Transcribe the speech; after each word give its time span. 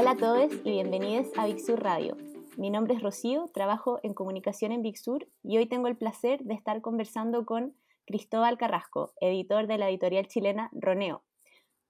Hola 0.00 0.12
a 0.12 0.16
todos 0.16 0.52
y 0.62 0.70
bienvenidos 0.70 1.26
a 1.36 1.46
Big 1.46 1.58
Sur 1.58 1.82
Radio. 1.82 2.16
Mi 2.56 2.70
nombre 2.70 2.94
es 2.94 3.02
Rocío, 3.02 3.50
trabajo 3.52 3.98
en 4.04 4.14
comunicación 4.14 4.70
en 4.70 4.80
Big 4.80 4.96
Sur 4.96 5.26
y 5.42 5.58
hoy 5.58 5.66
tengo 5.66 5.88
el 5.88 5.96
placer 5.96 6.38
de 6.44 6.54
estar 6.54 6.80
conversando 6.82 7.44
con 7.44 7.74
Cristóbal 8.06 8.58
Carrasco, 8.58 9.12
editor 9.20 9.66
de 9.66 9.76
la 9.76 9.88
editorial 9.88 10.28
chilena 10.28 10.70
Roneo. 10.72 11.24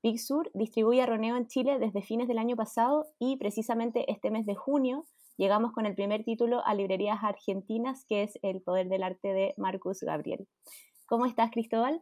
Big 0.02 0.18
Sur 0.20 0.50
distribuye 0.54 1.02
a 1.02 1.06
Roneo 1.06 1.36
en 1.36 1.48
Chile 1.48 1.78
desde 1.78 2.00
fines 2.00 2.28
del 2.28 2.38
año 2.38 2.56
pasado 2.56 3.04
y 3.18 3.36
precisamente 3.36 4.10
este 4.10 4.30
mes 4.30 4.46
de 4.46 4.54
junio 4.54 5.04
llegamos 5.36 5.72
con 5.72 5.84
el 5.84 5.94
primer 5.94 6.24
título 6.24 6.64
a 6.64 6.72
librerías 6.72 7.18
argentinas 7.22 8.06
que 8.08 8.22
es 8.22 8.38
El 8.40 8.62
Poder 8.62 8.88
del 8.88 9.02
Arte 9.02 9.34
de 9.34 9.52
Marcus 9.58 10.00
Gabriel. 10.00 10.48
¿Cómo 11.04 11.26
estás, 11.26 11.50
Cristóbal? 11.50 12.00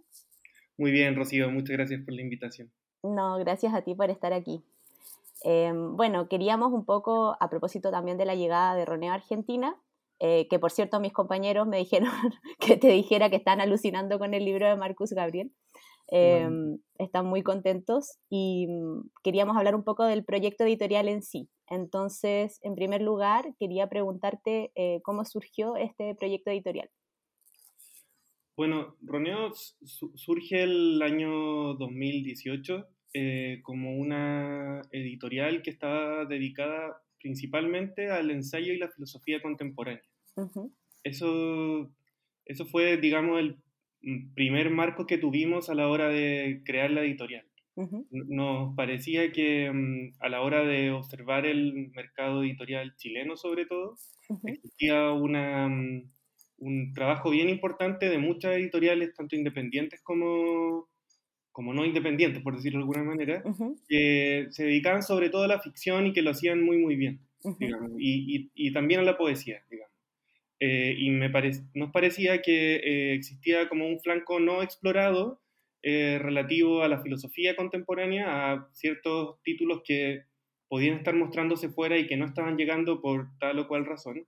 Muy 0.78 0.92
bien, 0.92 1.16
Rocío, 1.16 1.50
muchas 1.50 1.76
gracias 1.76 2.00
por 2.04 2.14
la 2.14 2.22
invitación. 2.22 2.70
No, 3.02 3.38
gracias 3.38 3.74
a 3.74 3.82
ti 3.82 3.96
por 3.96 4.08
estar 4.10 4.32
aquí. 4.32 4.62
Em, 5.48 5.94
bueno, 5.96 6.28
queríamos 6.28 6.72
un 6.72 6.84
poco, 6.84 7.36
a 7.38 7.48
propósito 7.48 7.92
también 7.92 8.18
de 8.18 8.24
la 8.24 8.34
llegada 8.34 8.74
de 8.74 8.84
Roneo 8.84 9.12
a 9.12 9.14
Argentina, 9.14 9.80
eh, 10.18 10.48
que 10.48 10.58
por 10.58 10.72
cierto 10.72 10.98
mis 10.98 11.12
compañeros 11.12 11.68
me 11.68 11.78
dijeron 11.78 12.10
que 12.58 12.76
te 12.76 12.88
dijera 12.88 13.30
que 13.30 13.36
están 13.36 13.60
alucinando 13.60 14.18
con 14.18 14.34
el 14.34 14.44
libro 14.44 14.66
de 14.66 14.74
Marcus 14.74 15.12
Gabriel. 15.12 15.52
Em, 16.08 16.78
están 16.98 17.26
muy 17.26 17.44
contentos 17.44 18.18
y 18.28 18.66
mm, 18.66 19.10
queríamos 19.22 19.56
hablar 19.56 19.76
un 19.76 19.84
poco 19.84 20.02
del 20.04 20.24
proyecto 20.24 20.64
editorial 20.64 21.08
en 21.08 21.22
sí. 21.22 21.48
Entonces, 21.68 22.58
en 22.62 22.74
primer 22.74 23.00
lugar, 23.00 23.54
quería 23.60 23.88
preguntarte 23.88 24.72
eh, 24.74 25.00
cómo 25.04 25.24
surgió 25.24 25.76
este 25.76 26.16
proyecto 26.16 26.50
editorial. 26.50 26.90
Bueno, 28.56 28.96
Roneo 29.00 29.52
surge 29.54 30.64
el 30.64 31.00
año 31.02 31.74
2018 31.74 32.88
eh, 33.14 33.60
como 33.62 33.96
una 33.96 34.82
editorial 34.90 35.62
que 35.62 35.70
estaba 35.70 36.24
dedicada 36.24 37.02
principalmente 37.20 38.10
al 38.10 38.30
ensayo 38.30 38.72
y 38.72 38.78
la 38.78 38.88
filosofía 38.88 39.40
contemporánea. 39.40 40.02
eso, 41.02 41.90
eso 42.44 42.66
fue, 42.66 42.96
digamos, 42.98 43.40
el 43.40 43.58
primer 44.34 44.70
marco 44.70 45.06
que 45.06 45.18
tuvimos 45.18 45.68
a 45.68 45.74
la 45.74 45.88
hora 45.88 46.08
de 46.08 46.62
crear 46.64 46.90
la 46.90 47.02
editorial. 47.02 47.46
Nos 48.10 48.74
parecía 48.74 49.32
que 49.32 49.70
mm, 49.70 50.14
a 50.20 50.30
la 50.30 50.40
hora 50.40 50.64
de 50.64 50.92
observar 50.92 51.44
el 51.44 51.90
mercado 51.94 52.42
editorial 52.42 52.96
chileno, 52.96 53.36
sobre 53.36 53.66
todo, 53.66 53.96
existía 54.44 55.10
una, 55.10 55.68
mm, 55.68 56.10
un 56.58 56.92
trabajo 56.94 57.30
bien 57.30 57.50
importante 57.50 58.08
de 58.08 58.18
muchas 58.18 58.56
editoriales, 58.56 59.14
tanto 59.14 59.36
independientes 59.36 60.00
como, 60.02 60.88
como 61.56 61.72
no 61.72 61.86
independientes, 61.86 62.42
por 62.42 62.54
decirlo 62.54 62.80
de 62.80 62.82
alguna 62.82 63.02
manera, 63.02 63.42
que 63.88 64.46
se 64.50 64.64
dedicaban 64.64 65.02
sobre 65.02 65.30
todo 65.30 65.44
a 65.44 65.48
la 65.48 65.58
ficción 65.58 66.06
y 66.06 66.12
que 66.12 66.20
lo 66.20 66.32
hacían 66.32 66.62
muy, 66.62 66.76
muy 66.76 66.96
bien, 66.96 67.18
digamos, 67.58 67.92
y, 67.98 68.50
y, 68.54 68.72
también 68.74 69.00
a 69.00 69.04
la 69.04 69.16
poesía, 69.16 69.64
digamos. 69.70 69.94
Eh, 70.60 70.94
y 70.98 71.08
me 71.08 71.30
nos 71.72 71.92
parecía 71.92 72.42
que 72.42 72.76
eh, 72.76 73.14
existía 73.14 73.70
como 73.70 73.88
un 73.88 73.98
flanco 74.00 74.38
no 74.38 74.62
explorado 74.62 75.40
eh, 75.82 76.18
relativo 76.20 76.82
a 76.82 76.88
la 76.88 77.00
filosofía 77.00 77.56
contemporánea, 77.56 78.52
a 78.52 78.68
ciertos 78.74 79.40
títulos 79.42 79.80
que 79.82 80.24
podían 80.68 80.98
estar 80.98 81.14
mostrándose 81.14 81.70
fuera 81.70 81.96
y 81.96 82.06
que 82.06 82.18
no 82.18 82.26
estaban 82.26 82.58
llegando 82.58 83.00
por 83.00 83.28
tal 83.38 83.60
o 83.60 83.66
cual 83.66 83.86
razón 83.86 84.26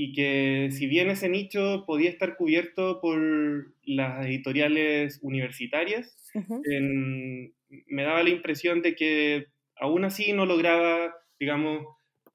y 0.00 0.12
que 0.12 0.68
si 0.70 0.86
bien 0.86 1.10
ese 1.10 1.28
nicho 1.28 1.82
podía 1.84 2.08
estar 2.08 2.36
cubierto 2.36 3.00
por 3.00 3.74
las 3.84 4.24
editoriales 4.26 5.18
universitarias, 5.22 6.16
me 6.32 8.02
daba 8.04 8.22
la 8.22 8.30
impresión 8.30 8.80
de 8.80 8.94
que 8.94 9.46
aún 9.74 10.04
así 10.04 10.32
no 10.32 10.46
lograba, 10.46 11.16
digamos, 11.40 11.84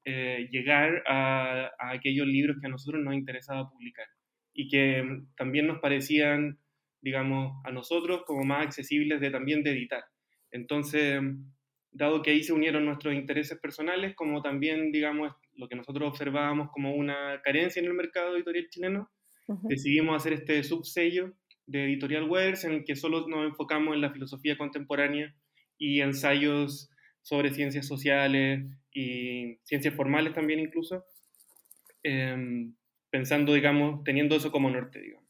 eh, 0.04 0.46
llegar 0.50 1.04
a, 1.06 1.70
aquellos 1.78 2.26
libros 2.26 2.58
que 2.60 2.66
a 2.66 2.70
nosotros 2.70 3.02
nos 3.02 3.14
interesaba 3.14 3.70
publicar 3.70 4.08
y 4.52 4.68
que 4.68 5.02
también 5.34 5.66
nos 5.66 5.78
parecían, 5.78 6.58
digamos, 7.00 7.62
a 7.64 7.72
nosotros 7.72 8.24
como 8.26 8.44
más 8.44 8.66
accesibles 8.66 9.22
de 9.22 9.30
también 9.30 9.62
de 9.62 9.70
editar. 9.70 10.04
Entonces, 10.50 11.18
dado 11.94 12.22
que 12.22 12.32
ahí 12.32 12.42
se 12.42 12.52
unieron 12.52 12.84
nuestros 12.84 13.14
intereses 13.14 13.58
personales, 13.58 14.14
como 14.14 14.42
también, 14.42 14.90
digamos, 14.92 15.32
lo 15.54 15.68
que 15.68 15.76
nosotros 15.76 16.08
observábamos 16.08 16.70
como 16.72 16.94
una 16.94 17.40
carencia 17.42 17.80
en 17.80 17.86
el 17.86 17.94
mercado 17.94 18.34
editorial 18.34 18.68
chileno, 18.68 19.10
decidimos 19.62 20.16
hacer 20.16 20.32
este 20.32 20.62
subsello 20.64 21.32
de 21.66 21.84
Editorial 21.84 22.28
Wares 22.28 22.64
en 22.64 22.72
el 22.72 22.84
que 22.84 22.96
solo 22.96 23.28
nos 23.28 23.46
enfocamos 23.46 23.94
en 23.94 24.00
la 24.00 24.10
filosofía 24.10 24.58
contemporánea 24.58 25.34
y 25.78 26.00
ensayos 26.00 26.90
sobre 27.22 27.52
ciencias 27.52 27.86
sociales 27.86 28.66
y 28.92 29.56
ciencias 29.62 29.94
formales 29.94 30.34
también 30.34 30.60
incluso, 30.60 31.04
em, 32.02 32.74
pensando, 33.10 33.54
digamos, 33.54 34.02
teniendo 34.02 34.34
eso 34.34 34.50
como 34.50 34.68
norte, 34.68 35.00
digamos. 35.00 35.24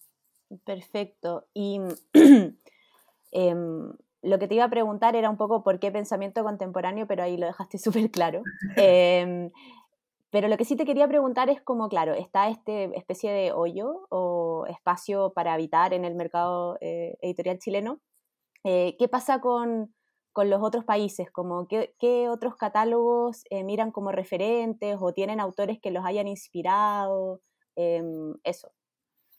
Perfecto. 0.65 1.47
Y 1.53 1.79
em, 3.33 3.93
lo 4.25 4.39
que 4.39 4.49
te 4.49 4.55
iba 4.55 4.65
a 4.65 4.71
preguntar 4.71 5.15
era 5.17 5.31
un 5.31 5.37
poco 5.37 5.63
por 5.63 5.79
qué 5.79 5.93
pensamiento 5.93 6.43
contemporáneo, 6.43 7.07
pero 7.07 7.23
ahí 7.23 7.37
lo 7.37 7.47
dejaste 7.47 7.79
súper 7.79 8.11
claro. 8.11 8.43
Em, 8.77 9.51
pero 10.31 10.49
lo 10.49 10.57
que 10.57 10.65
sí 10.65 10.75
te 10.75 10.85
quería 10.85 11.07
preguntar 11.07 11.49
es 11.49 11.63
como, 11.63 11.89
claro, 11.89 12.15
está 12.15 12.49
este 12.49 12.97
especie 12.99 13.31
de 13.31 13.53
hoyo 13.53 14.07
o 14.11 14.67
espacio 14.69 15.33
para 15.33 15.55
habitar 15.55 15.95
en 15.95 16.05
el 16.05 16.17
mercado 16.17 16.77
eh, 16.81 17.17
editorial 17.21 17.59
chileno. 17.61 18.01
Eh, 18.65 18.97
¿Qué 18.99 19.07
pasa 19.09 19.41
con, 19.41 19.95
con, 20.33 20.51
los 20.51 20.61
otros 20.61 20.85
países? 20.85 21.31
Como, 21.31 21.69
¿qué, 21.69 21.95
¿Qué, 22.01 22.29
otros 22.29 22.57
catálogos 22.57 23.45
eh, 23.51 23.63
miran 23.63 23.93
como 23.93 24.11
referentes 24.11 24.97
o 25.01 25.13
tienen 25.13 25.39
autores 25.39 25.79
que 25.81 25.93
los 25.93 26.05
hayan 26.05 26.27
inspirado? 26.27 27.41
Em, 27.77 28.35
eso. 28.43 28.73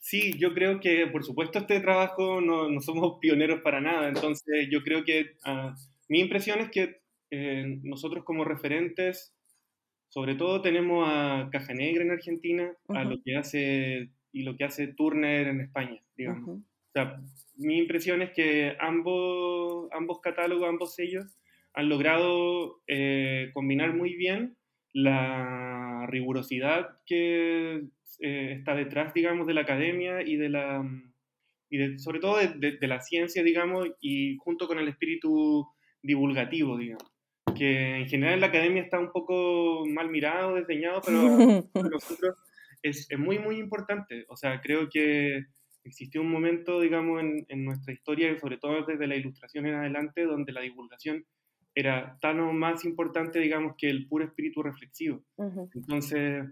Sí, 0.06 0.38
yo 0.38 0.54
creo 0.54 0.80
que, 0.80 1.08
por 1.08 1.24
supuesto, 1.24 1.58
este 1.58 1.80
trabajo 1.80 2.40
no, 2.40 2.70
no 2.70 2.80
somos 2.80 3.18
pioneros 3.20 3.62
para 3.62 3.82
nada. 3.82 4.08
Entonces, 4.08 4.68
yo 4.70 4.84
creo 4.84 5.04
que 5.04 5.38
uh, 5.48 5.74
mi 6.10 6.20
impresión 6.20 6.60
es 6.60 6.70
que 6.70 7.02
nosotros 7.84 8.24
como 8.24 8.46
referentes 8.46 9.36
sobre 10.10 10.36
todo 10.36 10.62
tenemos 10.62 11.10
a 11.10 11.50
Caja 11.52 11.74
Negra 11.74 12.04
en 12.04 12.12
Argentina, 12.12 12.72
a 12.90 13.04
lo 13.04 13.18
que 13.24 13.36
hace 13.36 14.12
y 14.32 14.44
lo 14.44 14.56
que 14.56 14.64
hace 14.66 14.88
Turner 14.88 15.48
en 15.48 15.60
España, 15.60 16.00
digamos. 16.16 16.60
O 16.60 16.92
sea, 16.94 17.20
mi 17.58 17.80
impresión 17.80 18.22
es 18.22 18.30
que 18.30 18.78
ambos, 18.80 19.90
ambos 19.92 20.22
catálogos, 20.22 20.70
ambos 20.70 20.94
sellos, 20.94 21.26
han 21.74 21.90
logrado 21.90 22.84
eh, 22.88 23.50
combinar 23.56 23.94
muy 23.94 24.16
bien 24.16 24.56
la 24.96 26.08
rigurosidad 26.08 27.00
que 27.06 27.84
eh, 28.22 28.54
está 28.58 28.76
detrás, 28.76 29.14
digamos, 29.14 29.46
de 29.46 29.54
la 29.54 29.62
academia 29.62 30.22
y 30.22 30.38
de 30.38 30.48
la 30.48 30.90
y 31.70 32.00
sobre 32.00 32.20
todo 32.20 32.38
de, 32.38 32.78
de, 32.80 32.88
la 32.88 33.02
ciencia, 33.02 33.44
digamos, 33.44 33.90
y 34.00 34.38
junto 34.38 34.68
con 34.68 34.80
el 34.80 34.88
espíritu 34.88 35.68
divulgativo, 36.02 36.78
digamos 36.78 37.12
que 37.56 37.98
en 37.98 38.08
general 38.08 38.36
en 38.36 38.42
la 38.42 38.48
academia 38.48 38.84
está 38.84 39.00
un 39.00 39.12
poco 39.12 39.86
mal 39.88 40.10
mirado, 40.10 40.56
desdeñado, 40.56 41.02
pero 41.06 41.20
para 41.74 41.90
nosotros 41.90 42.36
es, 42.82 43.08
es, 43.10 43.20
muy, 43.20 43.40
muy 43.40 43.58
importante. 43.58 44.26
O 44.30 44.38
sea, 44.38 44.62
creo 44.62 44.90
que 44.90 45.46
existió 45.84 46.22
un 46.22 46.32
momento, 46.32 46.80
digamos, 46.80 47.22
en, 47.22 47.46
en, 47.50 47.66
nuestra 47.66 47.94
historia, 47.94 48.38
sobre 48.40 48.58
todo 48.58 48.86
desde 48.86 49.08
la 49.08 49.16
ilustración 49.16 49.66
en 49.66 49.76
adelante, 49.76 50.24
donde 50.24 50.54
la 50.54 50.62
divulgación 50.62 51.26
era 51.76 52.18
tan 52.22 52.40
o 52.40 52.54
más 52.54 52.86
importante, 52.86 53.40
digamos, 53.40 53.76
que 53.78 53.90
el 53.90 54.08
puro 54.08 54.26
espíritu 54.26 54.64
reflexivo. 54.64 55.22
Entonces, 55.74 56.46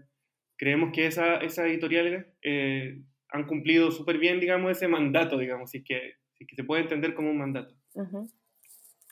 creemos 0.56 0.90
que 0.92 1.06
esa, 1.06 1.38
esas 1.38 1.66
editoriales 1.66 2.26
eh, 2.42 3.02
han 3.30 3.46
cumplido 3.46 3.90
súper 3.90 4.18
bien, 4.18 4.38
digamos, 4.38 4.70
ese 4.70 4.86
mandato, 4.86 5.38
digamos, 5.38 5.70
si 5.70 5.78
es, 5.78 5.84
que, 5.84 6.12
si 6.34 6.44
es 6.44 6.48
que 6.48 6.56
se 6.56 6.64
puede 6.64 6.82
entender 6.82 7.14
como 7.14 7.30
un 7.30 7.38
mandato. 7.38 7.74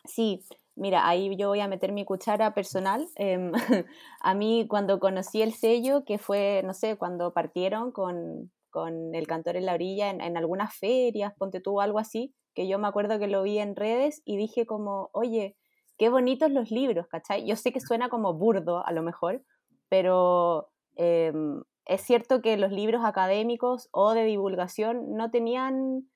Sí, 0.04 0.40
Mira, 0.74 1.06
ahí 1.06 1.36
yo 1.36 1.48
voy 1.48 1.60
a 1.60 1.68
meter 1.68 1.92
mi 1.92 2.04
cuchara 2.04 2.54
personal. 2.54 3.06
Em, 3.16 3.52
a 4.20 4.34
mí 4.34 4.66
cuando 4.68 5.00
conocí 5.00 5.42
el 5.42 5.52
sello, 5.52 6.04
que 6.04 6.18
fue, 6.18 6.62
no 6.64 6.72
sé, 6.72 6.96
cuando 6.96 7.34
partieron 7.34 7.92
con, 7.92 8.50
con 8.70 9.14
El 9.14 9.26
Cantor 9.26 9.56
en 9.56 9.66
la 9.66 9.74
Orilla 9.74 10.10
en, 10.10 10.20
en, 10.22 10.36
algunas 10.36 10.74
ferias, 10.74 11.34
ponte 11.36 11.60
tú 11.60 11.80
algo 11.80 11.98
así, 11.98 12.34
que 12.54 12.68
yo 12.68 12.78
me 12.78 12.88
acuerdo 12.88 13.18
que 13.18 13.26
lo 13.28 13.42
vi 13.42 13.58
en 13.58 13.76
redes 13.76 14.22
y 14.24 14.36
dije 14.38 14.64
como, 14.64 15.10
oye, 15.12 15.56
qué 16.02 16.08
bonitos 16.08 16.50
los 16.50 16.72
libros, 16.72 17.06
¿cachai? 17.06 17.46
Yo 17.46 17.54
sé 17.54 17.70
que 17.70 17.78
suena 17.78 18.08
como 18.08 18.34
burdo 18.34 18.84
a 18.84 18.90
lo 18.90 19.04
mejor, 19.04 19.44
pero 19.88 20.68
em, 20.96 21.62
es 21.84 22.00
cierto 22.00 22.42
que 22.42 22.56
los 22.56 22.72
libros 22.72 23.04
académicos 23.04 23.88
o 23.92 24.12
de 24.12 24.24
divulgación 24.24 25.14
no 25.14 25.30
tenían 25.30 26.10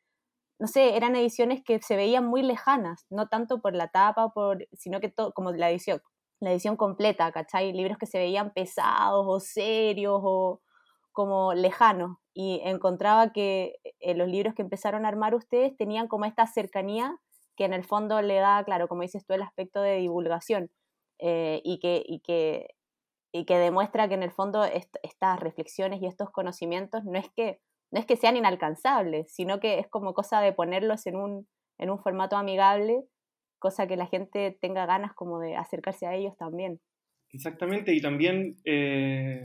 no 0.58 0.66
sé, 0.66 0.96
eran 0.96 1.14
ediciones 1.14 1.62
que 1.62 1.80
se 1.80 1.94
veían 1.94 2.26
muy 2.26 2.42
lejanas, 2.42 3.06
no 3.10 3.28
tanto 3.28 3.60
por 3.60 3.76
la 3.76 3.86
tapa, 3.86 4.32
sino 4.72 4.98
que 4.98 5.08
todo, 5.08 5.32
como 5.32 5.52
la 5.52 5.70
edición, 5.70 6.02
la 6.40 6.50
edición 6.50 6.76
completa, 6.76 7.30
¿cachai? 7.30 7.72
Libros 7.72 7.96
que 7.96 8.06
se 8.06 8.18
veían 8.18 8.52
pesados 8.52 9.24
o 9.28 9.38
serios 9.38 10.20
o 10.20 10.62
como 11.12 11.54
lejanos. 11.54 12.16
Y 12.34 12.60
encontraba 12.64 13.32
que 13.32 13.76
eh, 14.00 14.14
los 14.16 14.26
libros 14.26 14.54
que 14.54 14.62
empezaron 14.62 15.04
a 15.04 15.08
armar 15.08 15.36
ustedes 15.36 15.76
tenían 15.76 16.08
como 16.08 16.24
esta 16.24 16.44
cercanía 16.48 17.20
que 17.56 17.64
en 17.64 17.72
el 17.72 17.84
fondo 17.84 18.20
le 18.22 18.36
da, 18.36 18.62
claro, 18.64 18.88
como 18.88 19.02
dices 19.02 19.24
tú, 19.26 19.34
el 19.34 19.42
aspecto 19.42 19.80
de 19.82 19.96
divulgación. 19.96 20.70
eh, 21.18 21.62
y, 21.64 21.78
que, 21.80 22.02
y, 22.06 22.20
que, 22.20 22.68
y 23.32 23.46
que 23.46 23.56
demuestra 23.56 24.08
que 24.08 24.14
en 24.14 24.22
el 24.22 24.30
fondo 24.30 24.64
estas 24.64 25.40
reflexiones 25.40 26.02
y 26.02 26.06
estos 26.06 26.30
conocimientos 26.30 27.04
no 27.04 27.18
es, 27.18 27.30
que, 27.34 27.58
no 27.90 28.00
es 28.00 28.06
que 28.06 28.16
sean 28.16 28.36
inalcanzables, 28.36 29.32
sino 29.34 29.58
que 29.58 29.78
es 29.78 29.88
como 29.88 30.12
cosa 30.12 30.40
de 30.40 30.52
ponerlos 30.52 31.06
en 31.06 31.16
un, 31.16 31.48
en 31.78 31.90
un 31.90 31.98
formato 31.98 32.36
amigable, 32.36 33.04
cosa 33.58 33.86
que 33.86 33.96
la 33.96 34.06
gente 34.06 34.56
tenga 34.60 34.86
ganas 34.86 35.14
como 35.14 35.40
de 35.40 35.56
acercarse 35.56 36.06
a 36.06 36.14
ellos 36.14 36.36
también. 36.36 36.80
Exactamente, 37.32 37.94
y 37.94 38.00
también 38.00 38.56
eh, 38.64 39.42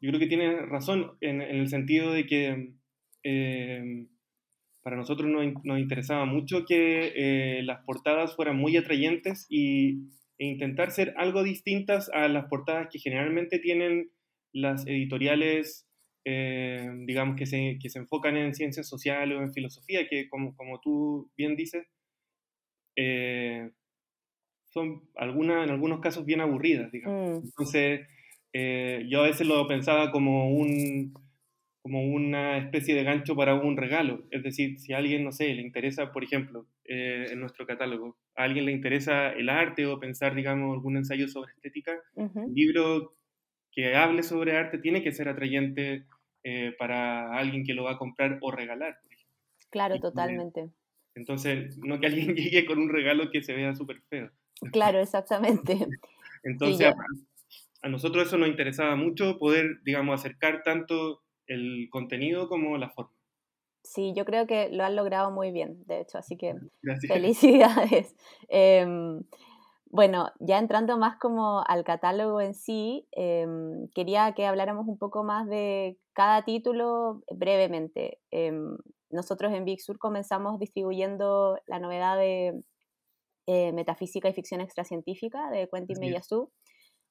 yo 0.00 0.10
creo 0.10 0.20
que 0.20 0.26
tiene 0.26 0.62
razón 0.66 1.16
en, 1.20 1.40
el 1.40 1.68
sentido 1.68 2.12
de 2.12 2.26
que 2.26 2.74
eh, 3.22 4.06
para 4.82 4.96
nosotros 4.96 5.30
nos, 5.30 5.78
interesaba 5.78 6.24
mucho 6.24 6.64
que 6.64 7.12
eh, 7.14 7.62
las 7.62 7.84
portadas 7.84 8.34
fueran 8.36 8.56
muy 8.56 8.76
atrayentes 8.76 9.46
y, 9.48 10.08
e 10.38 10.46
intentar 10.46 10.90
ser 10.90 11.14
algo 11.16 11.42
distintas 11.42 12.10
a 12.10 12.28
las 12.28 12.46
portadas 12.46 12.88
que 12.90 12.98
generalmente 12.98 13.58
tienen 13.58 14.10
las 14.52 14.86
editoriales, 14.86 15.86
digamos, 16.24 17.36
que 17.36 17.46
se, 17.46 17.78
que 17.80 17.88
se, 17.88 17.98
enfocan 17.98 18.36
en 18.36 18.54
ciencias 18.54 18.88
sociales 18.88 19.38
o 19.38 19.42
en 19.42 19.52
filosofía, 19.52 20.08
que 20.08 20.28
como, 20.28 20.54
como 20.56 20.80
tú 20.80 21.30
bien 21.36 21.56
dices, 21.56 21.86
son 24.70 25.02
algunas, 25.16 25.64
en 25.64 25.70
algunos 25.70 26.00
casos 26.00 26.24
bien 26.24 26.40
aburridas, 26.40 26.90
digamos. 26.92 27.42
Mm. 27.42 27.46
Entonces, 27.46 28.00
eh, 28.52 29.06
yo 29.08 29.20
a 29.20 29.26
veces 29.26 29.46
lo 29.46 29.66
pensaba 29.66 30.10
como, 30.10 30.50
un, 30.50 31.12
como 31.82 32.02
una 32.02 32.58
especie 32.58 32.94
de 32.94 33.04
gancho 33.04 33.34
para 33.34 33.54
un 33.54 33.76
regalo. 33.76 34.24
Es 34.30 34.42
decir, 34.42 34.78
si 34.78 34.92
a 34.92 34.98
alguien, 34.98 35.24
no 35.24 35.32
sé, 35.32 35.54
le 35.54 35.62
interesa, 35.62 36.12
por 36.12 36.24
ejemplo, 36.24 36.66
eh, 36.84 37.26
en 37.30 37.40
nuestro 37.40 37.66
catálogo, 37.66 38.16
a 38.36 38.44
alguien 38.44 38.66
le 38.66 38.72
interesa 38.72 39.32
el 39.32 39.48
arte 39.48 39.86
o 39.86 39.98
pensar, 39.98 40.34
digamos, 40.34 40.74
algún 40.74 40.96
ensayo 40.96 41.28
sobre 41.28 41.52
estética, 41.52 41.98
un 42.14 42.54
libro 42.54 43.14
que 43.72 43.94
hable 43.94 44.22
sobre 44.22 44.56
arte 44.56 44.78
tiene 44.78 45.02
que 45.02 45.12
ser 45.12 45.28
atrayente 45.28 46.04
eh, 46.42 46.74
para 46.78 47.36
alguien 47.36 47.64
que 47.64 47.74
lo 47.74 47.84
va 47.84 47.92
a 47.92 47.98
comprar 47.98 48.38
o 48.40 48.50
regalar. 48.50 48.98
Claro, 49.70 49.98
totalmente. 50.00 50.70
Entonces, 51.14 51.78
no 51.78 52.00
que 52.00 52.06
alguien 52.06 52.34
llegue 52.36 52.66
con 52.66 52.78
un 52.78 52.88
regalo 52.88 53.30
que 53.30 53.42
se 53.42 53.54
vea 53.54 53.74
súper 53.74 54.00
feo. 54.08 54.30
Claro, 54.72 55.00
exactamente. 55.00 55.78
Entonces, 56.42 56.92
a, 57.82 57.88
nosotros 57.88 58.26
eso 58.26 58.38
nos 58.38 58.48
interesaba 58.48 58.96
mucho, 58.96 59.38
poder, 59.38 59.80
digamos, 59.84 60.18
acercar 60.18 60.62
tanto 60.62 61.22
el 61.50 61.88
contenido 61.90 62.48
como 62.48 62.78
la 62.78 62.90
forma. 62.90 63.12
Sí, 63.82 64.12
yo 64.14 64.24
creo 64.24 64.46
que 64.46 64.68
lo 64.70 64.84
han 64.84 64.94
logrado 64.94 65.30
muy 65.30 65.50
bien, 65.50 65.82
de 65.86 66.00
hecho, 66.00 66.18
así 66.18 66.36
que 66.36 66.54
felicidades. 67.08 68.14
Em, 68.48 69.22
bueno, 69.86 70.30
ya 70.38 70.58
entrando 70.58 70.96
más 70.98 71.18
como 71.18 71.64
al 71.66 71.82
catálogo 71.84 72.40
en 72.40 72.54
sí, 72.54 73.08
em, 73.12 73.88
quería 73.94 74.32
que 74.34 74.46
habláramos 74.46 74.86
un 74.86 74.98
poco 74.98 75.24
más 75.24 75.48
de 75.48 75.98
cada 76.12 76.44
título 76.44 77.22
brevemente. 77.34 78.20
Em, 78.30 78.76
nosotros 79.10 79.52
en 79.52 79.64
Big 79.64 79.80
Sur 79.80 79.98
comenzamos 79.98 80.60
distribuyendo 80.60 81.58
la 81.66 81.80
novedad 81.80 82.16
de 82.16 82.60
eh, 83.46 83.72
Metafísica 83.72 84.28
y 84.28 84.32
Ficción 84.32 84.60
Extracientífica 84.60 85.50
de 85.50 85.68
Quentin 85.68 85.98
Meyasu 85.98 86.52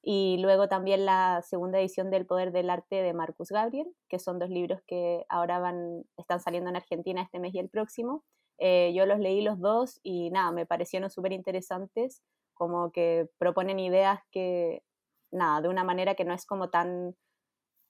y 0.02 0.38
luego 0.38 0.68
también 0.68 1.04
la 1.04 1.42
segunda 1.42 1.78
edición 1.78 2.10
del 2.10 2.26
Poder 2.26 2.52
del 2.52 2.70
Arte 2.70 3.02
de 3.02 3.12
Marcus 3.12 3.50
Gabriel, 3.50 3.94
que 4.08 4.18
son 4.18 4.38
dos 4.38 4.48
libros 4.48 4.80
que 4.86 5.26
ahora 5.28 5.58
van, 5.58 6.04
están 6.16 6.40
saliendo 6.40 6.70
en 6.70 6.76
Argentina 6.76 7.22
este 7.22 7.38
mes 7.38 7.54
y 7.54 7.58
el 7.58 7.68
próximo. 7.68 8.24
Eh, 8.58 8.92
yo 8.94 9.06
los 9.06 9.18
leí 9.18 9.42
los 9.42 9.60
dos 9.60 10.00
y 10.02 10.30
nada, 10.30 10.52
me 10.52 10.66
parecieron 10.66 11.10
súper 11.10 11.32
interesantes, 11.32 12.22
como 12.54 12.92
que 12.92 13.28
proponen 13.38 13.78
ideas 13.78 14.20
que, 14.30 14.82
nada, 15.30 15.60
de 15.60 15.68
una 15.68 15.84
manera 15.84 16.14
que 16.14 16.24
no 16.24 16.34
es 16.34 16.46
como 16.46 16.70
tan, 16.70 17.14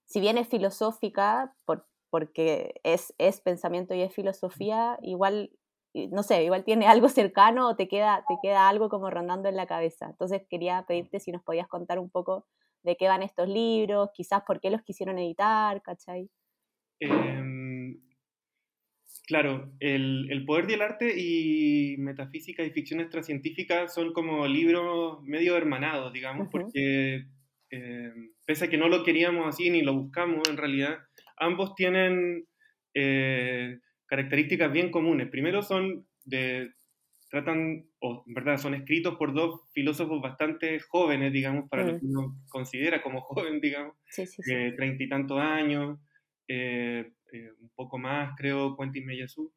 si 0.07 0.21
bien 0.21 0.37
es 0.37 0.49
filosófica, 0.49 1.55
por, 1.65 1.87
porque 2.11 2.81
es, 2.83 3.15
es 3.19 3.41
pensamiento 3.41 3.95
y 3.95 4.03
es 4.03 4.13
filosofía, 4.13 4.99
igual 5.03 5.51
no 5.95 6.23
sé, 6.23 6.45
igual 6.45 6.65
tiene 6.65 6.87
algo 6.87 7.09
cercano 7.09 7.69
o 7.69 7.77
te 7.77 7.89
queda, 7.89 8.25
te 8.29 8.35
queda 8.43 8.69
algo 8.69 8.89
como 8.89 9.11
rondando 9.11 9.49
en 9.49 9.57
la 9.57 9.67
cabeza. 9.67 10.07
Entonces 10.07 10.43
quería 10.49 10.85
pedirte 10.87 11.21
si 11.21 11.33
nos 11.33 11.43
podías 11.43 11.69
contar 11.69 11.99
un 11.99 12.11
poco 12.11 12.47
de 12.83 12.97
qué 12.97 13.09
van 13.09 13.23
estos 13.23 13.49
libros, 13.49 14.11
quizás 14.15 14.43
por 14.47 14.61
qué 14.61 14.71
los 14.71 14.83
quisieron 14.83 15.19
editar, 15.19 15.83
¿cachai? 15.83 16.31
Em, 16.99 17.99
claro, 19.27 19.73
el, 19.81 20.45
poder 20.47 20.67
del 20.67 20.83
arte 20.83 21.15
y 21.19 21.97
metafísica 21.99 22.63
y 22.63 22.71
ficción 22.71 23.01
extracientífica 23.01 23.89
son 23.89 24.13
como 24.13 24.47
libros 24.47 25.23
medio 25.25 25.57
hermanados, 25.57 26.13
digamos, 26.13 26.49
porque 26.51 27.27
em, 27.71 28.33
pese 28.47 28.65
a 28.65 28.69
que 28.69 28.79
no 28.79 28.89
lo 28.89 29.05
queríamos 29.05 29.47
así 29.47 29.71
ni 29.71 29.83
lo 29.83 29.95
buscamos 29.95 30.49
en 30.49 30.57
realidad, 30.57 30.99
ambos 31.37 31.75
tienen... 31.75 32.47
Eh, 32.95 33.79
características 34.11 34.73
bien 34.73 34.91
comunes. 34.91 35.31
Primero 35.31 35.63
son 35.63 36.05
de, 36.25 36.73
tratan, 37.31 37.87
o 38.01 38.25
en 38.27 38.35
verdad 38.35 38.59
son 38.59 38.75
escritos 38.75 39.15
por 39.17 39.33
dos 39.33 39.61
filósofos 39.73 40.21
bastante 40.21 40.81
jóvenes, 40.81 41.33
digamos, 41.33 41.71
para 41.71 41.85
lo 41.85 41.95
mm. 41.95 42.01
que 42.01 42.07
uno 42.07 42.37
considera 42.51 43.03
como 43.03 43.21
joven, 43.23 43.61
digamos, 43.61 43.95
treinta 44.77 45.03
y 45.03 45.09
tantos 45.09 45.39
años, 45.39 45.99
eh, 46.49 47.13
eh, 47.33 47.51
un 47.61 47.71
poco 47.77 47.99
más, 47.99 48.35
creo, 48.37 48.77
Quentin 48.77 49.07
Meyasu. 49.07 49.55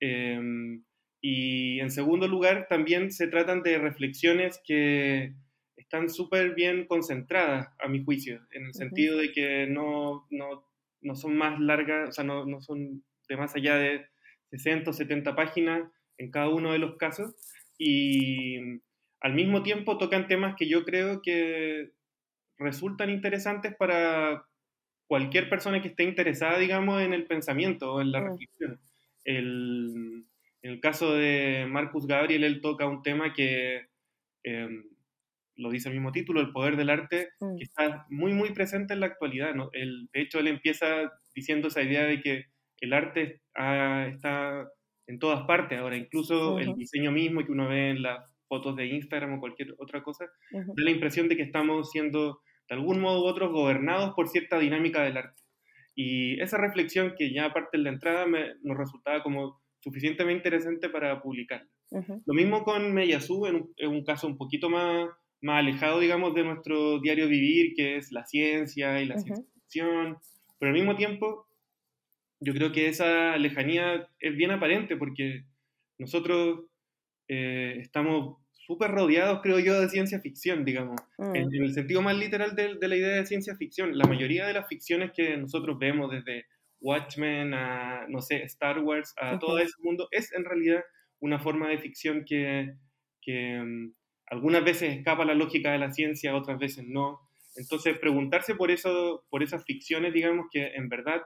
Em, 0.00 0.84
y 1.22 1.80
en 1.80 1.90
segundo 1.90 2.28
lugar, 2.28 2.66
también 2.68 3.10
se 3.10 3.28
tratan 3.28 3.62
de 3.62 3.78
reflexiones 3.78 4.60
que 4.66 5.32
están 5.76 6.10
súper 6.10 6.54
bien 6.54 6.86
concentradas, 6.86 7.68
a 7.82 7.88
mi 7.88 8.04
juicio, 8.04 8.40
en 8.52 8.66
el 8.66 8.74
sentido 8.74 9.16
de 9.16 9.32
que 9.32 9.66
no, 9.66 10.26
no, 10.30 10.68
no, 11.00 11.14
son 11.14 11.36
más 11.36 11.58
largas, 11.58 12.10
o 12.10 12.12
sea, 12.12 12.24
no, 12.24 12.44
no 12.44 12.60
son 12.60 13.02
de 13.28 13.36
más 13.36 13.54
allá 13.56 13.76
de 13.76 14.06
60 14.50 14.90
o 14.90 14.92
70 14.92 15.34
páginas 15.34 15.90
en 16.18 16.30
cada 16.30 16.48
uno 16.48 16.72
de 16.72 16.78
los 16.78 16.96
casos 16.96 17.34
y 17.78 18.80
al 19.20 19.34
mismo 19.34 19.62
tiempo 19.62 19.98
tocan 19.98 20.28
temas 20.28 20.54
que 20.56 20.68
yo 20.68 20.84
creo 20.84 21.22
que 21.22 21.92
resultan 22.58 23.10
interesantes 23.10 23.74
para 23.76 24.44
cualquier 25.06 25.48
persona 25.48 25.80
que 25.82 25.88
esté 25.88 26.04
interesada, 26.04 26.58
digamos, 26.58 27.00
en 27.02 27.14
el 27.14 27.26
pensamiento 27.26 27.94
o 27.94 28.00
en 28.00 28.12
la 28.12 28.20
mm. 28.20 28.24
reflexión. 28.24 28.80
en 29.24 30.26
el 30.62 30.80
caso 30.80 31.14
de 31.14 31.66
Marcus 31.68 32.06
Gabriel, 32.06 32.44
él 32.44 32.60
toca 32.60 32.86
un 32.86 33.02
tema 33.02 33.32
que, 33.32 33.86
em, 34.42 34.84
lo 35.56 35.70
dice 35.70 35.88
el 35.88 35.94
mismo 35.94 36.12
título, 36.12 36.40
el 36.40 36.52
poder 36.52 36.76
del 36.76 36.90
arte, 36.90 37.30
mm. 37.40 37.56
que 37.56 37.64
está 37.64 38.06
muy, 38.08 38.32
muy 38.32 38.52
presente 38.52 38.94
en 38.94 39.00
la 39.00 39.06
actualidad. 39.06 39.54
¿no? 39.54 39.70
El, 39.72 40.08
de 40.12 40.20
hecho, 40.20 40.38
él 40.38 40.48
empieza 40.48 41.12
diciendo 41.34 41.68
esa 41.68 41.82
idea 41.82 42.04
de 42.04 42.20
que 42.20 42.46
el 42.84 42.92
arte 42.92 43.40
está 43.54 44.68
en 45.06 45.18
todas 45.18 45.42
partes 45.46 45.78
ahora, 45.78 45.96
incluso 45.96 46.58
el 46.58 46.74
diseño 46.74 47.12
mismo 47.12 47.44
que 47.44 47.52
uno 47.52 47.68
ve 47.68 47.90
en 47.90 48.02
las 48.02 48.24
fotos 48.48 48.76
de 48.76 48.86
Instagram 48.86 49.34
o 49.34 49.40
cualquier 49.40 49.74
otra 49.78 50.02
cosa, 50.02 50.26
da 50.50 50.72
la 50.76 50.90
impresión 50.90 51.28
de 51.28 51.36
que 51.36 51.42
estamos 51.42 51.90
siendo 51.90 52.40
de 52.68 52.74
algún 52.76 53.00
modo 53.00 53.22
u 53.22 53.26
otro 53.26 53.50
gobernados 53.52 54.14
por 54.14 54.28
cierta 54.28 54.58
dinámica 54.58 55.02
del 55.02 55.16
arte. 55.16 55.42
Y 55.94 56.40
esa 56.40 56.58
reflexión 56.58 57.14
que 57.16 57.32
ya 57.32 57.46
aparte 57.46 57.76
de 57.76 57.84
la 57.84 57.90
entrada 57.90 58.26
me, 58.26 58.54
nos 58.62 58.76
resultaba 58.76 59.22
como 59.22 59.60
suficientemente 59.80 60.48
interesante 60.48 60.88
para 60.88 61.20
publicar. 61.20 61.66
Lo 62.26 62.34
mismo 62.34 62.64
con 62.64 62.92
Meyasu, 62.92 63.46
en, 63.46 63.70
en 63.76 63.90
un, 63.90 64.04
caso 64.04 64.26
un 64.26 64.36
poquito 64.36 64.68
más, 64.68 65.08
más 65.42 65.60
alejado, 65.60 66.00
digamos, 66.00 66.34
de 66.34 66.42
nuestro 66.42 66.98
diario 67.00 67.28
vivir, 67.28 67.74
que 67.76 67.96
es 67.96 68.10
la 68.10 68.24
ciencia 68.24 69.00
y 69.00 69.06
la 69.06 69.18
ciencia 69.18 69.44
ficción, 69.54 70.16
pero 70.58 70.70
al 70.70 70.78
mismo 70.78 70.96
tiempo 70.96 71.46
yo 72.44 72.52
creo 72.54 72.72
que 72.72 72.88
esa 72.88 73.36
lejanía 73.36 74.08
es 74.20 74.36
bien 74.36 74.50
aparente 74.50 74.96
porque 74.96 75.44
nosotros 75.98 76.66
eh, 77.28 77.76
estamos 77.80 78.36
súper 78.52 78.90
rodeados, 78.90 79.40
creo 79.42 79.58
yo, 79.58 79.80
de 79.80 79.88
ciencia 79.88 80.20
ficción, 80.20 80.64
digamos, 80.64 81.00
mm. 81.18 81.36
en, 81.36 81.54
el 81.54 81.74
sentido 81.74 82.02
más 82.02 82.16
literal 82.16 82.54
de, 82.56 82.76
de, 82.76 82.88
la 82.88 82.96
idea 82.96 83.16
de 83.16 83.26
ciencia 83.26 83.56
ficción. 83.56 83.96
La 83.96 84.06
mayoría 84.06 84.46
de 84.46 84.54
las 84.54 84.68
ficciones 84.68 85.12
que 85.12 85.36
nosotros 85.36 85.78
vemos, 85.78 86.10
desde 86.10 86.46
Watchmen 86.80 87.54
a, 87.54 88.06
no 88.08 88.20
sé, 88.20 88.42
Star 88.44 88.78
Wars, 88.78 89.14
a 89.18 89.38
todo 89.38 89.58
ese 89.58 89.74
mundo, 89.82 90.08
es 90.10 90.32
en 90.32 90.44
realidad 90.44 90.82
una 91.20 91.38
forma 91.38 91.68
de 91.68 91.78
ficción 91.78 92.24
que, 92.24 92.74
que 93.20 93.58
um, 93.60 93.92
algunas 94.26 94.64
veces 94.64 94.96
escapa 94.96 95.22
a 95.22 95.26
la 95.26 95.34
lógica 95.34 95.72
de 95.72 95.78
la 95.78 95.92
ciencia, 95.92 96.36
otras 96.36 96.58
veces 96.58 96.84
no. 96.86 97.20
Entonces, 97.56 97.98
preguntarse 97.98 98.54
por, 98.54 98.70
eso, 98.70 99.24
por 99.30 99.42
esas 99.42 99.64
ficciones, 99.64 100.12
digamos, 100.12 100.46
que 100.50 100.74
en 100.74 100.88
verdad 100.88 101.22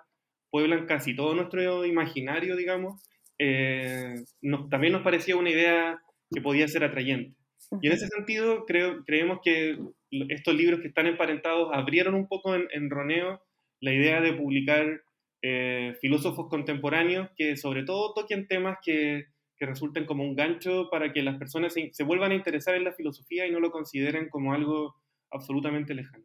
pueblan 0.50 0.87
casi 0.87 1.14
todo 1.14 1.35
nuestro 1.35 1.85
imaginario, 1.85 2.57
digamos, 2.57 3.02
eh, 3.38 4.25
también 4.71 4.93
nos 4.93 5.02
parecía 5.02 5.37
una 5.37 5.50
idea 5.50 6.00
que 6.31 6.40
podía 6.40 6.69
ser 6.69 6.85
atrayente. 6.85 7.37
Y 7.83 7.87
en 7.87 7.93
ese 7.93 8.09
sentido, 8.09 8.64
creo, 8.64 9.05
creemos 9.05 9.40
que 9.45 9.78
estos 10.11 10.55
libros 10.55 10.81
que 10.81 10.88
están 10.88 11.07
emparentados 11.07 11.69
abrieron 11.73 12.14
un 12.14 12.26
poco 12.26 12.55
en, 12.55 12.90
Roneo 12.90 13.43
la 13.81 13.93
idea 13.93 14.21
de 14.21 14.33
publicar 14.33 15.02
eh, 15.43 15.95
filósofos 16.00 16.49
contemporáneos 16.49 17.28
que 17.37 17.57
sobre 17.57 17.85
todo 17.85 18.14
toquen 18.14 18.49
temas 18.49 18.78
que 18.83 19.26
que 19.59 19.67
resulten 19.67 20.07
como 20.07 20.23
un 20.23 20.37
gancho 20.37 20.88
para 20.90 21.12
que 21.12 21.23
las 21.23 21.37
personas 21.37 21.75
se, 21.75 22.05
vuelvan 22.05 22.31
a 22.31 22.37
interesar 22.37 22.76
en 22.76 22.85
la 22.85 22.93
filosofía 22.93 23.47
y 23.47 23.50
no 23.50 23.61
lo 23.61 23.71
consideren 23.71 24.28
como 24.28 24.52
algo 24.52 24.95
absolutamente 25.31 25.95
lejano. 25.95 26.25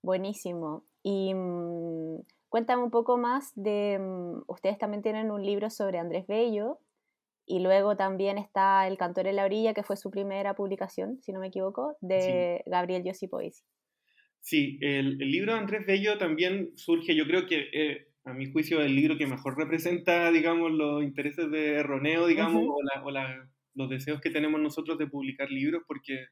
Buenísimo. 0.00 0.86
Y 1.02 1.34
mm, 1.34 2.20
cuéntame 2.54 2.84
un 2.84 2.92
poco 2.92 3.18
más 3.18 3.52
de, 3.56 3.98
mm, 3.98 4.44
ustedes 4.46 4.78
también 4.78 5.02
tienen 5.02 5.32
un 5.32 5.44
libro 5.44 5.70
sobre 5.70 5.98
Andrés 5.98 6.24
Bello 6.28 6.78
y 7.44 7.58
luego 7.58 7.96
también 7.96 8.38
está 8.38 8.86
El 8.86 8.96
cantor 8.96 9.26
en 9.26 9.34
la 9.34 9.44
orilla, 9.44 9.74
que 9.74 9.82
fue 9.82 9.96
su 9.96 10.08
primera 10.08 10.54
publicación, 10.54 11.20
si 11.20 11.32
no 11.32 11.40
me 11.40 11.48
equivoco, 11.48 11.96
de 12.00 12.62
Gabriel 12.66 13.02
Josipoisi. 13.04 13.64
Sí, 14.38 14.78
el, 14.82 15.18
libro 15.18 15.52
de 15.52 15.58
Andrés 15.58 15.84
Bello 15.84 16.16
también 16.16 16.70
surge, 16.76 17.16
yo 17.16 17.26
creo 17.26 17.48
que 17.48 17.70
eh, 17.72 18.06
a 18.24 18.32
mi 18.32 18.46
juicio, 18.46 18.80
el 18.80 18.94
libro 18.94 19.18
que 19.18 19.26
mejor 19.26 19.58
representa, 19.58 20.30
digamos, 20.30 20.70
los 20.70 21.02
intereses 21.02 21.50
de 21.50 21.82
Roneo, 21.82 22.28
digamos, 22.28 22.62
o, 22.68 23.10
los 23.74 23.90
deseos 23.90 24.20
que 24.20 24.30
tenemos 24.30 24.60
nosotros 24.60 24.96
de 24.96 25.08
publicar 25.08 25.50
libros, 25.50 25.82
porque 25.88 26.26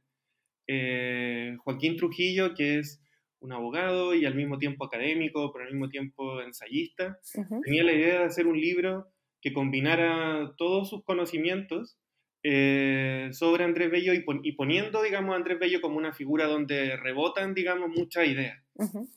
eh, 0.69 1.57
Joaquín 1.65 1.97
Trujillo, 1.97 2.55
que 2.55 2.79
es 2.79 3.03
un 3.43 3.53
abogado 3.53 4.15
y 4.15 4.25
al 4.25 4.35
mismo 4.35 4.59
tiempo 4.59 4.85
académico, 4.85 5.53
pero 5.53 5.65
al 5.65 5.73
mismo 5.73 5.89
tiempo 5.89 6.41
ensayista, 6.41 7.19
tenía 7.65 7.85
la 7.85 7.93
idea 7.93 8.19
de 8.21 8.25
hacer 8.25 8.47
un 8.47 8.59
libro 8.59 9.09
que 9.41 9.53
combinara 9.53 10.55
todos 10.57 10.89
sus 10.89 11.05
conocimientos 11.05 11.99
eh, 12.45 13.29
sobre 13.33 13.65
Andrés 13.65 13.91
Bello 13.91 14.13
y, 14.15 14.53
poniendo, 14.53 15.03
digamos, 15.03 15.33
a 15.33 15.37
Andrés 15.37 15.59
Bello 15.59 15.81
como 15.81 15.99
una 15.99 16.13
figura 16.13 16.47
donde 16.47 16.97
rebotan, 16.97 17.53
digamos, 17.53 17.91
muchas 17.91 18.27
ideas. 18.27 18.59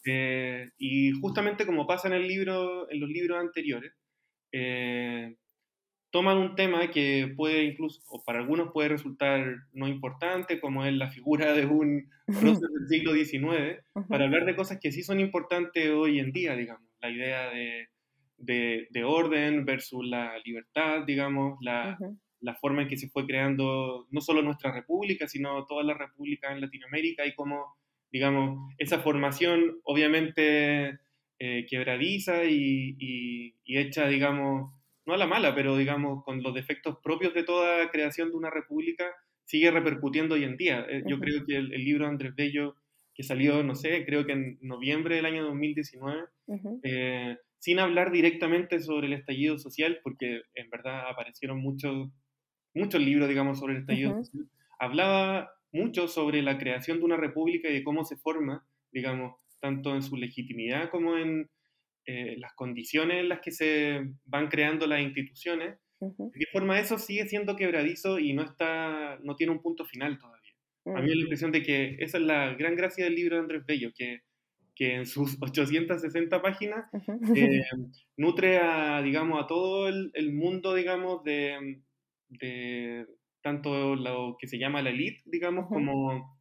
Eh, 0.06 0.70
y 0.78 1.12
justamente 1.22 1.66
como 1.66 1.88
pasa 1.88 2.08
en, 2.08 2.16
el 2.16 2.28
libro, 2.28 2.90
en 2.92 3.00
los 3.00 3.10
libros 3.10 3.40
anteriores, 3.40 3.94
eh, 4.52 5.36
toman 6.16 6.38
un 6.38 6.56
tema 6.56 6.90
que 6.92 7.34
puede 7.36 7.66
incluso, 7.66 8.00
o 8.08 8.24
para 8.24 8.40
algunos 8.40 8.72
puede 8.72 8.88
resultar 8.88 9.44
no 9.74 9.86
importante, 9.86 10.62
como 10.62 10.86
es 10.86 10.94
la 10.94 11.10
figura 11.10 11.52
de 11.52 11.66
un 11.66 12.10
prócer 12.26 12.70
del 12.70 12.88
siglo 12.88 13.14
XIX, 13.14 13.84
para 14.08 14.24
hablar 14.24 14.46
de 14.46 14.56
cosas 14.56 14.80
que 14.82 14.94
sí 14.94 15.04
son 15.04 15.20
importantes 15.20 15.90
hoy 15.90 16.20
en 16.20 16.32
día, 16.32 16.56
digamos, 16.56 16.90
la 17.02 17.10
idea 17.10 17.50
de, 17.50 18.88
de, 18.90 19.04
orden 19.04 19.66
versus 19.66 20.08
la 20.08 20.40
libertad, 20.46 21.04
digamos, 21.06 21.58
la, 21.60 21.98
la, 22.40 22.56
forma 22.56 22.84
en 22.84 22.88
que 22.88 22.96
se 22.96 23.10
fue 23.10 23.26
creando 23.26 24.08
no 24.10 24.22
solo 24.22 24.42
nuestra 24.42 24.72
república, 24.72 25.28
sino 25.28 25.66
toda 25.66 25.84
la 25.84 25.96
república 25.96 26.54
en 26.54 26.62
Latinoamérica 26.62 27.26
y 27.26 27.36
cómo 27.36 27.76
digamos, 28.10 28.72
esa 28.78 29.00
formación 29.00 29.82
obviamente 29.84 30.98
eh, 31.38 31.66
quebradiza 31.70 32.46
y, 32.46 33.54
hecha, 33.66 34.08
digamos, 34.08 34.72
no 35.06 35.14
a 35.14 35.18
la 35.18 35.28
mala, 35.28 35.54
pero 35.54 35.78
digamos, 35.78 36.24
con 36.24 36.42
los 36.42 36.54
defectos 36.54 36.98
propios 37.04 37.34
de 37.34 37.44
toda 37.44 37.90
creación 37.92 38.30
de 38.30 38.38
una 38.38 38.50
república, 38.50 39.06
sigue 39.46 39.72
repercutiendo 39.72 40.36
hoy 40.36 40.44
en 40.44 40.58
día. 40.58 40.86
Eh, 40.90 41.04
yo 41.08 41.20
creo 41.20 41.46
que 41.46 41.56
el, 41.56 41.70
libro 41.70 42.06
de 42.06 42.12
Andrés 42.12 42.36
Bello, 42.36 42.76
que 43.14 43.24
salió, 43.24 43.64
no 43.64 43.76
sé, 43.76 44.06
creo 44.06 44.26
que 44.26 44.34
en 44.34 44.58
noviembre 44.62 45.16
del 45.16 45.26
año 45.26 45.44
2019, 45.44 46.24
eh, 46.84 47.38
sin 47.60 47.80
hablar 47.80 48.12
directamente 48.12 48.80
sobre 48.80 49.08
el 49.08 49.14
estallido 49.14 49.58
social, 49.58 50.00
porque 50.04 50.42
en 50.56 50.70
verdad 50.70 51.10
aparecieron 51.10 51.60
muchos, 51.60 52.10
muchos 52.74 53.02
libros, 53.02 53.30
digamos, 53.30 53.60
sobre 53.60 53.74
el 53.74 53.82
estallido 53.82 54.16
social, 54.16 54.50
hablaba 54.80 55.52
mucho 55.72 56.08
sobre 56.08 56.42
la 56.42 56.58
creación 56.58 57.00
de 57.00 57.06
una 57.06 57.18
república 57.18 57.70
y 57.70 57.74
de 57.74 57.84
cómo 57.84 58.06
se 58.06 58.18
forma, 58.18 58.66
digamos, 58.92 59.36
tanto 59.60 59.96
en 59.96 60.02
su 60.02 60.16
legitimidad 60.16 60.90
como 60.90 61.18
en 61.18 61.50
eh, 62.06 62.36
las 62.38 62.54
condiciones 62.54 63.18
en 63.18 63.30
las 63.30 63.40
que 63.40 63.52
se 63.52 64.02
van 64.26 64.48
creando 64.48 64.88
las 64.88 65.02
instituciones. 65.02 65.78
De 66.00 66.40
qué 66.40 66.46
forma 66.52 66.80
eso 66.80 67.00
sigue 67.00 67.26
siendo 67.28 67.56
quebradizo 67.56 68.20
y 68.20 68.34
no, 68.34 68.44
está, 68.44 69.18
no 69.24 69.36
tiene 69.36 69.54
un 69.54 69.62
punto 69.62 69.86
final 69.86 70.20
todavía. 70.20 70.52
A 70.86 71.02
mí 71.02 71.04
me 71.04 71.10
da 71.10 71.16
la 71.16 71.22
impresión 71.22 71.52
de 71.52 71.64
que 71.64 71.96
esa 72.00 72.18
es 72.18 72.24
la 72.24 72.54
gran 72.54 72.76
gracia 72.76 73.06
del 73.06 73.16
libro 73.16 73.36
de 73.36 73.42
Andrés 73.42 73.66
Bello, 73.66 73.92
que, 73.96 74.22
que 74.76 74.96
en 74.96 75.06
sus 75.08 75.38
860 75.42 76.42
páginas 76.42 76.86
eh, 77.36 77.64
nutre 78.18 78.58
a, 78.58 79.02
digamos, 79.02 79.44
a 79.44 79.48
todo 79.48 79.88
el, 79.88 80.12
el 80.14 80.32
mundo, 80.34 80.76
digamos, 80.76 81.24
de, 81.24 81.82
de, 82.30 83.08
tanto 83.42 83.96
lo 83.96 84.38
que 84.40 84.48
se 84.48 84.60
llama 84.60 84.82
la 84.82 84.92
elite, 84.92 85.24
digamos, 85.26 85.68
como 85.68 86.38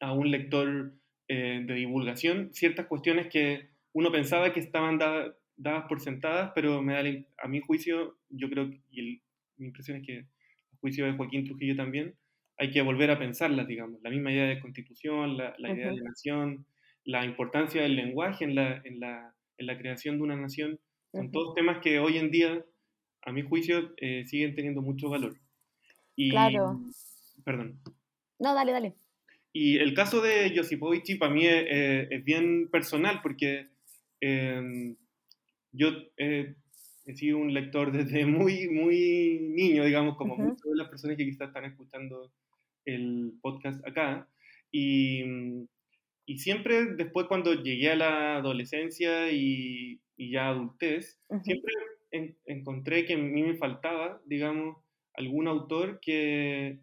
a 0.00 0.12
un 0.12 0.30
lector 0.30 0.94
eh, 1.28 1.62
de 1.64 1.74
divulgación, 1.74 2.52
ciertas 2.52 2.86
cuestiones 2.86 3.28
que 3.28 3.71
uno 3.92 4.10
pensaba 4.10 4.52
que 4.52 4.60
estaban 4.60 4.98
dadas 4.98 5.84
por 5.88 6.00
sentadas, 6.00 6.52
pero 6.54 6.82
me 6.82 6.94
da 6.94 7.02
a 7.42 7.48
mi 7.48 7.60
juicio, 7.60 8.18
yo 8.30 8.48
creo, 8.50 8.70
y 8.90 9.22
mi 9.56 9.66
impresión 9.66 9.98
es 9.98 10.06
que 10.06 10.16
el 10.18 10.26
juicio 10.80 11.04
de 11.06 11.12
Joaquín 11.12 11.44
Trujillo 11.44 11.76
también, 11.76 12.14
hay 12.58 12.70
que 12.70 12.82
volver 12.82 13.10
a 13.10 13.18
pensarlas, 13.18 13.66
digamos, 13.66 14.00
la 14.02 14.10
misma 14.10 14.32
idea 14.32 14.46
de 14.46 14.60
constitución, 14.60 15.36
la, 15.36 15.54
idea 15.58 15.90
de 15.90 16.02
nación, 16.02 16.66
la 17.04 17.24
importancia 17.24 17.82
del 17.82 17.96
lenguaje 17.96 18.44
en 18.44 18.54
la, 18.54 18.80
en 18.84 19.00
la, 19.00 19.34
en 19.58 19.66
la 19.66 19.78
creación 19.78 20.16
de 20.18 20.22
una 20.22 20.36
nación, 20.36 20.78
son 21.12 21.30
todos 21.30 21.54
temas 21.54 21.78
que 21.82 21.98
hoy 21.98 22.18
en 22.18 22.30
día, 22.30 22.64
a 23.22 23.32
mi 23.32 23.42
juicio, 23.42 23.92
eh, 23.98 24.24
siguen 24.26 24.54
teniendo 24.54 24.80
mucho 24.80 25.10
valor 25.10 25.34
claro. 26.30 26.80
Perdón. 27.44 27.80
No, 28.38 28.54
dale, 28.54 28.72
dale. 28.72 28.94
Y 29.52 29.78
el 29.78 29.94
caso 29.94 30.20
de 30.20 30.52
Josipovici 30.56 31.16
para 31.16 31.32
mí 31.32 31.46
es, 31.46 32.24
bien 32.24 32.68
personal 32.70 33.20
porque 33.22 33.68
em, 34.22 34.96
yo 35.72 35.88
he 36.16 36.54
sido 37.14 37.38
un 37.38 37.52
lector 37.52 37.92
desde 37.92 38.24
muy, 38.26 38.68
muy 38.68 39.38
niño, 39.40 39.84
digamos, 39.84 40.16
como 40.16 40.36
muchas 40.36 40.70
de 40.70 40.76
las 40.76 40.88
personas 40.88 41.16
que 41.16 41.24
quizás 41.24 41.48
están 41.48 41.64
escuchando 41.64 42.32
el 42.84 43.32
podcast 43.42 43.86
acá. 43.86 44.28
Y, 44.70 45.22
y 46.24 46.38
siempre 46.38 46.86
después 46.94 47.26
cuando 47.26 47.54
llegué 47.54 47.90
a 47.90 47.96
la 47.96 48.36
adolescencia 48.36 49.30
y, 49.32 50.00
y 50.16 50.30
ya 50.30 50.48
adultez, 50.48 51.20
siempre 51.42 51.72
encontré 52.46 53.04
que 53.04 53.14
a 53.14 53.18
mí 53.18 53.42
me 53.42 53.56
faltaba, 53.56 54.20
digamos, 54.26 54.76
algún 55.14 55.48
autor 55.48 55.98
que, 56.00 56.80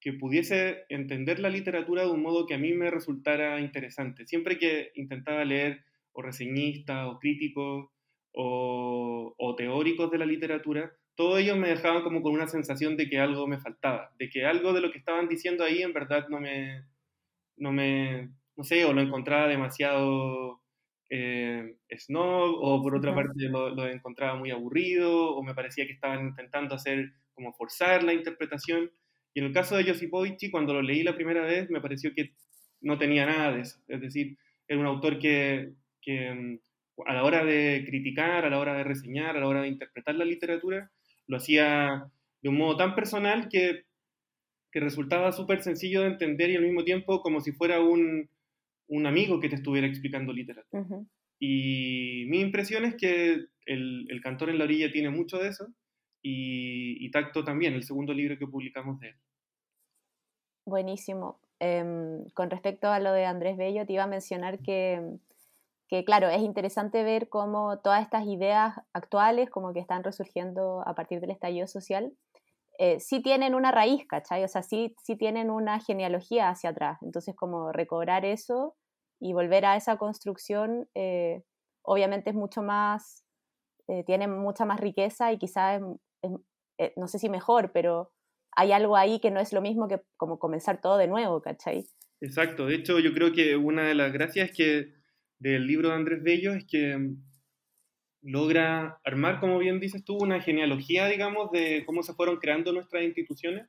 que 0.00 0.12
pudiese 0.12 0.84
entender 0.88 1.38
la 1.38 1.50
literatura 1.50 2.02
de 2.02 2.10
un 2.10 2.22
modo 2.22 2.46
que 2.46 2.54
a 2.54 2.58
mí 2.58 2.72
me 2.72 2.90
resultara 2.90 3.60
interesante. 3.60 4.26
Siempre 4.26 4.58
que 4.58 4.90
intentaba 4.94 5.44
leer 5.44 5.84
o 6.12 6.22
reseñistas 6.22 7.06
o 7.06 7.18
críticos 7.18 7.88
o, 8.32 9.34
o, 9.36 9.56
teóricos 9.56 10.10
de 10.10 10.18
la 10.18 10.26
literatura, 10.26 10.92
todos 11.16 11.40
ellos 11.40 11.58
me 11.58 11.68
dejaban 11.68 12.02
como 12.02 12.22
con 12.22 12.32
una 12.32 12.46
sensación 12.46 12.96
de 12.96 13.08
que 13.08 13.18
algo 13.18 13.46
me 13.46 13.58
faltaba, 13.58 14.12
de 14.18 14.30
que 14.30 14.46
algo 14.46 14.72
de 14.72 14.80
lo 14.80 14.92
que 14.92 14.98
estaban 14.98 15.28
diciendo 15.28 15.64
ahí 15.64 15.82
en 15.82 15.92
verdad 15.92 16.28
no 16.28 16.40
me, 16.40 16.84
no 17.56 17.72
me, 17.72 18.30
no 18.56 18.64
sé, 18.64 18.84
o 18.84 18.92
lo 18.92 19.00
encontraba 19.00 19.48
demasiado 19.48 20.60
eh, 21.10 21.76
snob, 21.98 22.54
o 22.60 22.82
por 22.82 22.94
otra 22.94 23.14
parte 23.14 23.48
lo, 23.48 23.70
lo, 23.70 23.86
encontraba 23.88 24.36
muy 24.36 24.50
aburrido, 24.50 25.34
o 25.34 25.42
me 25.42 25.54
parecía 25.54 25.86
que 25.86 25.92
estaban 25.92 26.26
intentando 26.28 26.74
hacer 26.74 27.12
como 27.34 27.52
forzar 27.52 28.02
la 28.04 28.14
interpretación. 28.14 28.90
Y 29.34 29.40
en 29.40 29.46
el 29.46 29.52
caso 29.52 29.76
de 29.76 29.84
Josipovici, 29.84 30.50
cuando 30.50 30.72
lo 30.74 30.82
leí 30.82 31.02
la 31.02 31.14
primera 31.14 31.42
vez, 31.42 31.68
me 31.70 31.80
pareció 31.80 32.14
que 32.14 32.32
no 32.80 32.98
tenía 32.98 33.26
nada 33.26 33.52
de 33.52 33.62
eso. 33.62 33.80
Es 33.88 34.00
decir, 34.00 34.38
era 34.68 34.80
un 34.80 34.86
autor 34.86 35.18
que, 35.18 35.72
que 36.02 36.32
mm, 36.32 36.58
a 37.06 37.14
la 37.14 37.24
hora 37.24 37.44
de 37.44 37.84
criticar, 37.86 38.44
a 38.44 38.50
la 38.50 38.58
hora 38.58 38.74
de 38.74 38.84
reseñar, 38.84 39.36
a 39.36 39.40
la 39.40 39.48
hora 39.48 39.62
de 39.62 39.68
interpretar 39.68 40.14
la 40.14 40.24
literatura, 40.24 40.90
lo 41.26 41.36
hacía 41.36 42.10
de 42.42 42.48
un 42.48 42.56
modo 42.56 42.76
tan 42.76 42.94
personal 42.94 43.48
que, 43.48 43.84
que 44.70 44.80
resultaba 44.80 45.32
súper 45.32 45.62
sencillo 45.62 46.02
de 46.02 46.08
entender 46.08 46.50
y 46.50 46.56
al 46.56 46.64
mismo 46.64 46.84
tiempo 46.84 47.22
como 47.22 47.40
si 47.40 47.52
fuera 47.52 47.80
un, 47.80 48.28
un 48.88 49.06
amigo 49.06 49.40
que 49.40 49.48
te 49.48 49.56
estuviera 49.56 49.86
explicando 49.86 50.32
literatura. 50.32 50.84
Y 51.38 52.26
mi 52.28 52.40
impresión 52.40 52.84
es 52.84 52.96
que 52.96 53.46
el, 53.66 54.06
el, 54.10 54.20
cantor 54.20 54.50
en 54.50 54.58
la 54.58 54.64
orilla 54.64 54.90
tiene 54.92 55.10
mucho 55.10 55.38
de 55.38 55.48
eso 55.48 55.68
y, 56.22 57.10
Tacto 57.10 57.44
también, 57.44 57.74
el 57.74 57.84
segundo 57.84 58.12
libro 58.12 58.38
que 58.38 58.46
publicamos 58.46 59.00
de 59.00 59.08
él. 59.08 59.14
Buenísimo. 60.66 61.40
Em, 61.58 62.24
con 62.34 62.50
respecto 62.50 62.88
a 62.88 63.00
lo 63.00 63.12
de 63.12 63.24
Andrés 63.24 63.56
Bello, 63.56 63.86
te 63.86 63.94
iba 63.94 64.04
a 64.04 64.08
mencionar 64.08 64.60
que, 64.60 65.00
que, 65.90 66.04
claro, 66.04 66.28
es 66.28 66.40
interesante 66.40 67.02
ver 67.02 67.28
cómo 67.28 67.80
todas 67.80 68.02
estas 68.02 68.24
ideas 68.26 68.76
actuales, 68.92 69.50
como 69.50 69.72
que 69.72 69.80
están 69.80 70.04
resurgiendo 70.04 70.82
a 70.86 70.94
partir 70.94 71.20
del 71.20 71.32
estallido 71.32 71.66
social, 71.66 72.12
eh, 72.78 73.00
sí 73.00 73.20
tienen 73.20 73.54
una 73.54 73.72
raíz, 73.72 74.06
¿cachai? 74.06 74.44
O 74.44 74.48
sea, 74.48 74.62
sí, 74.62 74.94
sí 75.02 75.16
tienen 75.16 75.50
una 75.50 75.80
genealogía 75.80 76.48
hacia 76.48 76.70
atrás. 76.70 76.98
Entonces, 77.02 77.34
como 77.36 77.72
recobrar 77.72 78.24
eso 78.24 78.76
y 79.20 79.32
volver 79.32 79.66
a 79.66 79.76
esa 79.76 79.96
construcción, 79.98 80.88
eh, 80.94 81.42
obviamente 81.82 82.30
es 82.30 82.36
mucho 82.36 82.62
más, 82.62 83.24
eh, 83.88 84.04
tiene 84.04 84.28
mucha 84.28 84.64
más 84.64 84.80
riqueza 84.80 85.32
y 85.32 85.38
quizás 85.38 85.82
eh, 86.78 86.92
no 86.96 87.08
sé 87.08 87.18
si 87.18 87.28
mejor, 87.28 87.72
pero 87.72 88.12
hay 88.56 88.72
algo 88.72 88.96
ahí 88.96 89.20
que 89.20 89.30
no 89.30 89.40
es 89.40 89.52
lo 89.52 89.60
mismo 89.60 89.88
que 89.88 90.00
como 90.16 90.38
comenzar 90.38 90.80
todo 90.80 90.96
de 90.96 91.08
nuevo, 91.08 91.42
¿cachai? 91.42 91.84
Exacto, 92.22 92.66
de 92.66 92.76
hecho 92.76 92.98
yo 93.00 93.12
creo 93.12 93.32
que 93.32 93.56
una 93.56 93.82
de 93.82 93.94
las 93.94 94.12
gracias 94.12 94.50
que 94.56 94.99
del 95.40 95.66
libro 95.66 95.88
de 95.88 95.94
Andrés 95.94 96.22
Bello 96.22 96.52
es 96.52 96.64
que 96.64 97.14
logra 98.22 99.00
armar, 99.02 99.40
como 99.40 99.58
bien 99.58 99.80
dices 99.80 100.04
tú, 100.04 100.16
una 100.16 100.40
genealogía, 100.40 101.06
digamos, 101.06 101.50
de 101.50 101.84
cómo 101.86 102.02
se 102.02 102.12
fueron 102.12 102.36
creando 102.36 102.72
nuestras 102.72 103.02
instituciones, 103.02 103.66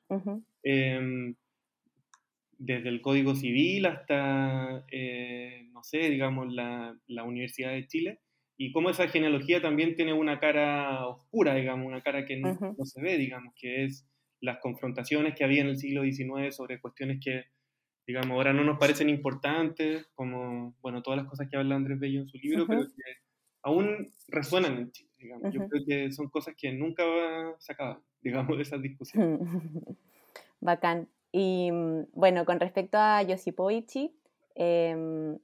em, 0.63 1.35
desde 2.57 2.89
el 2.89 3.01
Código 3.01 3.35
Civil 3.35 3.85
hasta, 3.85 4.85
eh, 4.91 5.69
no 5.71 5.81
sé, 5.83 6.09
digamos, 6.09 6.53
la, 6.53 6.95
la, 7.07 7.23
Universidad 7.23 7.71
de 7.71 7.87
Chile, 7.87 8.19
y 8.57 8.71
cómo 8.73 8.89
esa 8.89 9.07
genealogía 9.07 9.61
también 9.61 9.95
tiene 9.95 10.13
una 10.13 10.39
cara 10.39 11.07
oscura, 11.07 11.55
digamos, 11.55 11.87
una 11.87 12.01
cara 12.01 12.25
que 12.25 12.37
no, 12.37 12.75
no 12.77 12.85
se 12.85 13.01
ve, 13.01 13.17
digamos, 13.17 13.53
que 13.55 13.85
es 13.85 14.05
las 14.41 14.59
confrontaciones 14.59 15.33
que 15.35 15.45
había 15.45 15.61
en 15.61 15.69
el 15.69 15.77
siglo 15.77 16.03
XIX 16.03 16.53
sobre 16.53 16.81
cuestiones 16.81 17.19
que, 17.23 17.45
digamos, 18.11 18.35
ahora 18.35 18.51
no 18.51 18.65
nos 18.65 18.77
parecen 18.77 19.07
importantes, 19.07 20.05
como, 20.15 20.75
bueno, 20.81 21.01
todas 21.01 21.17
las 21.17 21.29
cosas 21.29 21.47
que 21.49 21.55
habla 21.55 21.75
Andrés 21.75 21.97
Bello 21.97 22.19
en 22.19 22.27
su 22.27 22.37
libro, 22.39 22.67
pero 22.67 22.81
que 22.81 23.03
aún 23.63 24.11
resuenan 24.27 24.77
en 24.77 24.91
Chile, 24.91 25.11
digamos. 25.17 25.53
Yo 25.53 25.65
creo 25.69 25.83
que 25.87 26.11
son 26.11 26.29
cosas 26.29 26.55
que 26.57 26.73
nunca 26.73 27.03
se 27.59 27.71
acaban, 27.71 27.99
digamos, 28.21 28.57
de 28.57 28.63
esas 28.63 28.81
discusiones. 28.81 29.39
Bacán. 30.59 31.07
Y 31.31 31.71
mm, 31.71 32.07
bueno, 32.11 32.43
con 32.43 32.59
respecto 32.59 32.97
a 32.97 33.23
Josipovici, 33.25 34.13
eh, 34.55 35.37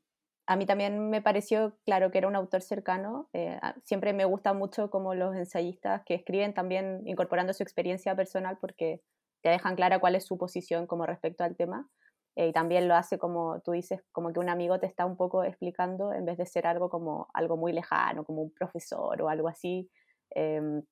a 0.45 0.55
mí 0.57 0.65
también 0.65 1.09
me 1.09 1.21
pareció 1.21 1.77
claro 1.85 2.11
que 2.11 2.17
era 2.17 2.27
un 2.27 2.35
autor 2.35 2.61
cercano. 2.61 3.29
Eh, 3.31 3.57
siempre 3.85 4.11
me 4.11 4.25
gusta 4.25 4.51
mucho 4.51 4.89
como 4.89 5.15
los 5.15 5.37
ensayistas 5.37 6.03
que 6.03 6.15
escriben 6.15 6.53
también 6.53 7.07
incorporando 7.07 7.53
su 7.53 7.63
experiencia 7.63 8.13
personal 8.13 8.57
porque 8.59 9.01
te 9.41 9.49
dejan 9.49 9.77
clara 9.77 9.99
cuál 9.99 10.15
es 10.15 10.25
su 10.25 10.37
posición 10.37 10.85
como 10.85 11.05
respecto 11.05 11.45
al 11.45 11.55
tema. 11.55 11.89
Eh, 12.37 12.49
y 12.49 12.53
también 12.53 12.87
lo 12.87 12.93
hace 12.93 13.17
como 13.17 13.61
tú 13.61 13.71
dices, 13.71 13.99
como 14.11 14.31
que 14.31 14.39
un 14.39 14.47
amigo 14.47 14.79
te 14.79 14.85
está 14.85 15.07
un 15.07 15.17
poco 15.17 15.43
explicando 15.43 16.13
en 16.13 16.23
vez 16.23 16.37
de 16.37 16.45
ser 16.45 16.67
algo 16.67 16.87
como 16.87 17.27
algo 17.33 17.57
muy 17.57 17.73
lejano, 17.73 18.23
como 18.23 18.43
un 18.43 18.51
profesor 18.51 19.19
o 19.23 19.27
algo 19.27 19.47
así 19.47 19.89
em, 20.29 20.83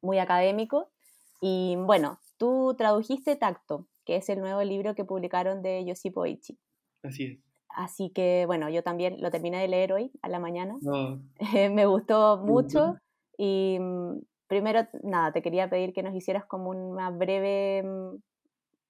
muy 0.00 0.20
académico. 0.20 0.92
Y 1.40 1.74
bueno, 1.76 2.20
tú 2.36 2.76
tradujiste 2.78 3.34
Tacto, 3.34 3.88
que 4.04 4.16
es 4.16 4.28
el 4.28 4.38
nuevo 4.38 4.62
libro 4.62 4.94
que 4.94 5.04
publicaron 5.04 5.62
de 5.62 5.84
Josipo 5.84 6.26
Ichi. 6.26 6.56
Así 7.02 7.24
es. 7.24 7.38
Así 7.70 8.10
que 8.10 8.44
bueno, 8.46 8.68
yo 8.70 8.84
también 8.84 9.20
lo 9.20 9.32
terminé 9.32 9.60
de 9.60 9.66
leer 9.66 9.92
hoy 9.92 10.12
a 10.22 10.28
la 10.28 10.38
mañana. 10.38 10.76
me 11.72 11.86
gustó 11.86 12.38
mucho 12.38 12.94
y 13.36 13.78
mm, 13.80 14.20
primero, 14.46 14.86
nada, 15.02 15.32
te 15.32 15.42
quería 15.42 15.68
pedir 15.68 15.92
que 15.92 16.04
nos 16.04 16.14
hicieras 16.14 16.44
como 16.46 16.70
una 16.70 17.10
breve 17.10 17.82
mm, 17.82 18.22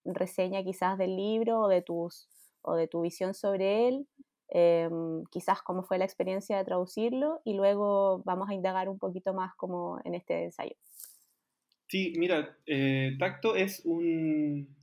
reseña 0.05 0.62
quizás 0.62 0.99
del 0.99 1.17
libro 1.17 1.61
o 1.61 1.69
de, 1.69 1.83
tus, 1.83 2.28
o 2.62 2.75
de 2.75 2.88
tu 2.88 3.02
visión 3.02 3.35
sobre 3.35 3.88
él, 3.88 4.07
em, 4.49 5.25
quizás 5.31 5.62
cómo 5.62 5.83
fue 5.83 5.99
la 5.99 6.05
experiencia 6.05 6.57
de 6.57 6.64
traducirlo 6.64 7.40
y 7.45 7.55
luego 7.55 8.23
vamos 8.25 8.49
a 8.49 8.55
indagar 8.55 8.88
un 8.88 8.99
poquito 8.99 9.35
más 9.35 9.55
como 9.57 10.00
en 10.05 10.14
este 10.14 10.45
ensayo. 10.45 10.75
Sí, 11.88 12.12
mira, 12.17 12.57
eh, 12.67 13.17
Tacto 13.19 13.57
es 13.57 13.83
un, 13.87 14.76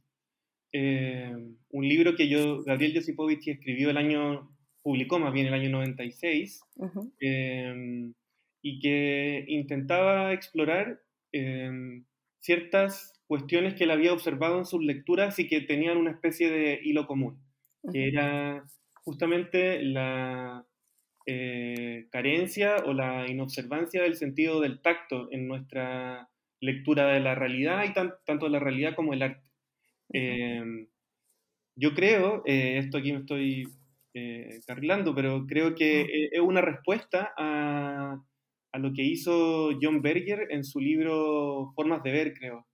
eh, 0.72 1.36
un 1.70 1.88
libro 1.88 2.16
que 2.16 2.28
yo, 2.28 2.64
Gabriel 2.64 2.96
Josipovich 2.96 3.48
escribió 3.48 3.92
el 3.92 3.98
año, 3.98 4.52
publicó 4.82 5.20
más 5.20 5.32
bien 5.32 5.48
el 5.48 5.54
año 5.54 5.70
96, 5.70 6.62
em, 7.20 8.14
y 8.62 8.80
que 8.80 9.46
intentaba 9.48 10.34
explorar 10.34 11.00
em, 11.32 12.06
ciertas 12.40 13.15
cuestiones 13.28 13.74
que 13.74 13.86
él 13.86 13.92
había 13.92 14.14
observado 14.14 14.58
en 14.58 14.66
sus 14.66 14.84
lecturas 14.84 15.40
y 15.40 15.48
que 15.48 15.62
tenían 15.62 15.98
una 15.98 16.12
especie 16.12 16.50
de 16.50 16.80
hilo 16.84 17.08
común, 17.08 17.40
que 17.92 18.08
era 18.08 18.66
justamente 19.04 19.82
la 19.82 20.66
eh, 21.26 22.08
carencia 22.12 22.78
o 22.86 22.94
la 22.94 23.30
inobservancia 23.30 24.04
del 24.04 24.16
sentido 24.16 24.62
del 24.62 24.82
tacto 24.82 25.28
en 25.32 25.48
nuestra 25.48 26.30
lectura 26.60 27.08
de 27.14 27.20
la 27.20 27.36
realidad 27.36 27.84
y 27.86 27.94
tanto 27.94 28.46
de 28.46 28.52
la 28.52 28.60
realidad 28.60 28.96
como 28.96 29.14
el 29.14 29.24
arte. 29.24 29.44
Em, 30.10 30.88
yo 31.76 31.94
creo, 31.94 32.44
eh, 32.46 32.78
esto 32.78 32.98
aquí 32.98 33.12
me 33.12 33.20
estoy 33.20 33.68
eh, 34.14 34.62
carrilando, 34.66 35.14
pero 35.16 35.46
creo 35.48 35.76
que 35.76 36.30
es 36.32 36.40
una 36.40 36.62
respuesta 36.62 37.34
a, 37.38 38.24
a, 38.76 38.80
lo 38.80 38.94
que 38.94 39.04
hizo 39.04 39.72
John 39.82 40.02
Berger 40.02 40.48
en 40.50 40.64
su 40.64 40.80
libro 40.80 41.72
Formas 41.76 42.04
de 42.04 42.12
Ver, 42.12 42.34
creo, 42.34 42.66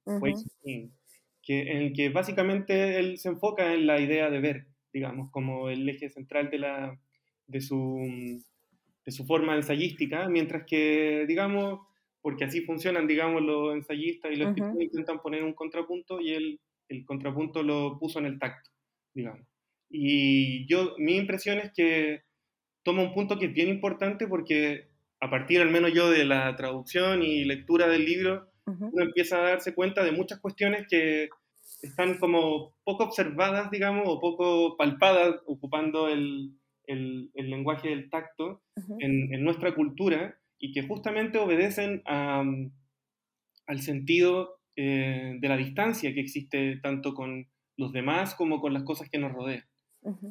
que, 1.44 1.62
en 1.62 1.78
el 1.78 1.94
que 1.94 2.10
básicamente 2.10 3.00
él 3.00 3.18
se 3.18 3.30
enfoca 3.30 3.74
en 3.74 3.88
la 3.88 4.00
idea 4.00 4.30
de 4.30 4.40
ver, 4.40 4.68
digamos, 4.94 5.30
como 5.32 5.70
el 5.70 5.88
eje 5.88 6.10
central 6.10 6.50
de, 6.50 6.60
la, 6.60 7.00
de, 7.48 7.62
su, 7.62 7.98
de 9.06 9.12
su 9.12 9.26
forma 9.26 9.56
ensayística, 9.56 10.30
mientras 10.30 10.66
que, 10.66 11.26
digamos, 11.28 11.80
porque 12.22 12.46
así 12.46 12.62
funcionan, 12.62 13.08
digamos, 13.08 13.42
los 13.42 13.74
ensayistas 13.74 14.32
y 14.32 14.36
los 14.36 14.50
uh 14.58 14.82
intentan 14.82 15.22
poner 15.22 15.44
un 15.44 15.54
contrapunto 15.54 16.22
y 16.22 16.32
él 16.32 16.60
el 16.92 17.06
contrapunto 17.06 17.64
lo 17.64 17.98
puso 17.98 18.20
en 18.20 18.26
el 18.26 18.38
tacto, 18.38 18.70
digamos. 19.14 19.48
Y 19.90 20.66
yo, 20.68 20.96
mi 20.98 21.16
impresión 21.16 21.60
es 21.60 21.72
que 21.74 22.24
toma 22.84 23.04
un 23.04 23.14
punto 23.14 23.40
que 23.40 23.48
es 23.48 23.54
bien 23.54 23.70
importante 23.70 24.28
porque 24.28 24.91
a 25.22 25.30
partir 25.30 25.62
al 25.62 25.70
menos 25.70 25.94
yo 25.94 26.10
de 26.10 26.26
la 26.26 26.56
traducción 26.56 27.22
y 27.24 27.46
lectura 27.46 27.88
del 27.88 28.06
libro, 28.06 28.50
uno 28.66 29.04
empieza 29.04 29.38
a 29.38 29.50
darse 29.50 29.74
cuenta 29.74 30.04
de 30.04 30.12
muchas 30.12 30.40
cuestiones 30.40 30.88
que 30.90 31.30
están 31.82 32.18
como 32.18 32.74
poco 32.84 33.04
observadas, 33.04 33.70
digamos, 33.70 34.04
o 34.08 34.20
poco 34.20 34.78
palpadas, 34.78 35.36
ocupando 35.46 36.08
el, 36.08 36.58
el, 36.86 37.32
lenguaje 37.36 37.90
del 37.90 38.10
tacto 38.10 38.64
en, 39.00 39.34
en, 39.34 39.44
nuestra 39.44 39.74
cultura 39.76 40.38
y 40.58 40.72
que 40.72 40.88
justamente 40.88 41.38
obedecen 41.38 42.02
a, 42.06 42.44
al 43.68 43.82
sentido 43.82 44.60
eh, 44.76 45.38
de 45.40 45.48
la 45.50 45.58
distancia 45.58 46.14
que 46.14 46.22
existe 46.22 46.78
tanto 46.82 47.14
con 47.14 47.48
los 47.78 47.92
demás 47.92 48.36
como 48.36 48.62
con 48.62 48.74
las 48.74 48.84
cosas 48.84 49.10
que 49.10 49.18
nos 49.18 49.34
rodean. 49.34 49.66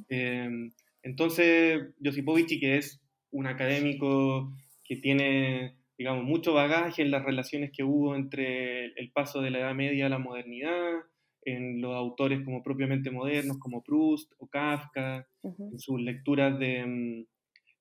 Em, 0.08 0.72
entonces, 1.02 1.80
Josipovich, 2.02 2.58
que 2.58 2.76
es 2.76 3.00
un 3.30 3.46
académico 3.46 4.52
que 4.90 4.96
tiene, 4.96 5.76
digamos, 5.96 6.24
mucho 6.24 6.52
bagaje 6.52 7.02
en 7.02 7.12
las 7.12 7.24
relaciones 7.24 7.70
que 7.70 7.84
hubo 7.84 8.16
entre 8.16 8.86
el 8.86 9.12
paso 9.12 9.40
de 9.40 9.52
la 9.52 9.60
Edad 9.60 9.74
Media 9.76 10.06
a 10.06 10.08
la 10.08 10.18
modernidad, 10.18 11.02
en 11.42 11.80
los 11.80 11.94
autores 11.94 12.44
como 12.44 12.64
propiamente 12.64 13.12
modernos, 13.12 13.58
como 13.58 13.84
Proust 13.84 14.32
o 14.38 14.48
Kafka, 14.48 15.28
en 15.44 15.78
sus 15.78 16.00
lecturas 16.00 16.58
de, 16.58 16.84
mm, 16.84 17.24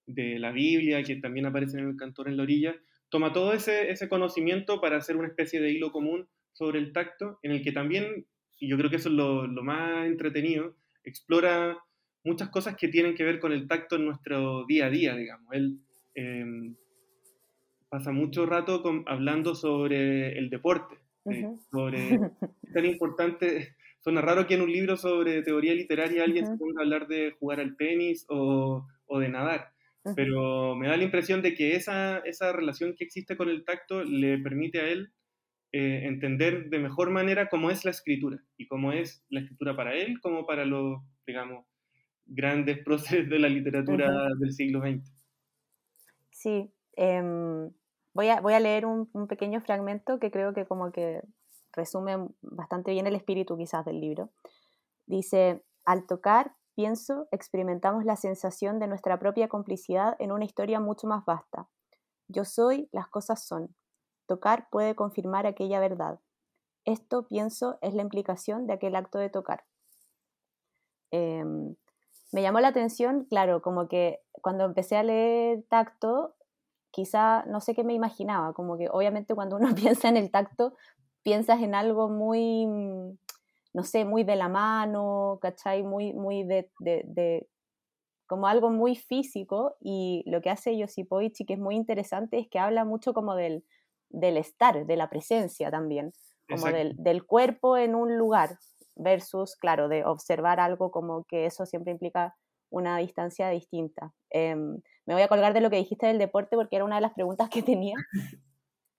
de, 0.06 0.38
la 0.38 0.52
Biblia, 0.52 1.02
que 1.02 1.16
también 1.16 1.48
aparecen 1.48 1.80
en 1.80 1.88
el 1.88 1.96
Cantor 1.96 2.30
en 2.30 2.38
la 2.38 2.44
orilla, 2.44 2.76
toma 3.10 3.34
todo 3.34 3.54
ese, 3.54 3.90
ese 3.90 4.08
conocimiento 4.08 4.80
para 4.80 4.98
hacer 4.98 5.18
una 5.18 5.30
especie 5.30 5.60
de 5.60 5.72
hilo 5.72 5.92
común 5.92 6.28
sobre 6.54 6.78
el 6.78 6.94
tacto, 6.94 7.40
en 7.42 7.54
el 7.54 7.64
que 7.64 7.72
también, 7.72 8.28
y 8.60 8.70
yo 8.70 8.78
creo 8.78 8.92
que 8.92 8.98
eso 8.98 9.10
es 9.10 9.16
lo, 9.16 9.48
más 9.64 10.06
entretenido, 10.06 10.76
explora 11.04 11.76
muchas 12.24 12.50
cosas 12.50 12.76
que 12.76 12.88
tienen 12.88 13.16
que 13.16 13.24
ver 13.24 13.40
con 13.40 13.52
el 13.52 13.68
tacto 13.68 13.96
en 13.96 14.06
nuestro 14.06 14.68
día 14.68 14.86
a 14.86 14.90
día, 14.92 15.16
digamos. 15.16 15.52
Él 15.54 15.80
em, 16.14 16.76
pasa 17.90 18.12
mucho 18.12 18.46
rato 18.46 18.84
hablando 19.08 19.56
sobre 19.56 20.38
el 20.38 20.50
deporte, 20.50 20.96
eh, 21.26 21.50
sobre 21.72 21.98
es 22.64 22.74
tan 22.74 22.86
importante. 22.86 23.76
Suena 24.02 24.22
raro 24.22 24.48
que 24.48 24.54
en 24.54 24.62
un 24.62 24.72
libro 24.72 24.96
sobre 24.96 25.42
teoría 25.42 25.74
literaria 25.74 26.24
alguien 26.24 26.48
se 26.48 26.56
ponga 26.58 26.80
a 26.80 26.84
hablar 26.84 27.08
de 27.08 27.36
jugar 27.38 27.60
al 27.60 27.76
tenis 27.76 28.26
o, 28.30 28.88
o 29.08 29.20
de 29.20 29.28
nadar, 29.28 29.74
pero 30.16 30.74
me 30.76 30.88
da 30.88 30.96
la 30.96 31.04
impresión 31.04 31.42
de 31.42 31.54
que 31.54 31.76
esa, 31.76 32.20
esa 32.20 32.54
relación 32.54 32.96
que 32.96 33.04
existe 33.04 33.36
con 33.36 33.50
el 33.50 33.66
tacto 33.66 34.06
le 34.06 34.38
permite 34.38 34.80
a 34.80 34.88
él 34.88 35.12
eh, 35.72 36.08
entender 36.08 36.70
de 36.70 36.80
mejor 36.80 37.12
manera 37.12 37.48
cómo 37.48 37.70
es 37.70 37.86
la 37.86 37.92
escritura 37.92 38.42
y 38.58 38.66
cómo 38.66 38.92
es 38.92 39.24
la 39.30 39.42
escritura 39.42 39.76
para 39.76 39.94
él 39.94 40.20
como 40.20 40.48
para 40.48 40.66
los, 40.66 41.00
digamos, 41.28 41.64
grandes 42.26 42.80
próceres 42.86 43.30
de 43.30 43.38
la 43.38 43.50
literatura 43.50 44.30
del 44.40 44.52
siglo 44.52 44.82
XX. 44.82 45.14
Sí, 46.32 46.72
em, 46.96 47.70
voy, 48.14 48.30
a, 48.30 48.60
leer 48.60 48.86
un, 48.86 49.10
un, 49.14 49.28
pequeño 49.28 49.62
fragmento 49.62 50.20
que 50.20 50.32
creo 50.32 50.54
que 50.54 50.66
como 50.66 50.92
que 50.92 51.22
resume 51.74 52.28
bastante 52.42 52.92
bien 52.92 53.08
el 53.08 53.16
espíritu 53.16 53.58
quizás 53.58 53.86
del 53.86 54.02
libro. 54.02 54.30
Dice, 55.06 55.64
al 55.86 56.06
tocar, 56.06 56.56
pienso, 56.76 57.28
experimentamos 57.32 58.06
la 58.06 58.16
sensación 58.16 58.80
de 58.80 58.88
nuestra 58.88 59.20
propia 59.20 59.48
complicidad 59.48 60.16
en 60.20 60.32
una 60.32 60.46
historia 60.46 60.80
mucho 60.80 61.08
más 61.08 61.26
vasta. 61.26 61.68
Yo 62.28 62.46
soy, 62.46 62.90
las 62.92 63.08
cosas 63.08 63.44
son. 63.44 63.76
Tocar 64.28 64.70
puede 64.70 64.96
confirmar 64.96 65.48
aquella 65.48 65.80
verdad. 65.80 66.20
Esto, 66.86 67.28
pienso, 67.28 67.80
es 67.82 67.94
la 67.94 68.04
implicación 68.04 68.68
de 68.68 68.74
aquel 68.74 68.96
acto 68.96 69.18
de 69.18 69.30
tocar. 69.30 69.66
Em, 71.12 71.76
me 72.32 72.42
llamó 72.42 72.60
la 72.60 72.68
atención, 72.68 73.26
claro, 73.26 73.62
como 73.62 73.88
que 73.88 74.22
cuando 74.32 74.66
empecé 74.66 74.96
a 74.96 75.04
leer 75.04 75.64
tacto, 75.70 76.36
quizá, 76.92 77.44
no 77.46 77.62
sé 77.62 77.74
qué 77.76 77.84
me 77.84 77.94
imaginaba, 77.94 78.54
como 78.54 78.78
que 78.78 78.88
obviamente 78.90 79.36
cuando 79.36 79.58
uno 79.58 79.70
piensa 79.76 80.10
en 80.10 80.18
el 80.18 80.32
tacto, 80.32 80.74
piensas 81.24 81.62
en 81.62 81.76
algo 81.76 82.10
muy, 82.10 82.66
no 83.74 83.84
sé, 83.84 84.06
muy 84.06 84.24
de 84.24 84.36
la 84.36 84.50
mano, 84.50 85.40
¿cachai? 85.42 85.84
Muy, 85.84 86.14
muy 86.14 86.44
de, 86.44 87.48
como 88.26 88.48
algo 88.48 88.70
muy 88.70 88.96
físico 88.96 89.76
y 89.80 90.24
lo 90.28 90.42
que 90.42 90.50
hace 90.50 90.80
Josipovich 90.80 91.42
y 91.42 91.46
que 91.46 91.54
es 91.54 91.60
muy 91.60 91.76
interesante 91.76 92.40
es 92.40 92.48
que 92.50 92.60
habla 92.60 92.86
mucho 92.86 93.14
como 93.14 93.36
del, 93.36 93.64
del 94.10 94.38
estar, 94.38 94.86
de 94.86 94.96
la 94.96 95.10
presencia 95.10 95.72
también, 95.72 96.14
como 96.48 96.66
del, 96.68 96.96
del, 96.98 97.26
cuerpo 97.26 97.78
en 97.78 97.96
un 97.96 98.18
lugar 98.18 98.58
versus, 98.96 99.56
claro, 99.56 99.88
de 99.88 100.04
observar 100.04 100.60
algo 100.60 100.92
como 100.92 101.24
que 101.26 101.46
eso 101.46 101.66
siempre 101.66 101.92
implica 101.92 102.36
una 102.70 102.98
distancia 102.98 103.50
distinta. 103.50 104.14
Em, 104.30 104.82
me 105.06 105.14
voy 105.14 105.24
a 105.24 105.28
colgar 105.28 105.54
de 105.54 105.62
lo 105.62 105.70
que 105.70 105.78
dijiste 105.78 106.08
del 106.08 106.20
deporte 106.20 106.56
porque 106.56 106.76
era 106.76 106.86
una 106.86 106.96
de 106.96 107.02
las 107.02 107.14
preguntas 107.14 107.50
que 107.50 107.64
tenía. 107.64 107.96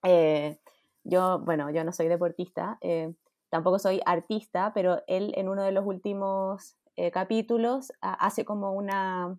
Eh, 0.03 0.57
yo, 1.03 1.41
bueno, 1.41 1.69
yo 1.69 1.83
no 1.83 1.91
soy 1.91 2.07
deportista, 2.07 2.79
eh, 2.81 3.13
tampoco 3.51 3.77
soy 3.77 4.01
artista, 4.03 4.71
pero 4.73 5.03
él 5.05 5.31
en 5.37 5.47
uno 5.47 5.61
de 5.61 5.71
los 5.71 5.85
últimos 5.85 6.75
eh, 6.95 7.11
capítulos 7.11 7.93
hace 8.01 8.45
como 8.45 8.73
una, 8.73 9.37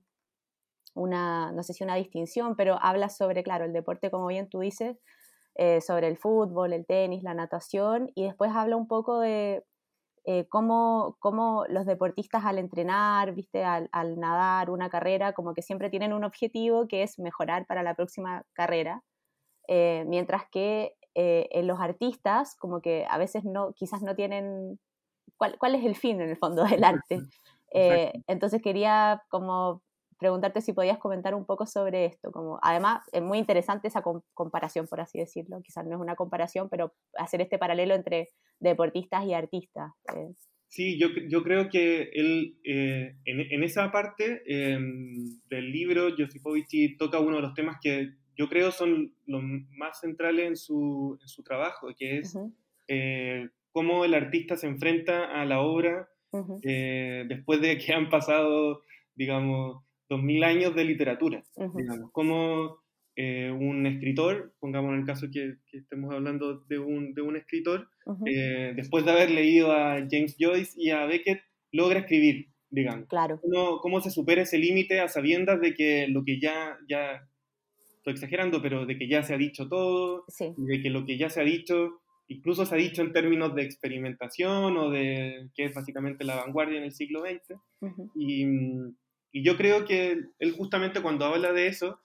una, 0.94 1.50
no 1.50 1.64
sé 1.64 1.72
si 1.72 1.82
una 1.82 1.96
distinción, 1.96 2.54
pero 2.54 2.78
habla 2.80 3.08
sobre, 3.08 3.42
claro, 3.42 3.64
el 3.64 3.72
deporte, 3.72 4.08
como 4.08 4.28
bien 4.28 4.48
tú 4.48 4.60
dices, 4.60 5.00
sobre 5.84 6.06
el 6.06 6.16
fútbol, 6.16 6.72
el 6.72 6.86
tenis, 6.86 7.24
la 7.24 7.34
natación, 7.34 8.12
y 8.14 8.22
después 8.22 8.52
habla 8.54 8.76
un 8.76 8.86
poco 8.86 9.18
de 9.18 9.64
eh, 10.24 10.46
cómo, 10.48 11.16
los 11.68 11.84
deportistas 11.84 12.44
al 12.44 12.58
entrenar, 12.58 13.34
¿viste? 13.34 13.64
Al, 13.64 13.88
nadar 14.20 14.70
una 14.70 14.88
carrera, 14.88 15.32
como 15.32 15.52
que 15.52 15.62
siempre 15.62 15.90
tienen 15.90 16.12
un 16.12 16.22
objetivo 16.22 16.86
que 16.86 17.02
es 17.02 17.18
mejorar 17.18 17.66
para 17.66 17.82
la 17.82 17.94
próxima 17.94 18.44
carrera, 18.52 19.02
eh, 19.66 20.04
mientras 20.06 20.44
que 20.50 20.94
eh, 21.14 21.48
en 21.50 21.66
los 21.66 21.80
artistas 21.80 22.56
como 22.56 22.80
que 22.80 23.04
a 23.10 23.18
veces 23.18 23.44
no, 23.44 23.72
quizás 23.74 24.02
no 24.02 24.14
tienen 24.14 24.78
cuál, 25.36 25.58
cuál 25.58 25.74
es 25.74 25.84
el 25.84 25.96
fin 25.96 26.20
en 26.20 26.30
el 26.30 26.36
fondo 26.36 26.64
del 26.64 26.84
arte. 26.84 27.20
entonces 28.28 28.62
quería 28.62 29.24
como 29.28 29.82
preguntarte 30.22 30.62
si 30.62 30.72
podías 30.72 30.98
comentar 30.98 31.34
un 31.34 31.44
poco 31.44 31.66
sobre 31.66 32.06
esto. 32.06 32.32
Como, 32.32 32.58
además, 32.62 33.02
es 33.12 33.20
muy 33.20 33.38
interesante 33.38 33.88
esa 33.88 34.02
comparación, 34.32 34.86
por 34.86 35.00
así 35.00 35.18
decirlo. 35.18 35.60
Quizás 35.62 35.84
no 35.86 35.96
es 35.96 36.00
una 36.00 36.16
comparación, 36.16 36.68
pero 36.70 36.94
hacer 37.18 37.42
este 37.42 37.58
paralelo 37.58 37.94
entre 37.94 38.30
deportistas 38.58 39.26
y 39.26 39.34
artistas. 39.34 39.92
Sí, 40.68 40.98
yo, 40.98 41.08
yo, 41.28 41.42
creo 41.42 41.68
que 41.68 42.08
él, 42.14 42.56
eh, 42.64 43.16
en, 43.26 43.40
en, 43.40 43.62
esa 43.62 43.92
parte 43.92 44.42
em, 44.46 45.38
del 45.50 45.70
libro, 45.70 46.08
Josipovich 46.16 46.96
toca 46.96 47.20
uno 47.20 47.36
de 47.36 47.42
los 47.42 47.52
temas 47.52 47.76
que 47.82 48.14
yo 48.36 48.48
creo 48.48 48.70
son 48.70 49.14
los 49.26 49.42
más 49.76 50.00
centrales 50.00 50.46
en 50.46 50.56
su, 50.56 51.18
en 51.20 51.28
su 51.28 51.42
trabajo, 51.42 51.88
que 51.96 52.18
es 52.18 52.36
eh, 52.88 53.48
cómo 53.72 54.04
el 54.04 54.14
artista 54.14 54.56
se 54.56 54.66
enfrenta 54.66 55.24
a 55.24 55.44
la 55.44 55.60
obra 55.60 56.08
eh, 56.62 57.24
después 57.28 57.60
de 57.60 57.76
que 57.76 57.92
han 57.92 58.08
pasado, 58.08 58.82
digamos, 59.14 59.84
2000 60.12 60.44
años 60.44 60.74
de 60.74 60.84
literatura, 60.84 61.42
digamos, 61.74 62.10
como 62.12 62.82
eh, 63.16 63.50
un 63.50 63.86
escritor, 63.86 64.54
pongamos 64.60 64.92
en 64.92 65.00
el 65.00 65.06
caso 65.06 65.28
que, 65.32 65.56
que 65.70 65.78
estemos 65.78 66.12
hablando 66.12 66.60
de 66.68 66.78
un, 66.78 67.14
de 67.14 67.22
un 67.22 67.36
escritor, 67.36 67.88
eh, 68.26 68.74
después 68.76 69.06
de 69.06 69.10
haber 69.10 69.30
leído 69.30 69.72
a 69.72 70.06
James 70.10 70.36
Joyce 70.38 70.74
y 70.76 70.90
a 70.90 71.06
Beckett, 71.06 71.40
logra 71.72 72.00
escribir, 72.00 72.48
digamos. 72.68 73.08
Claro. 73.08 73.40
¿Cómo, 73.40 73.80
cómo 73.80 74.00
se 74.02 74.10
supera 74.10 74.42
ese 74.42 74.58
límite 74.58 75.00
a 75.00 75.08
sabiendas 75.08 75.60
de 75.62 75.72
que 75.72 76.08
lo 76.08 76.24
que 76.24 76.38
ya, 76.38 76.76
ya, 76.86 77.26
estoy 77.96 78.12
exagerando, 78.12 78.60
pero 78.60 78.84
de 78.84 78.98
que 78.98 79.08
ya 79.08 79.22
se 79.22 79.32
ha 79.32 79.38
dicho 79.38 79.68
todo, 79.68 80.26
de 80.38 80.82
que 80.82 80.90
lo 80.90 81.06
que 81.06 81.16
ya 81.16 81.30
se 81.30 81.40
ha 81.40 81.44
dicho 81.44 82.02
incluso 82.28 82.64
se 82.64 82.74
ha 82.74 82.78
dicho 82.78 83.02
en 83.02 83.12
términos 83.12 83.54
de 83.54 83.62
experimentación 83.62 84.76
o 84.76 84.90
de 84.90 85.50
que 85.54 85.64
es 85.64 85.74
básicamente 85.74 86.24
la 86.24 86.36
vanguardia 86.36 86.78
en 86.78 86.84
el 86.84 86.92
siglo 86.92 87.20
XX. 87.20 87.58
y, 88.14 88.46
y 89.32 89.42
yo 89.42 89.56
creo 89.56 89.84
que 89.84 90.26
él 90.38 90.52
justamente 90.52 91.00
cuando 91.00 91.24
habla 91.24 91.52
de 91.52 91.66
eso, 91.66 92.00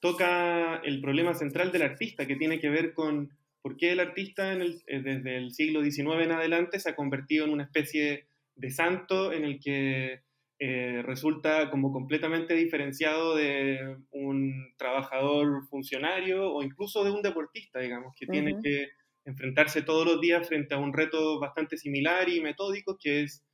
toca 0.00 0.76
el 0.84 1.00
problema 1.00 1.34
central 1.34 1.72
del 1.72 1.82
artista, 1.82 2.26
que 2.26 2.36
tiene 2.36 2.60
que 2.60 2.68
ver 2.68 2.92
con 2.92 3.30
por 3.62 3.76
qué 3.76 3.92
el 3.92 4.00
artista 4.00 4.52
en 4.52 4.62
el, 4.62 4.82
eh, 4.86 5.00
desde 5.02 5.36
el 5.36 5.52
siglo 5.52 5.82
XIX 5.82 6.24
en 6.24 6.32
adelante 6.32 6.78
se 6.78 6.90
ha 6.90 6.94
convertido 6.94 7.44
en 7.44 7.52
una 7.52 7.64
especie 7.64 8.28
de 8.54 8.70
santo 8.70 9.32
en 9.32 9.44
el 9.44 9.60
que 9.60 10.20
eh, 10.60 11.02
resulta 11.04 11.70
como 11.70 11.92
completamente 11.92 12.54
diferenciado 12.54 13.36
de 13.36 13.96
un 14.10 14.72
trabajador 14.76 15.66
funcionario 15.68 16.52
o 16.52 16.62
incluso 16.62 17.04
de 17.04 17.10
un 17.10 17.22
deportista, 17.22 17.80
digamos, 17.80 18.14
que 18.16 18.26
tiene 18.26 18.56
que 18.62 18.88
enfrentarse 19.24 19.82
todos 19.82 20.06
los 20.06 20.20
días 20.20 20.48
frente 20.48 20.74
a 20.74 20.78
un 20.78 20.92
reto 20.92 21.38
bastante 21.38 21.76
similar 21.76 22.28
y 22.28 22.40
metódico, 22.40 22.98
que 22.98 23.22
es 23.22 23.44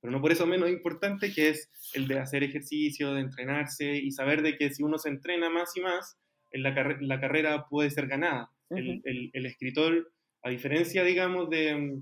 pero 0.00 0.12
no 0.12 0.20
por 0.20 0.32
eso 0.32 0.46
menos 0.46 0.70
importante, 0.70 1.32
que 1.32 1.50
es 1.50 1.70
el 1.94 2.08
de 2.08 2.18
hacer 2.18 2.42
ejercicio, 2.42 3.14
de 3.14 3.20
entrenarse 3.20 3.96
y 3.96 4.10
saber 4.12 4.42
de 4.42 4.56
que 4.56 4.70
si 4.70 4.82
uno 4.82 4.98
se 4.98 5.10
entrena 5.10 5.50
más 5.50 5.76
y 5.76 5.80
más, 5.80 6.18
en 6.52 6.62
la, 6.62 6.96
la 7.00 7.20
carrera 7.20 7.66
puede 7.68 7.90
ser 7.90 8.06
ganada. 8.06 8.50
el, 8.70 9.30
el, 9.32 9.46
escritor, 9.46 10.12
a 10.42 10.50
diferencia, 10.50 11.04
digamos, 11.04 11.50
de, 11.50 12.00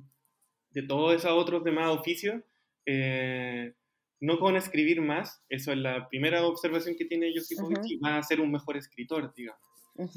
de 0.71 0.83
todos 0.83 1.17
esos 1.17 1.33
otros 1.33 1.65
demás 1.65 1.89
oficios, 1.89 2.43
eh, 2.87 3.73
no 4.21 4.39
con 4.39 4.57
escribir 4.57 5.01
más, 5.01 5.43
eso 5.49 5.73
es 5.73 5.79
la 5.79 6.09
primera 6.09 6.45
observación 6.47 6.97
que 6.97 7.05
tiene 7.05 7.33
Josipovich, 7.35 8.01
va 8.05 8.19
a 8.19 8.23
ser 8.23 8.41
un 8.41 8.51
mejor 8.51 8.77
escritor, 8.77 9.33
digamos. 9.35 9.61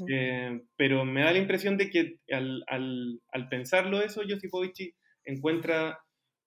Eh, 0.08 0.62
pero 0.76 1.04
me 1.04 1.22
da 1.22 1.32
la 1.32 1.38
impresión 1.38 1.76
de 1.76 1.90
que 1.90 2.18
al, 2.30 2.62
al, 2.68 3.20
al 3.32 3.48
pensarlo 3.48 4.00
eso, 4.00 4.22
Josipovich 4.28 4.94
encuentra 5.24 5.98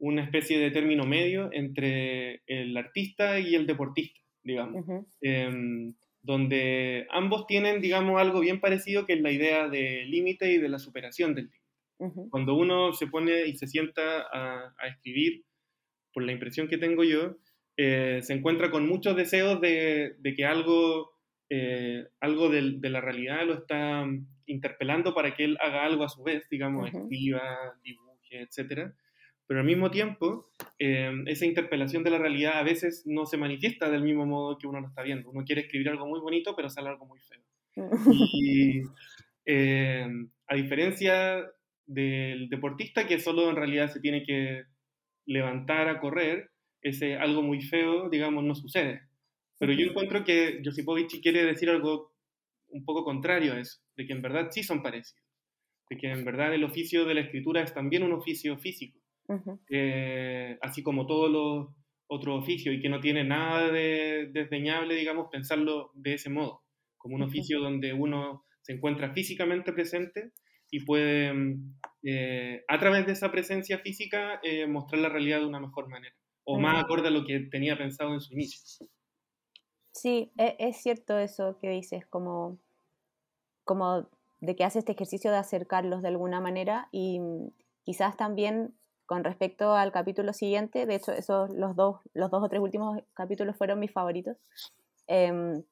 una 0.06 0.24
especie 0.24 0.60
de 0.60 0.70
término 0.70 1.04
medio 1.04 1.50
entre 1.52 2.44
el 2.46 2.78
artista 2.78 3.40
y 3.40 3.56
el 3.56 3.66
deportista, 3.66 4.20
digamos, 4.44 4.86
em, 5.22 5.96
donde 6.22 7.08
ambos 7.10 7.48
tienen, 7.48 7.82
digamos, 7.82 8.22
algo 8.22 8.40
bien 8.42 8.60
parecido 8.60 9.08
que 9.08 9.14
es 9.14 9.22
la 9.22 9.32
idea 9.32 9.68
del 9.68 10.12
límite 10.12 10.52
y 10.52 10.60
de 10.60 10.70
la 10.70 10.78
superación 10.78 11.34
del 11.34 11.46
límite. 11.46 12.30
Cuando 12.30 12.54
uno 12.54 12.94
se 12.94 13.08
pone 13.08 13.48
y 13.48 13.58
se 13.58 13.68
sienta 13.68 14.28
a, 14.32 14.88
escribir, 14.88 15.44
por 16.14 16.24
la 16.24 16.34
impresión 16.34 16.68
que 16.68 16.78
tengo 16.78 17.04
yo, 17.04 17.38
eh, 17.76 18.20
se 18.22 18.34
encuentra 18.34 18.70
con 18.70 18.88
muchos 18.88 19.16
deseos 19.16 19.60
de, 19.60 20.16
que 20.36 20.46
algo, 20.46 21.14
eh, 21.50 22.06
algo 22.20 22.50
de, 22.50 22.90
la 22.90 23.02
realidad 23.02 23.44
lo 23.46 23.56
está 23.56 24.06
interpelando 24.46 25.16
para 25.16 25.34
que 25.34 25.46
él 25.46 25.58
haga 25.62 25.84
algo 25.84 26.04
a 26.04 26.10
su 26.10 26.22
vez, 26.22 26.48
digamos, 26.50 26.94
escriba, 26.94 27.42
dibuje, 27.84 28.42
etcétera 28.42 28.94
pero 29.48 29.60
al 29.60 29.66
mismo 29.66 29.92
tiempo, 29.92 30.50
eh, 30.80 31.12
esa 31.28 31.46
interpelación 31.46 32.04
de 32.04 32.10
la 32.10 32.18
realidad 32.18 32.58
a 32.58 32.64
veces 32.64 33.04
no 33.06 33.26
se 33.26 33.38
manifiesta 33.38 33.90
del 33.90 34.02
mismo 34.02 34.26
modo 34.26 34.58
que 34.58 34.66
uno 34.66 34.82
lo 34.82 34.88
está 34.88 35.04
viendo. 35.04 35.30
Uno 35.30 35.44
quiere 35.46 35.62
escribir 35.62 35.90
algo 35.90 36.08
muy 36.08 36.20
bonito, 36.20 36.56
pero 36.56 36.70
sale 36.70 36.90
algo 36.90 37.06
muy 37.06 37.20
feo. 37.20 37.42
Y 38.34 38.82
eh, 39.46 40.08
a 40.48 40.56
diferencia 40.56 41.46
del 41.86 42.50
deportista 42.50 43.06
que 43.06 43.20
solo 43.20 43.50
en 43.50 43.56
realidad 43.56 43.92
se 43.92 44.00
tiene 44.00 44.24
que 44.24 44.64
levantar 45.28 45.90
a 45.90 46.00
correr, 46.00 46.50
ese 46.82 47.16
algo 47.16 47.44
muy 47.44 47.62
feo, 47.62 48.10
digamos, 48.10 48.44
no 48.44 48.56
sucede. 48.56 49.02
Pero 49.60 49.74
yo 49.74 49.88
encuentro 49.88 50.24
que 50.24 50.62
Josipovich 50.64 51.22
quiere 51.22 51.46
decir 51.46 51.70
algo 51.70 52.14
un 52.70 52.84
poco 52.84 53.04
contrario 53.04 53.54
a 53.54 53.60
eso, 53.60 53.80
de 53.96 54.06
que 54.08 54.14
en 54.14 54.22
verdad 54.22 54.50
sí 54.50 54.64
son 54.64 54.82
parecidos, 54.82 55.24
de 55.90 55.98
que 55.98 56.12
en 56.12 56.26
verdad 56.26 56.54
el 56.54 56.64
oficio 56.64 57.06
de 57.06 57.14
la 57.14 57.22
escritura 57.22 57.62
es 57.62 57.74
también 57.74 58.04
un 58.04 58.14
oficio 58.14 58.58
físico 58.58 59.05
eh, 59.70 60.58
así 60.62 60.84
como 60.84 61.06
todos 61.06 61.30
los 61.30 61.68
otros 62.08 62.44
oficios, 62.44 62.76
y 62.76 62.80
que 62.80 62.90
no 62.90 63.00
tiene 63.00 63.24
nada 63.24 63.72
de 63.72 64.30
desdeñable, 64.32 64.96
digamos, 64.96 65.28
pensarlo 65.32 65.92
de 65.96 66.14
ese 66.14 66.30
modo, 66.30 66.64
como 66.98 67.16
un 67.16 67.24
oficio 67.24 67.60
donde 67.60 67.94
uno 67.94 68.46
se 68.62 68.74
encuentra 68.74 69.14
físicamente 69.14 69.74
presente 69.74 70.32
y 70.70 70.86
puede, 70.86 71.34
mm, 71.34 71.76
eh, 72.04 72.64
a 72.68 72.80
través 72.80 73.06
de 73.06 73.14
esa 73.14 73.32
presencia 73.32 73.80
física, 73.80 74.40
eh, 74.44 74.68
mostrar 74.68 75.02
la 75.02 75.10
realidad 75.10 75.40
de 75.40 75.48
una 75.48 75.60
mejor 75.60 75.90
manera, 75.90 76.16
o 76.44 76.60
más 76.60 76.84
acorde 76.84 77.08
a 77.08 77.12
lo 77.12 77.26
que 77.26 77.40
tenía 77.40 77.78
pensado 77.78 78.14
en 78.14 78.22
su 78.22 78.34
inicio. 78.34 78.88
Sí, 79.92 80.32
e, 80.38 80.56
es 80.60 80.78
cierto 80.82 81.18
eso 81.18 81.58
que 81.60 81.70
dices, 81.70 82.06
como, 82.06 82.60
como 83.64 84.10
de 84.42 84.56
que 84.56 84.64
hace 84.64 84.80
este 84.80 84.92
ejercicio 84.92 85.32
de 85.32 85.38
acercarlos 85.38 86.02
de 86.02 86.10
alguna 86.10 86.42
manera 86.42 86.90
y 86.92 87.20
mm, 87.20 87.50
quizás 87.84 88.18
también 88.18 88.76
con 89.06 89.24
respecto 89.24 89.74
al 89.74 89.92
capítulo 89.92 90.34
siguiente, 90.34 90.86
de 90.86 90.96
hecho, 90.96 91.12
esos 91.12 91.50
los 91.52 91.76
dos, 91.76 92.00
los 92.14 92.32
dos 92.32 92.44
o 92.44 92.50
tres 92.50 92.62
últimos 92.62 93.00
capítulos 93.14 93.56
fueron 93.56 93.80
mis 93.80 93.92
favoritos, 93.92 94.38
em, 95.08 95.64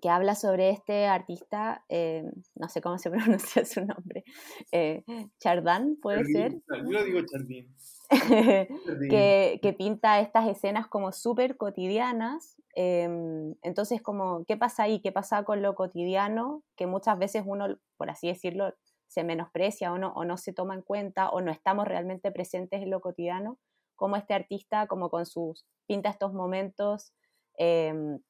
que 0.00 0.10
habla 0.10 0.34
sobre 0.34 0.70
este 0.70 1.06
artista, 1.06 1.84
em, 1.88 2.30
no 2.54 2.68
sé 2.68 2.80
cómo 2.80 2.98
se 2.98 3.10
pronuncia 3.60 3.64
su 3.64 3.80
nombre, 3.84 4.24
eh, 4.72 5.02
Chardin, 5.40 5.98
puede 6.00 6.24
ser. 6.24 6.52
Yo 6.90 7.04
digo 7.04 7.20
Chardin. 7.26 7.74
que, 9.10 9.58
que, 9.62 9.72
pinta 9.72 10.20
estas 10.20 10.46
escenas 10.46 10.86
como 10.88 11.10
súper 11.12 11.56
cotidianas. 11.56 12.56
Em, 12.74 13.54
entonces, 13.62 14.02
como, 14.02 14.44
¿qué 14.44 14.56
pasa 14.56 14.82
ahí? 14.82 15.00
¿Qué 15.00 15.10
pasa 15.10 15.42
con 15.44 15.62
lo 15.62 15.74
cotidiano? 15.74 16.62
Que 16.76 16.86
muchas 16.86 17.18
veces 17.18 17.44
uno, 17.46 17.78
por 17.96 18.10
así 18.10 18.28
decirlo, 18.28 18.74
se 19.06 19.24
menosprecia 19.24 19.92
o 19.92 19.98
no, 19.98 20.12
o 20.14 20.24
no 20.24 20.36
se 20.36 20.52
toma 20.52 20.74
en 20.74 20.82
cuenta 20.82 21.30
o 21.30 21.40
no 21.40 21.50
estamos 21.50 21.86
realmente 21.86 22.32
presentes 22.32 22.82
en 22.82 22.90
lo 22.90 23.00
cotidiano, 23.00 23.58
como 23.96 24.16
este 24.16 24.34
artista, 24.34 24.86
como 24.86 25.10
con 25.10 25.26
sus, 25.26 25.64
pinta 25.86 26.10
estos 26.10 26.32
momentos 26.32 27.12
em, 27.56 28.20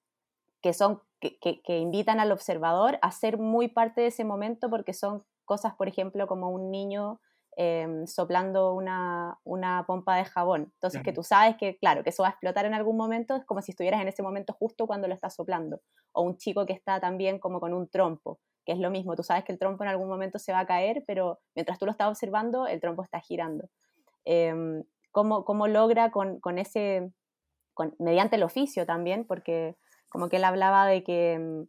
que 0.61 0.73
son, 0.73 1.01
que, 1.21 1.39
que, 1.39 1.79
invitan 1.79 2.21
al 2.21 2.33
observador 2.33 2.99
a 3.03 3.11
ser 3.11 3.39
muy 3.39 3.69
parte 3.69 4.01
de 4.01 4.09
ese 4.09 4.25
momento 4.25 4.71
porque 4.71 4.93
son 4.93 5.25
cosas, 5.45 5.75
por 5.75 5.89
ejemplo, 5.89 6.27
como 6.27 6.51
un 6.51 6.71
niño 6.71 7.21
em, 7.57 8.07
soplando 8.07 8.75
una, 8.75 9.39
una, 9.45 9.85
pompa 9.87 10.17
de 10.17 10.25
jabón. 10.25 10.73
Entonces, 10.75 11.03
que 11.03 11.13
tú 11.13 11.23
sabes 11.23 11.57
que, 11.57 11.77
claro, 11.79 12.03
que 12.03 12.11
eso 12.11 12.23
va 12.23 12.29
a 12.29 12.33
explotar 12.33 12.67
en 12.67 12.75
algún 12.75 12.97
momento, 12.97 13.37
es 13.37 13.45
como 13.45 13.63
si 13.63 13.73
estuvieras 13.73 14.01
en 14.01 14.09
ese 14.09 14.23
momento 14.23 14.53
justo 14.53 14.87
cuando 14.87 15.09
lo 15.09 15.15
estás 15.15 15.35
soplando. 15.35 15.81
O 16.13 16.23
un 16.23 16.37
chico 16.37 16.67
que 16.67 16.73
está 16.73 17.01
también 17.01 17.39
como 17.39 17.61
con 17.61 17.73
un 17.73 17.89
trompo, 17.89 18.41
que 18.65 18.73
es 18.73 18.79
lo 18.79 18.91
mismo, 18.91 19.15
tú 19.15 19.23
sabes 19.23 19.45
que 19.45 19.53
el 19.53 19.59
trompo 19.59 19.85
en 19.85 19.91
algún 19.91 20.09
momento 20.09 20.39
se 20.39 20.53
va 20.53 20.61
a 20.61 20.67
caer, 20.67 21.05
pero 21.07 21.41
mientras 21.55 21.79
tú 21.79 21.87
lo 21.87 21.93
estás 21.93 22.09
observando, 22.09 22.67
el 22.67 22.81
trompo 22.81 23.03
está 23.03 23.21
girando. 23.21 23.69
Em, 24.25 24.85
¿cómo, 25.13 25.45
¿cómo, 25.45 25.69
logra 25.69 26.11
con, 26.11 26.41
con 26.41 26.59
ese, 26.59 27.13
con, 27.75 27.95
mediante 27.99 28.37
el 28.37 28.43
oficio 28.43 28.87
también, 28.87 29.27
porque 29.27 29.77
como 30.09 30.29
que 30.29 30.37
él 30.37 30.45
hablaba 30.45 30.87
de 30.87 31.05
que 31.05 31.35
em, 31.35 31.67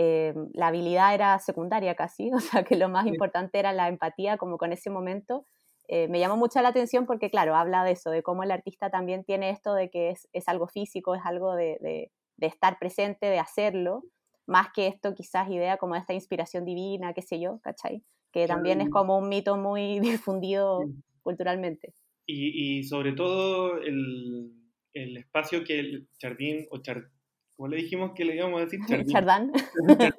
eh, 0.00 0.32
la 0.52 0.68
habilidad 0.68 1.12
era 1.12 1.36
secundaria 1.40 1.96
casi, 1.96 2.30
o 2.32 2.38
sea, 2.38 2.62
que 2.62 2.76
lo 2.76 2.88
más 2.88 3.06
importante 3.06 3.58
era 3.58 3.72
la 3.72 3.88
empatía 3.88 4.36
como 4.36 4.56
con 4.56 4.72
ese 4.72 4.90
momento. 4.90 5.44
Eh, 5.88 6.06
me 6.06 6.20
llamó 6.20 6.36
mucho 6.36 6.62
la 6.62 6.68
atención 6.68 7.04
porque, 7.04 7.30
claro, 7.30 7.56
habla 7.56 7.82
de 7.82 7.92
eso, 7.92 8.10
de 8.10 8.22
cómo 8.22 8.44
el 8.44 8.52
artista 8.52 8.90
también 8.90 9.24
tiene 9.24 9.50
esto 9.50 9.74
de 9.74 9.90
que 9.90 10.10
es, 10.10 10.28
es 10.32 10.46
algo 10.48 10.68
físico, 10.68 11.16
es 11.16 11.22
algo 11.24 11.56
de, 11.56 11.78
de, 11.80 12.12
de, 12.36 12.46
estar 12.46 12.78
presente, 12.78 13.26
de 13.26 13.40
hacerlo, 13.40 14.04
más 14.46 14.68
que 14.72 14.86
esto 14.86 15.14
quizás 15.14 15.50
idea 15.50 15.78
como 15.78 15.96
esta 15.96 16.12
inspiración 16.12 16.64
divina, 16.64 17.12
qué 17.12 17.22
sé 17.22 17.40
yo, 17.40 17.58
¿cachai? 17.62 18.04
Que 18.32 18.46
también 18.46 18.80
es 18.80 18.90
como 18.90 19.18
un 19.18 19.28
mito 19.28 19.56
muy 19.56 19.98
difundido 20.00 20.84
culturalmente. 21.22 21.92
Y, 22.24 22.78
y, 22.78 22.84
sobre 22.84 23.14
todo 23.14 23.78
el, 23.78 24.52
el 24.92 25.16
espacio 25.16 25.64
que 25.64 25.80
el 25.80 26.08
jardín 26.20 26.66
o 26.70 26.78
char, 26.82 27.10
como 27.58 27.70
le 27.70 27.78
dijimos 27.78 28.12
que 28.14 28.24
le 28.24 28.36
íbamos 28.36 28.60
a 28.60 28.64
decir? 28.66 28.78
Chardán. 29.06 29.52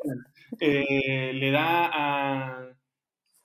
Eh, 0.60 1.32
le 1.32 1.52
da 1.52 1.86
a, 1.93 2.75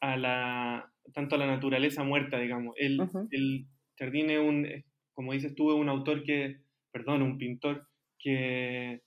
a, 0.01 0.17
la, 0.17 0.91
tanto 1.13 1.35
a 1.35 1.39
la 1.39 1.47
naturaleza 1.47 2.03
muerta, 2.03 2.41
digamos. 2.41 2.75
El, 2.79 2.99
el 3.31 3.67
Chardín 3.99 4.31
es 4.31 4.41
un, 4.41 4.67
como 5.13 5.35
dices 5.35 5.55
tú, 5.55 5.71
es 5.71 5.77
un 5.77 5.91
autor 5.91 6.25
que, 6.25 6.63
perdón, 6.91 7.21
un 7.21 7.37
pintor 7.37 7.87
que, 8.19 9.03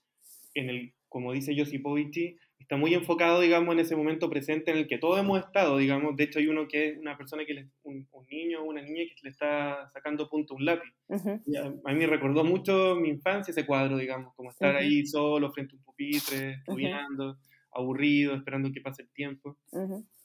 en 0.54 0.70
el, 0.70 0.94
como 1.10 1.34
dice 1.34 1.58
Josipovich, 1.58 2.38
está 2.68 2.76
muy 2.76 2.94
enfocado, 2.94 3.40
digamos, 3.40 3.74
en 3.74 3.80
ese 3.80 3.96
momento 3.96 4.30
presente 4.30 4.72
en 4.72 4.78
el 4.78 4.88
que 4.88 4.98
todos 4.98 5.18
hemos 5.18 5.40
estado, 5.40 5.78
digamos. 5.78 6.18
De 6.18 6.26
hecho, 6.26 6.40
hay 6.40 6.48
uno 6.48 6.68
que 6.68 6.90
es 6.90 6.98
una 6.98 7.18
persona 7.18 7.46
que, 7.46 7.54
le, 7.54 7.70
un, 7.84 8.06
niño 8.30 8.60
o 8.60 8.66
una 8.66 8.82
niña 8.82 9.04
que 9.06 9.16
le 9.24 9.30
está 9.30 9.90
sacando 9.94 10.30
punto 10.30 10.54
a 10.54 10.58
un 10.58 10.66
lápiz. 10.66 10.92
a, 11.08 11.94
mí 11.94 11.98
me 11.98 12.08
recordó 12.08 12.44
mucho 12.44 12.98
mi 12.98 13.08
infancia 13.08 13.54
ese 13.54 13.66
cuadro, 13.66 13.96
digamos, 13.96 14.36
como 14.36 14.50
estar 14.50 14.76
ahí 14.76 15.06
solo 15.06 15.50
frente 15.54 15.76
a 15.76 15.78
un 15.78 15.84
pupitre, 15.86 16.56
estudiando, 16.56 17.38
aburrido, 17.72 18.36
esperando 18.36 18.70
que 18.74 18.82
pase 18.82 19.04
el 19.04 19.10
tiempo. 19.12 19.58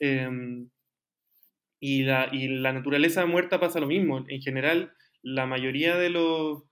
Em, 0.01 0.69
y, 1.79 2.03
la, 2.03 2.29
y 2.33 2.49
la 2.49 2.73
naturaleza 2.73 3.25
muerta 3.25 3.61
pasa 3.61 3.79
lo 3.79 3.87
mismo. 3.87 4.25
En 4.27 4.43
general, 4.43 4.93
la 5.23 5.47
mayoría 5.47 5.97
de 5.97 6.11
los, 6.11 6.65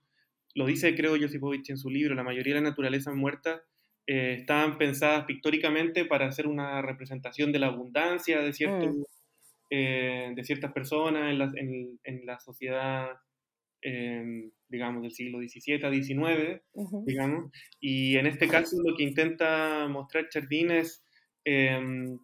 lo 0.53 0.65
dice 0.65 0.95
creo 0.95 1.17
Josipovich 1.17 1.69
en 1.69 1.77
su 1.77 1.89
libro, 1.89 2.13
la 2.13 2.23
mayoría 2.23 2.55
de 2.55 2.61
la 2.61 2.71
naturaleza 2.71 3.13
muerta 3.13 3.63
eh, 4.07 4.37
estaban 4.39 4.77
pensadas 4.77 5.25
pictóricamente 5.25 6.05
para 6.05 6.27
hacer 6.27 6.47
una 6.47 6.81
representación 6.81 7.51
de 7.51 7.59
la 7.59 7.67
abundancia 7.67 8.41
de, 8.41 8.51
cierto, 8.51 8.89
mm. 8.89 9.03
eh, 9.69 10.31
de 10.35 10.43
ciertas 10.43 10.71
personas 10.73 11.31
en 11.31 11.37
la, 11.37 11.51
en, 12.03 12.25
la 12.25 12.39
sociedad, 12.39 13.09
em, 13.81 14.51
digamos, 14.67 15.03
del 15.03 15.11
siglo 15.11 15.39
XVII 15.39 15.85
a 15.85 15.91
XIX, 15.91 16.61
digamos. 17.05 17.51
Y 17.79 18.17
en 18.17 18.25
este 18.25 18.47
caso 18.47 18.77
lo 18.83 18.95
que 18.95 19.03
intenta 19.03 19.87
mostrar 19.87 20.29
Chardin 20.29 20.71
es 20.71 21.05
em, 21.45 22.17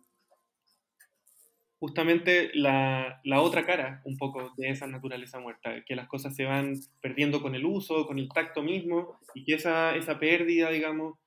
justamente 1.80 2.50
la, 2.56 3.22
la, 3.24 3.42
otra 3.42 3.66
cara 3.66 4.02
un 4.06 4.18
poco 4.18 4.52
de 4.58 4.70
esa 4.70 4.88
naturaleza 4.88 5.40
muerta, 5.40 5.84
que 5.86 5.96
las 5.96 6.08
cosas 6.08 6.36
se 6.36 6.46
van 6.46 6.74
perdiendo 7.02 7.40
con 7.42 7.54
el 7.54 7.66
uso, 7.66 8.08
con 8.08 8.18
el 8.18 8.30
tacto 8.30 8.64
mismo, 8.64 9.20
y 9.36 9.44
que 9.44 9.54
esa, 9.54 9.96
esa 9.96 10.20
pérdida, 10.20 10.72
digamos, 10.72 11.20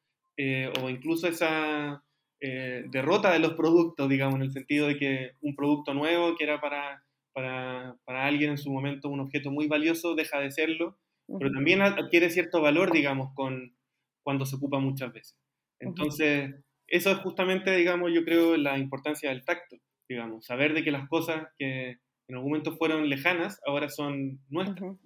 eh, 0.42 0.72
o 0.81 0.88
incluso 0.88 1.29
esa 1.29 2.03
eh, 2.40 2.85
derrota 2.88 3.31
de 3.31 3.40
los 3.40 3.53
productos, 3.53 4.09
digamos, 4.09 4.37
en 4.37 4.42
el 4.44 4.53
sentido 4.53 4.87
de 4.87 4.96
que 4.96 5.33
un 5.42 5.55
producto 5.55 5.92
nuevo 5.92 6.35
que 6.35 6.44
era 6.44 6.62
para, 6.62 7.05
para, 7.35 7.98
para, 8.07 8.24
alguien 8.24 8.53
en 8.53 8.57
su 8.57 8.72
momento 8.72 9.11
un 9.11 9.20
objeto 9.20 9.50
muy 9.50 9.68
valioso 9.68 10.14
deja 10.14 10.40
de 10.40 10.50
serlo, 10.50 10.98
pero 11.38 11.53
también 11.53 11.83
adquiere 11.83 12.31
cierto 12.31 12.62
valor, 12.62 12.90
digamos, 12.90 13.35
con, 13.35 13.76
cuando 14.22 14.46
se 14.46 14.57
ocupa 14.57 14.79
muchas 14.79 15.12
veces. 15.12 15.37
Entonces, 15.79 16.55
eso 16.87 17.11
es 17.11 17.18
justamente, 17.18 17.76
digamos, 17.76 18.11
yo 18.11 18.24
creo 18.24 18.57
la 18.57 18.79
importancia 18.79 19.29
del 19.29 19.44
tacto, 19.44 19.76
digamos, 20.09 20.46
saber 20.46 20.72
de 20.72 20.83
que 20.83 20.90
las 20.90 21.07
cosas 21.07 21.48
que 21.59 21.98
en 22.29 22.35
algún 22.35 22.53
momento 22.53 22.79
fueron 22.79 23.11
lejanas, 23.11 23.61
ahora 23.66 23.90
son 23.90 24.40
nuestras, 24.48 24.96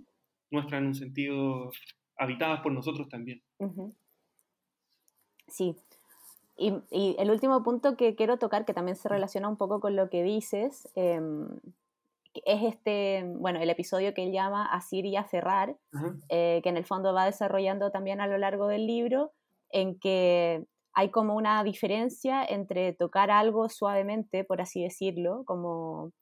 nuestras 0.52 0.80
en 0.80 0.86
un 0.86 0.94
sentido 0.94 1.72
habitadas 2.16 2.60
por 2.60 2.70
nosotros 2.70 3.08
también. 3.08 3.42
Sí. 5.48 5.76
Y, 6.56 7.16
el 7.18 7.30
último 7.30 7.62
punto 7.62 7.96
que 7.96 8.14
quiero 8.14 8.38
tocar, 8.38 8.64
que 8.64 8.74
también 8.74 8.96
se 8.96 9.08
relaciona 9.08 9.48
un 9.48 9.56
poco 9.56 9.80
con 9.80 9.96
lo 9.96 10.08
que 10.08 10.22
dices, 10.22 10.88
em, 10.94 11.48
es 12.44 12.62
este, 12.62 13.24
bueno, 13.36 13.60
el 13.60 13.70
episodio 13.70 14.14
que 14.14 14.24
él 14.24 14.32
llama 14.32 14.66
Asir 14.66 15.04
y 15.06 15.16
Aferrar, 15.16 15.76
eh, 16.28 16.60
que 16.62 16.68
en 16.68 16.76
el 16.76 16.84
fondo 16.84 17.12
va 17.12 17.26
desarrollando 17.26 17.90
también 17.90 18.20
a 18.20 18.26
lo 18.26 18.38
largo 18.38 18.66
del 18.68 18.86
libro, 18.86 19.32
en 19.70 19.98
que 19.98 20.64
hay 20.92 21.10
como 21.10 21.34
una 21.34 21.62
diferencia 21.64 22.44
entre 22.44 22.92
tocar 22.92 23.30
algo 23.30 23.68
suavemente, 23.68 24.44
por 24.44 24.60
así 24.60 24.82
decirlo, 24.82 25.42
como, 25.44 26.12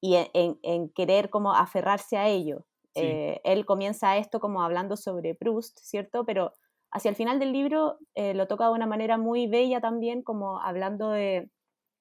y 0.00 0.16
en, 0.34 0.88
querer 0.90 1.30
como 1.30 1.54
aferrarse 1.54 2.18
a 2.18 2.28
ello. 2.28 2.66
Eh, 2.94 3.40
él 3.44 3.66
comienza 3.66 4.16
esto 4.18 4.38
como 4.40 4.62
hablando 4.62 4.96
sobre 4.96 5.34
Proust, 5.34 5.78
¿cierto? 5.80 6.24
Pero 6.24 6.52
hacia 6.94 7.08
el 7.10 7.16
final 7.16 7.38
del 7.38 7.52
libro 7.52 7.98
eh, 8.14 8.34
lo 8.34 8.46
toca 8.46 8.66
de 8.66 8.72
una 8.72 8.86
manera 8.86 9.18
muy 9.18 9.48
bella 9.48 9.80
también, 9.80 10.22
como 10.22 10.60
hablando 10.60 11.10
de 11.10 11.50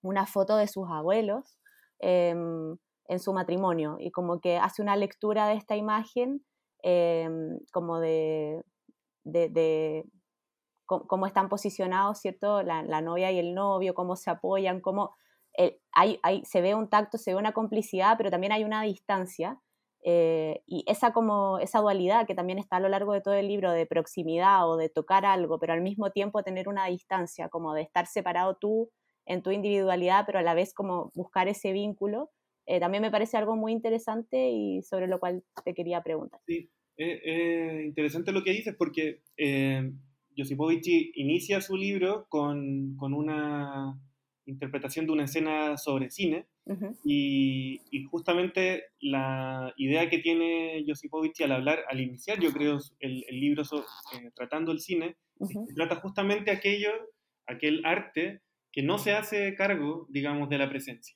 una 0.04 0.28
foto 0.28 0.56
de 0.56 0.68
sus 0.68 0.88
abuelos 0.90 1.58
em, 2.00 2.78
en 3.08 3.20
su 3.20 3.34
matrimonio 3.34 3.98
y 4.00 4.12
como 4.12 4.40
que 4.40 4.58
hace 4.58 4.82
una 4.82 4.96
lectura 4.96 5.48
de 5.48 5.56
esta 5.56 5.76
imagen 5.76 6.46
em, 6.84 7.58
como 7.72 8.00
de, 8.00 8.64
de, 9.24 10.06
cómo 10.86 11.26
están 11.26 11.50
posicionados, 11.50 12.20
¿cierto? 12.20 12.62
La, 12.62 13.02
novia 13.02 13.32
y 13.32 13.40
el 13.40 13.56
novio, 13.56 13.96
cómo 13.96 14.16
se 14.16 14.30
apoyan, 14.30 14.80
cómo 14.80 15.16
eh, 15.58 15.80
hay, 15.92 16.20
se 16.46 16.62
ve 16.62 16.76
un 16.76 16.88
tacto, 16.88 17.18
se 17.18 17.32
ve 17.32 17.40
una 17.40 17.54
complicidad, 17.54 18.16
pero 18.18 18.30
también 18.30 18.52
hay 18.54 18.64
una 18.64 18.84
distancia 18.84 19.60
eh, 20.06 20.62
y 20.66 20.84
esa 20.88 21.14
como 21.14 21.60
esa 21.60 21.80
dualidad 21.80 22.28
que 22.28 22.36
también 22.36 22.60
está 22.60 22.76
a 22.76 22.80
lo 22.82 22.90
largo 22.90 23.14
de 23.14 23.22
todo 23.22 23.36
el 23.36 23.48
libro 23.48 23.72
de 23.72 23.86
proximidad 23.86 24.70
o 24.70 24.76
de 24.76 24.90
tocar 24.90 25.26
algo, 25.26 25.60
pero 25.60 25.74
al 25.74 25.82
mismo 25.82 26.12
tiempo 26.12 26.44
tener 26.44 26.68
una 26.68 26.88
distancia, 26.88 27.48
como 27.48 27.74
de 27.74 27.84
estar 27.84 28.06
separado 28.08 28.58
tú 28.60 28.90
en 29.26 29.42
tu 29.42 29.52
individualidad, 29.52 30.26
pero 30.26 30.40
a 30.40 30.42
la 30.44 30.54
vez 30.54 30.74
como 30.74 31.12
buscar 31.16 31.48
ese 31.48 31.72
vínculo, 31.72 32.32
eh, 32.66 32.80
también 32.80 33.02
me 33.02 33.12
parece 33.12 33.38
algo 33.38 33.56
muy 33.56 33.72
interesante 33.72 34.50
y 34.50 34.82
sobre 34.82 35.08
lo 35.08 35.20
cual 35.20 35.44
te 35.64 35.74
quería 35.74 36.04
preguntar. 36.04 36.42
Sí, 36.46 36.70
es 36.98 37.86
interesante 37.86 38.32
lo 38.32 38.44
que 38.44 38.52
dices 38.52 38.76
porque 38.78 39.22
eh, 39.38 39.90
Josipovich 40.38 40.88
inicia 41.16 41.62
su 41.62 41.78
libro 41.78 42.26
con, 42.30 42.96
con 42.98 43.14
una 43.14 43.98
interpretación 44.46 45.06
de 45.06 45.12
una 45.12 45.26
escena 45.26 45.78
sobre 45.78 46.10
cine 46.10 46.46
y, 47.04 47.82
justamente 48.10 48.84
la 49.00 49.74
idea 49.78 50.10
que 50.10 50.20
tiene 50.20 50.84
Josipovich 50.88 51.42
al 51.42 51.52
hablar, 51.52 51.84
al 51.90 52.00
iniciar 52.00 52.40
yo 52.40 52.52
creo 52.52 52.80
el, 53.00 53.24
libro 53.32 53.64
eh, 53.64 54.32
tratando 54.36 54.72
el 54.72 54.80
cine, 54.80 55.18
trata 55.76 55.96
justamente 55.96 56.52
aquello, 56.52 56.92
aquel 57.48 57.86
arte 57.86 58.42
que 58.72 58.84
no 58.84 58.98
se 58.98 59.14
hace 59.14 59.56
cargo, 59.56 60.08
digamos, 60.10 60.50
de 60.50 60.58
la 60.58 60.70
presencia. 60.70 61.16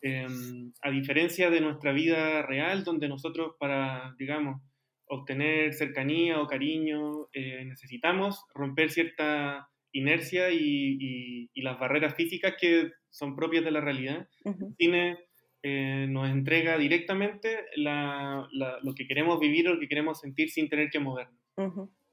Em, 0.00 0.72
a 0.82 0.90
diferencia 0.90 1.50
de 1.50 1.60
nuestra 1.60 1.92
vida 1.92 2.42
real, 2.42 2.84
donde 2.84 3.08
nosotros 3.08 3.54
para, 3.58 4.14
digamos, 4.18 4.60
obtener 5.06 5.74
cercanía 5.74 6.40
o 6.40 6.46
cariño, 6.46 7.28
eh, 7.32 7.64
necesitamos 7.64 8.44
romper 8.54 8.90
cierta 8.90 9.68
inercia 9.94 10.50
y, 10.50 11.48
las 11.56 11.78
barreras 11.78 12.14
físicas 12.14 12.56
que 12.60 12.90
son 13.08 13.34
propias 13.34 13.64
de 13.64 13.70
la 13.70 13.80
realidad. 13.80 14.28
El 14.44 14.74
cine 14.76 15.18
eh, 15.62 16.06
nos 16.10 16.28
entrega 16.28 16.76
directamente 16.76 17.64
lo 17.76 18.94
que 18.94 19.06
queremos 19.06 19.40
vivir 19.40 19.64
lo 19.64 19.80
que 19.80 19.88
queremos 19.88 20.20
sentir 20.20 20.50
sin 20.50 20.68
tener 20.68 20.90
que 20.90 20.98
movernos. 20.98 21.40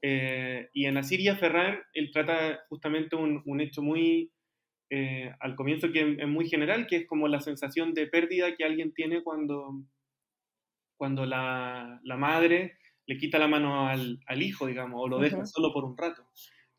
Eh, 0.00 0.70
y 0.72 0.86
en 0.86 0.96
Asiria 0.96 1.36
Ferrar, 1.36 1.84
él 1.92 2.10
trata 2.12 2.60
justamente 2.68 3.14
un, 3.14 3.42
un 3.44 3.60
hecho 3.60 3.82
muy, 3.82 4.32
eh, 4.90 5.30
al 5.40 5.54
comienzo 5.54 5.92
que 5.92 6.16
es 6.18 6.28
muy 6.28 6.48
general, 6.48 6.86
que 6.86 6.96
es 6.96 7.06
como 7.06 7.28
la 7.28 7.40
sensación 7.40 7.92
de 7.92 8.06
pérdida 8.06 8.56
que 8.56 8.64
alguien 8.64 8.94
tiene 8.94 9.22
cuando, 9.22 9.82
cuando 10.96 11.26
la, 11.26 12.00
la 12.04 12.16
madre 12.16 12.78
le 13.06 13.18
quita 13.18 13.38
la 13.38 13.48
mano 13.48 13.88
al, 13.88 14.20
al 14.26 14.42
hijo, 14.42 14.66
digamos, 14.66 15.00
o 15.02 15.08
lo 15.08 15.18
deja 15.18 15.44
solo 15.46 15.72
por 15.72 15.84
un 15.84 15.96
rato. 15.96 16.24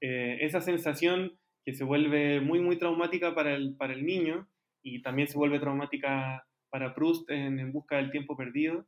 Eh, 0.03 0.37
esa 0.41 0.59
sensación 0.59 1.39
que 1.63 1.73
se 1.73 1.85
vuelve 1.85 2.41
muy, 2.41 2.59
muy 2.59 2.77
traumática 2.77 3.33
para 3.33 3.55
el, 3.55 3.75
para 3.77 3.93
el 3.93 4.05
niño 4.05 4.49
y 4.81 5.01
también 5.01 5.29
se 5.29 5.37
vuelve 5.37 5.61
traumática 5.61 6.45
para 6.69 6.93
Proust 6.93 7.29
en, 7.29 7.57
en 7.57 7.71
Busca 7.71 7.95
del 7.95 8.11
Tiempo 8.11 8.35
Perdido, 8.35 8.85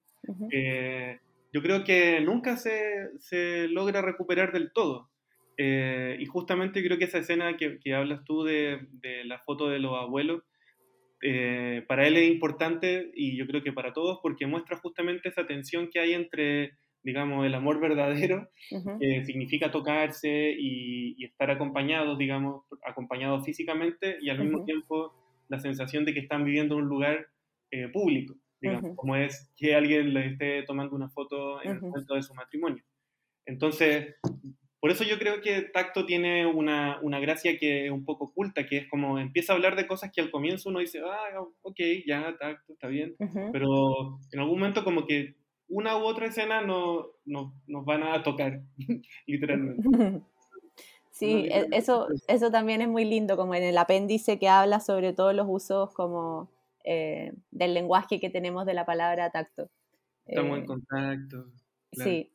eh, 0.51 1.19
yo 1.53 1.61
creo 1.61 1.85
que 1.85 2.19
nunca 2.19 2.57
se, 2.57 3.11
se 3.19 3.69
logra 3.69 4.01
recuperar 4.01 4.51
del 4.51 4.73
todo. 4.73 5.09
Eh, 5.57 6.17
y 6.19 6.25
justamente 6.25 6.83
creo 6.83 6.97
que 6.97 7.05
esa 7.05 7.19
escena 7.19 7.55
que, 7.55 7.79
que 7.79 7.93
hablas 7.93 8.25
tú 8.25 8.43
de, 8.43 8.87
de, 8.91 9.23
la 9.23 9.39
foto 9.39 9.69
de 9.69 9.79
los 9.79 9.97
abuelos, 9.97 10.43
eh, 11.21 11.85
para 11.87 12.05
él 12.07 12.17
es 12.17 12.29
importante 12.29 13.09
y 13.15 13.37
yo 13.37 13.47
creo 13.47 13.63
que 13.63 13.71
para 13.71 13.93
todos 13.93 14.19
porque 14.21 14.47
muestra 14.47 14.77
justamente 14.77 15.29
esa 15.29 15.47
tensión 15.47 15.89
que 15.89 15.99
hay 15.99 16.13
entre, 16.13 16.73
digamos, 17.05 17.45
el 17.45 17.53
amor 17.53 17.79
verdadero, 17.79 18.49
que 18.99 19.23
significa 19.25 19.69
tocarse 19.71 20.55
y, 20.57 21.15
y, 21.17 21.25
estar 21.25 21.51
acompañados, 21.51 22.17
digamos, 22.17 22.63
acompañados 22.83 23.45
físicamente 23.45 24.17
y 24.21 24.31
al 24.31 24.39
mismo 24.39 24.65
tiempo 24.65 25.13
la 25.47 25.59
sensación 25.59 26.03
de 26.03 26.15
que 26.15 26.19
están 26.19 26.43
viviendo 26.43 26.75
en 26.75 26.81
un 26.81 26.89
lugar 26.89 27.27
eh, 27.69 27.89
público, 27.89 28.33
digamos, 28.59 28.95
como 28.95 29.15
es 29.15 29.53
que 29.55 29.75
alguien 29.75 30.15
le 30.15 30.25
esté 30.31 30.63
tomando 30.63 30.95
una 30.95 31.07
foto 31.07 31.61
en 31.61 31.73
el 31.73 31.81
momento 31.81 32.15
de 32.15 32.23
su 32.23 32.33
matrimonio. 32.33 32.83
Entonces, 33.45 34.15
por 34.79 34.89
eso 34.89 35.03
yo 35.03 35.19
creo 35.19 35.41
que 35.41 35.61
Tacto 35.61 36.07
tiene 36.07 36.47
una, 36.47 36.99
una, 37.03 37.19
gracia 37.19 37.59
que 37.59 37.85
es 37.85 37.91
un 37.91 38.03
poco 38.03 38.25
oculta, 38.25 38.65
que 38.65 38.77
es 38.77 38.89
como 38.89 39.19
empieza 39.19 39.53
a 39.53 39.55
hablar 39.57 39.75
de 39.75 39.85
cosas 39.85 40.11
que 40.11 40.21
al 40.21 40.31
comienzo 40.31 40.69
uno 40.69 40.79
dice, 40.79 41.01
ah, 41.05 41.39
ok, 41.61 41.79
ya, 42.07 42.35
Tacto, 42.39 42.73
está 42.73 42.87
bien, 42.87 43.13
uh 43.19 43.25
-huh. 43.25 43.51
pero 43.51 44.17
en 44.31 44.39
algún 44.39 44.57
momento 44.57 44.83
como 44.83 45.05
que 45.05 45.35
una 45.67 45.97
u 45.97 46.03
otra 46.03 46.27
escena 46.27 46.61
no, 46.61 47.07
no 47.25 47.53
nos 47.67 47.85
van 47.85 48.03
a 48.03 48.23
tocar, 48.23 48.61
literalmente. 49.27 49.81
Sí, 51.11 51.47
no, 51.47 51.77
eso, 51.77 52.07
eso 52.27 52.51
también 52.51 52.81
es 52.81 52.89
muy 52.89 53.05
lindo, 53.05 53.37
como 53.37 53.55
en 53.55 53.63
el 53.63 53.77
apéndice 53.77 54.37
que 54.37 54.49
habla 54.49 54.81
sobre 54.81 55.13
todos 55.13 55.33
los 55.33 55.47
usos 55.49 55.93
como 55.93 56.49
eh, 56.83 57.31
del 57.51 57.73
lenguaje 57.73 58.19
que 58.19 58.29
tenemos 58.29 58.65
de 58.65 58.73
la 58.73 58.85
palabra 58.85 59.29
tacto. 59.29 59.69
Estamos 60.25 60.57
eh, 60.57 60.59
en 60.59 60.65
contacto. 60.65 61.45
Claro. 61.91 62.11
Sí. 62.11 62.31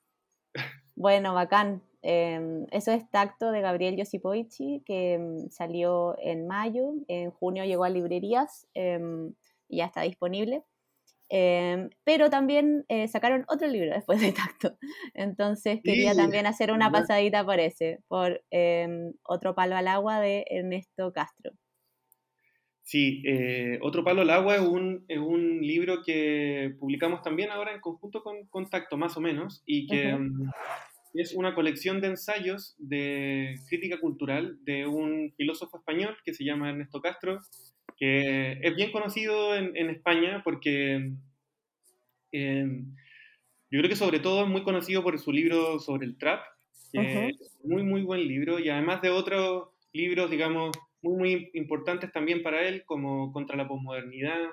Bueno, 0.96 1.32
bacán. 1.32 1.82
Eh, 2.02 2.66
eso 2.72 2.92
es 2.92 3.08
Tacto 3.10 3.52
de 3.52 3.62
Gabriel 3.62 3.96
Josipoichi, 3.96 4.82
que 4.84 5.18
um, 5.18 5.48
salió 5.48 6.14
en 6.18 6.46
mayo, 6.46 6.92
en 7.08 7.30
junio 7.30 7.64
llegó 7.64 7.84
a 7.84 7.88
librerías 7.88 8.66
eh, 8.74 9.00
y 9.68 9.78
ya 9.78 9.86
está 9.86 10.02
disponible. 10.02 10.62
Eh, 11.30 11.88
pero 12.04 12.28
también 12.28 12.84
eh, 12.88 13.06
sacaron 13.06 13.44
otro 13.48 13.68
libro 13.68 13.94
después 13.94 14.20
de 14.20 14.32
Tacto. 14.32 14.76
Entonces 15.14 15.80
quería 15.82 16.12
sí, 16.12 16.16
también 16.16 16.46
hacer 16.46 16.72
una 16.72 16.90
pasadita 16.90 17.44
por 17.44 17.60
ese, 17.60 18.00
por 18.08 18.42
em, 18.50 19.12
Otro 19.22 19.54
Palo 19.54 19.76
al 19.76 19.88
Agua 19.88 20.20
de 20.20 20.44
Ernesto 20.50 21.12
Castro. 21.12 21.52
Sí, 22.82 23.22
eh, 23.24 23.78
Otro 23.82 24.02
Palo 24.02 24.22
al 24.22 24.30
Agua 24.30 24.56
es 24.56 24.62
un, 24.62 25.04
es 25.06 25.18
un, 25.18 25.60
libro 25.60 26.02
que 26.04 26.74
publicamos 26.80 27.22
también 27.22 27.50
ahora 27.50 27.72
en 27.72 27.80
conjunto 27.80 28.22
con 28.24 28.46
Contacto, 28.48 28.96
más 28.96 29.16
o 29.16 29.20
menos, 29.20 29.62
y 29.64 29.86
que 29.86 30.12
uh 30.12 30.18
-huh 30.18 30.50
es 31.14 31.34
una 31.34 31.54
colección 31.54 32.00
de 32.00 32.08
ensayos 32.08 32.74
de 32.78 33.56
crítica 33.68 33.98
cultural 33.98 34.58
de 34.64 34.86
un 34.86 35.32
filósofo 35.36 35.78
español 35.78 36.16
que 36.24 36.34
se 36.34 36.44
llama 36.44 36.70
Ernesto 36.70 37.00
Castro, 37.00 37.40
que 38.00 38.58
es 38.62 38.74
bien 38.74 38.90
conocido 38.90 39.54
en, 39.54 39.76
en 39.76 39.90
España 39.90 40.40
porque 40.42 41.12
eh, 42.32 42.66
yo 43.70 43.78
creo 43.78 43.88
que 43.88 43.96
sobre 43.96 44.20
todo 44.20 44.44
es 44.44 44.48
muy 44.48 44.62
conocido 44.62 45.02
por 45.02 45.18
su 45.18 45.30
libro 45.30 45.78
sobre 45.78 46.06
el 46.06 46.16
trap, 46.16 46.42
que 46.92 46.98
uh 46.98 47.02
-huh. 47.02 47.30
es 47.30 47.58
muy, 47.62 47.82
muy 47.82 48.02
buen 48.02 48.26
libro, 48.26 48.58
y 48.58 48.68
además 48.68 49.02
de 49.02 49.10
otros 49.10 49.68
libros, 49.92 50.30
digamos, 50.30 50.70
muy, 51.02 51.16
muy 51.18 51.50
importantes 51.54 52.10
también 52.10 52.42
para 52.42 52.66
él, 52.66 52.84
como 52.84 53.32
Contra 53.32 53.56
la 53.56 53.68
posmodernidad 53.68 54.48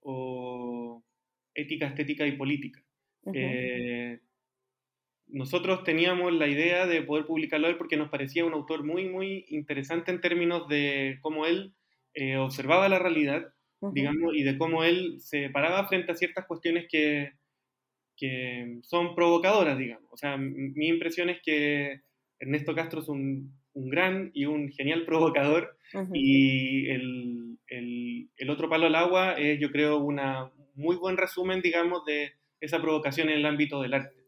o 0.00 1.02
Ética, 1.54 1.86
Estética 1.86 2.26
y 2.26 2.36
Política. 2.36 2.82
Uh 3.22 3.32
-huh. 3.32 3.36
eh, 3.36 4.20
nosotros 5.28 5.84
teníamos 5.84 6.32
la 6.32 6.48
idea 6.48 6.86
de 6.86 7.02
poder 7.02 7.24
publicarlo 7.24 7.68
él 7.68 7.76
porque 7.76 7.96
nos 7.96 8.10
parecía 8.10 8.44
un 8.44 8.52
autor 8.52 8.84
muy, 8.84 9.08
muy 9.08 9.44
interesante 9.48 10.10
en 10.10 10.20
términos 10.20 10.66
de 10.68 11.18
cómo 11.22 11.46
él 11.46 11.72
eh, 12.14 12.36
observaba 12.36 12.88
la 12.88 12.98
realidad, 12.98 13.52
uh 13.80 13.88
-huh. 13.88 13.92
digamos, 13.92 14.34
y 14.34 14.42
de 14.42 14.58
cómo 14.58 14.84
él 14.84 15.16
se 15.20 15.50
paraba 15.50 15.86
frente 15.88 16.12
a 16.12 16.16
ciertas 16.16 16.46
cuestiones 16.46 16.86
que, 16.88 17.32
que 18.16 18.78
son 18.82 19.14
provocadoras, 19.14 19.78
digamos. 19.78 20.08
O 20.10 20.16
sea, 20.16 20.36
mi 20.36 20.88
impresión 20.88 21.30
es 21.30 21.40
que 21.42 22.00
Ernesto 22.38 22.74
Castro 22.74 23.00
es 23.00 23.08
un, 23.08 23.52
un 23.74 23.88
gran 23.88 24.30
y 24.34 24.46
un 24.46 24.70
genial 24.72 25.04
provocador 25.06 25.76
uh 25.94 25.98
-huh. 25.98 26.10
y 26.14 26.88
el, 26.90 27.58
el, 27.68 28.28
el, 28.36 28.50
otro 28.50 28.68
palo 28.68 28.86
al 28.86 28.94
agua 28.94 29.34
es, 29.38 29.58
yo 29.60 29.70
creo, 29.70 29.98
un 29.98 30.20
muy 30.74 30.96
buen 30.96 31.16
resumen, 31.16 31.60
digamos, 31.60 32.04
de 32.04 32.32
esa 32.60 32.80
provocación 32.80 33.28
en 33.28 33.38
el 33.38 33.46
ámbito 33.46 33.80
del 33.80 33.94
arte 33.94 34.20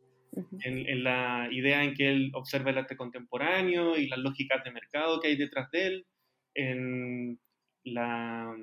en, 0.65 0.89
en, 0.89 1.05
la 1.05 1.49
idea 1.51 1.85
en 1.85 1.95
que 1.95 2.09
él 2.11 2.31
observa 2.35 2.71
el 2.71 2.79
arte 2.79 2.97
contemporáneo 2.97 3.97
y 3.97 4.09
las 4.09 4.19
lógicas 4.19 4.65
de 4.65 4.71
mercado 4.73 5.21
que 5.21 5.29
hay 5.29 5.37
detrás 5.37 5.71
de 5.71 5.87
él, 5.87 6.07
en, 6.55 7.39
la, 7.85 8.55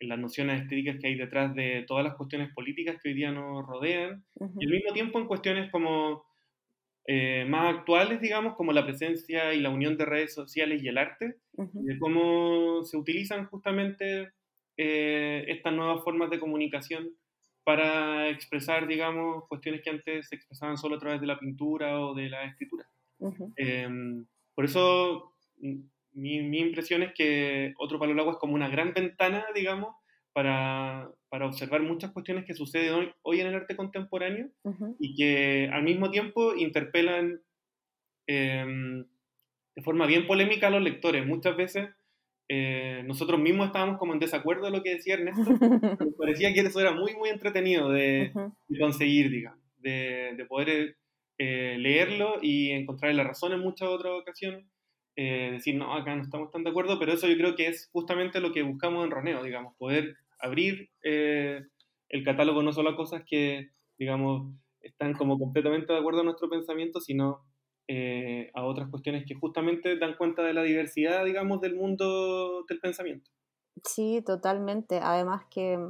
las 0.00 0.18
nociones 0.18 0.62
estéticas 0.62 0.98
que 1.00 1.08
hay 1.08 1.14
detrás 1.16 1.54
de 1.54 1.84
todas 1.86 2.04
las 2.04 2.14
cuestiones 2.14 2.52
políticas 2.54 2.96
que 3.02 3.10
hoy 3.10 3.14
día 3.14 3.32
nos 3.32 3.66
rodean, 3.66 4.24
uh 4.34 4.46
-huh. 4.46 4.56
y 4.60 4.66
al 4.66 4.72
mismo 4.72 4.92
tiempo 4.92 5.18
en 5.18 5.26
cuestiones 5.26 5.70
como 5.70 6.24
eh, 7.06 7.46
más 7.48 7.74
actuales, 7.74 8.20
digamos, 8.20 8.54
como 8.54 8.72
la 8.72 8.84
presencia 8.84 9.54
y 9.54 9.60
la 9.60 9.70
unión 9.70 9.96
de 9.96 10.04
redes 10.04 10.34
sociales 10.34 10.82
y 10.82 10.88
el 10.88 10.98
arte, 10.98 11.36
uh 11.56 11.64
-huh. 11.64 11.82
de 11.84 11.98
cómo 11.98 12.84
se 12.84 12.96
utilizan 12.96 13.46
justamente 13.46 14.32
eh, 14.76 15.44
estas 15.48 15.72
nuevas 15.72 16.04
formas 16.04 16.30
de 16.30 16.38
comunicación 16.38 17.10
para 17.64 18.28
expresar, 18.28 18.86
digamos, 18.86 19.44
cuestiones 19.48 19.82
que 19.82 19.90
antes 19.90 20.28
se 20.28 20.36
expresaban 20.36 20.76
solo 20.76 20.96
a 20.96 20.98
través 20.98 21.20
de 21.20 21.26
la 21.26 21.38
pintura 21.38 22.00
o 22.00 22.14
de 22.14 22.28
la 22.28 22.44
escritura. 22.44 22.86
Uh 23.18 23.32
-huh. 23.32 23.52
eh, 23.56 24.24
por 24.54 24.64
eso, 24.64 25.34
mi, 26.18 26.42
mi, 26.42 26.58
impresión 26.60 27.02
es 27.02 27.12
que 27.14 27.74
Otro 27.78 27.98
Palo 27.98 28.12
al 28.12 28.18
Agua 28.20 28.32
es 28.32 28.38
como 28.38 28.54
una 28.54 28.68
gran 28.68 28.92
ventana, 28.92 29.44
digamos, 29.54 29.94
para, 30.32 31.10
para 31.28 31.46
observar 31.46 31.82
muchas 31.82 32.12
cuestiones 32.12 32.44
que 32.44 32.54
suceden 32.54 32.94
hoy, 32.94 33.12
hoy 33.22 33.40
en 33.40 33.48
el 33.48 33.54
arte 33.54 33.76
contemporáneo 33.76 34.50
uh 34.62 34.70
-huh. 34.70 34.96
y 34.98 35.14
que 35.16 35.70
al 35.72 35.82
mismo 35.82 36.10
tiempo 36.10 36.54
interpelan 36.54 37.40
eh, 38.26 38.64
de 39.74 39.82
forma 39.82 40.06
bien 40.06 40.26
polémica 40.26 40.66
a 40.66 40.70
los 40.70 40.82
lectores. 40.82 41.26
Muchas 41.26 41.56
veces 41.56 41.88
eh, 42.48 43.02
nosotros 43.06 43.40
mismos 43.40 43.66
estábamos 43.66 43.98
como 43.98 44.12
en 44.12 44.18
desacuerdo 44.18 44.64
de 44.66 44.70
lo 44.70 44.82
que 44.82 44.94
decía 44.94 45.14
Ernesto, 45.14 45.40
nos 46.04 46.14
parecía 46.14 46.52
que 46.52 46.60
eso 46.60 46.80
era 46.80 46.92
muy, 46.92 47.14
muy 47.14 47.28
entretenido 47.28 47.90
de, 47.90 48.32
uh 48.34 48.38
-huh. 48.38 48.54
de 48.68 48.78
conseguir, 48.78 49.30
digamos, 49.30 49.60
de, 49.78 50.34
de 50.36 50.44
poder 50.46 50.96
eh, 51.38 51.76
leerlo 51.78 52.38
y 52.42 52.70
encontrar 52.70 53.14
la 53.14 53.22
razón 53.22 53.52
en 53.52 53.60
muchas 53.60 53.88
otras 53.88 54.12
ocasiones, 54.20 54.66
eh, 55.20 55.50
decir, 55.50 55.74
no, 55.74 55.92
acá 55.94 56.14
no 56.14 56.22
estamos 56.22 56.52
tan 56.52 56.62
de 56.62 56.70
acuerdo, 56.70 56.96
pero 57.00 57.12
eso 57.12 57.26
yo 57.26 57.36
creo 57.36 57.56
que 57.56 57.66
es 57.66 57.88
justamente 57.90 58.40
lo 58.40 58.52
que 58.52 58.62
buscamos 58.62 59.04
en 59.04 59.10
Roneo, 59.10 59.42
digamos, 59.42 59.74
poder 59.76 60.14
abrir 60.38 60.90
eh, 61.02 61.60
el 62.08 62.24
catálogo 62.24 62.62
no 62.62 62.72
solo 62.72 62.90
a 62.90 62.96
cosas 62.96 63.24
que, 63.26 63.70
digamos, 63.98 64.54
están 64.80 65.14
como 65.14 65.36
completamente 65.36 65.92
de 65.92 65.98
acuerdo 65.98 66.20
a 66.20 66.24
nuestro 66.24 66.48
pensamiento, 66.48 67.00
sino 67.00 67.42
eh, 67.88 68.52
a 68.54 68.62
otras 68.62 68.90
cuestiones 68.90 69.24
que 69.26 69.34
justamente 69.34 69.98
dan 69.98 70.14
cuenta 70.14 70.44
de 70.44 70.54
la 70.54 70.62
diversidad, 70.62 71.24
digamos, 71.24 71.60
del 71.60 71.74
mundo 71.74 72.64
del 72.68 72.78
pensamiento. 72.78 73.28
Sí, 73.82 74.22
totalmente. 74.24 75.00
Además 75.02 75.46
que, 75.50 75.80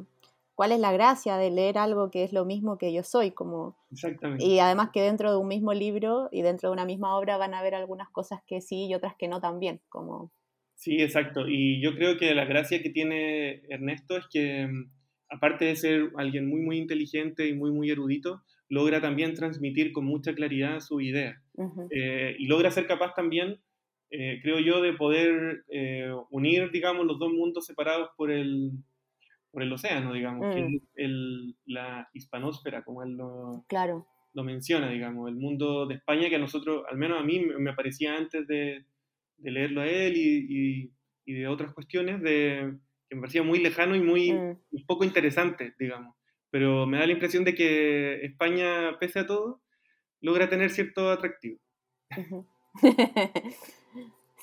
¿cuál 0.59 0.73
es 0.73 0.81
la 0.81 0.91
gracia 0.91 1.37
de 1.37 1.53
leer 1.53 1.79
algo 1.79 2.11
que 2.11 2.25
es 2.25 2.33
lo 2.33 2.45
mismo 2.45 2.79
que 2.79 2.93
yo 2.93 3.05
soy? 3.05 3.31
Como... 3.31 3.77
Exactamente. 3.93 4.45
Y 4.45 4.59
además 4.59 4.91
que 4.93 5.01
dentro 5.01 5.31
de 5.31 5.37
un 5.37 5.47
mismo 5.47 5.73
libro 5.73 6.29
y 6.33 6.43
dentro 6.43 6.69
de 6.69 6.73
una 6.73 6.85
misma 6.85 7.17
obra 7.17 7.37
van 7.37 7.55
a 7.55 7.61
haber 7.61 7.77
algunas 7.77 8.09
cosas 8.11 8.41
que 8.45 8.61
sí 8.61 8.89
y 8.89 8.95
otras 8.97 9.15
que 9.17 9.29
no 9.29 9.41
también. 9.41 9.81
Como... 9.89 10.33
Sí, 10.75 11.01
exacto. 11.01 11.47
Y 11.47 11.81
yo 11.81 11.95
creo 11.95 12.19
que 12.19 12.35
la 12.35 12.45
gracia 12.45 12.83
que 12.83 12.91
tiene 12.91 13.63
Ernesto 13.69 14.17
es 14.17 14.25
que, 14.33 14.69
aparte 15.29 15.67
de 15.67 15.77
ser 15.77 16.11
alguien 16.17 16.49
muy, 16.49 16.61
muy 16.61 16.79
inteligente 16.79 17.47
y 17.47 17.55
muy, 17.55 17.71
muy 17.71 17.93
erudito, 17.93 18.43
logra 18.69 19.01
también 19.01 19.35
transmitir 19.35 19.93
con 19.93 20.07
mucha 20.07 20.35
claridad 20.35 20.81
su 20.81 21.01
idea. 21.01 21.41
Uh 21.53 21.67
-huh. 21.67 21.89
eh, 21.93 22.35
y 22.37 22.49
logra 22.49 22.73
ser 22.73 22.89
capaz 22.89 23.15
también, 23.15 23.61
eh, 24.11 24.41
creo 24.43 24.59
yo, 24.59 24.83
de 24.83 24.93
poder 24.95 25.63
eh, 25.69 26.11
unir, 26.31 26.73
digamos, 26.73 27.07
los 27.07 27.21
dos 27.21 27.33
mundos 27.33 27.65
separados 27.65 28.09
por 28.17 28.33
el, 28.33 28.73
por 29.59 29.65
el 29.65 29.73
océano, 29.73 30.13
digamos, 30.13 30.47
mm. 30.47 30.53
que 30.53 30.61
es 30.77 30.83
el, 30.95 31.57
la 31.67 32.09
hispanósfera, 32.15 32.85
como 32.85 33.03
él 33.03 33.17
lo, 33.17 33.65
claro. 33.69 34.07
lo, 34.35 34.45
menciona, 34.45 34.89
digamos, 34.89 35.29
el 35.29 35.35
mundo 35.35 35.87
de 35.87 35.97
España 35.97 36.29
que 36.29 36.37
a 36.37 36.39
nosotros, 36.39 36.85
al 36.89 36.97
menos 36.97 37.21
a 37.21 37.25
mí, 37.25 37.41
me 37.41 37.71
aparecía 37.71 38.17
antes 38.17 38.47
de, 38.47 38.85
de 39.39 39.51
leerlo 39.51 39.81
a 39.81 39.87
él 39.89 40.17
y, 40.17 40.47
y, 40.49 40.93
y, 41.25 41.35
de 41.35 41.49
otras 41.49 41.75
cuestiones, 41.75 42.23
de, 42.23 42.79
que 43.09 43.17
me 43.17 43.23
parecía 43.23 43.43
muy 43.43 43.59
lejano 43.59 43.97
y 43.97 44.01
muy 44.01 44.33
mm. 44.33 44.87
poco 44.87 45.03
interesante, 45.03 45.75
digamos 45.79 46.15
pero 46.51 46.87
me 46.87 46.97
da 46.99 47.05
la 47.05 47.13
impresión 47.13 47.45
de 47.45 47.55
que 47.55 48.25
España, 48.25 48.99
pese 48.99 49.19
a 49.19 49.27
todo, 49.27 49.61
logra 50.23 50.49
tener 50.49 50.71
cierto 50.71 51.11
atractivo. 51.11 51.59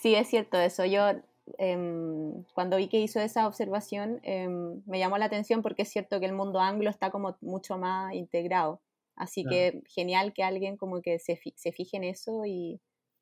Sí, 0.06 0.14
es 0.14 0.28
cierto 0.28 0.60
eso. 0.60 0.86
Yo 0.86 1.14
em, 1.58 2.44
cuando 2.54 2.78
vi 2.78 2.88
que 2.88 3.00
hizo 3.00 3.20
esa 3.20 3.48
observación 3.48 4.20
em, 4.24 4.82
me 4.86 5.00
llamó 5.00 5.18
la 5.18 5.26
atención 5.26 5.62
porque 5.62 5.84
es 5.84 5.90
cierto 5.90 6.20
que 6.20 6.26
el 6.26 6.34
mundo 6.34 6.60
anglo 6.60 6.90
está 6.90 7.12
como 7.12 7.38
mucho 7.42 7.78
más 7.78 8.14
integrado. 8.14 8.82
Así 9.16 9.46
que 9.46 9.82
genial 9.88 10.34
que 10.34 10.44
alguien 10.44 10.76
como 10.76 11.02
que 11.02 11.20
se, 11.20 11.40
se 11.56 11.72
fije 11.72 11.96
en 11.96 12.04
eso 12.04 12.46
y, 12.46 12.82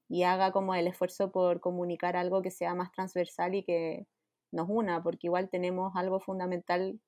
y, 0.10 0.24
haga 0.24 0.52
como 0.52 0.74
el 0.74 0.88
esfuerzo 0.88 1.32
por 1.32 1.60
comunicar 1.60 2.16
algo 2.18 2.42
que 2.42 2.50
sea 2.50 2.74
más 2.74 2.92
transversal 2.92 3.54
y 3.54 3.64
que 3.64 4.08
nos 4.52 4.68
una, 4.70 5.04
porque 5.04 5.28
igual 5.28 5.50
tenemos 5.50 5.96
algo 5.96 6.20
fundamental, 6.20 7.00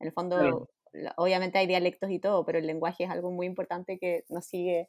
en 0.00 0.06
el 0.06 0.12
fondo, 0.12 0.68
obviamente 1.16 1.58
hay 1.58 1.66
dialectos 1.66 2.10
y 2.10 2.20
todo, 2.20 2.44
pero 2.44 2.58
el 2.58 2.66
lenguaje 2.66 3.04
es 3.04 3.10
algo 3.10 3.32
muy 3.32 3.46
importante 3.46 3.98
que 3.98 4.24
nos 4.28 4.46
sigue 4.46 4.88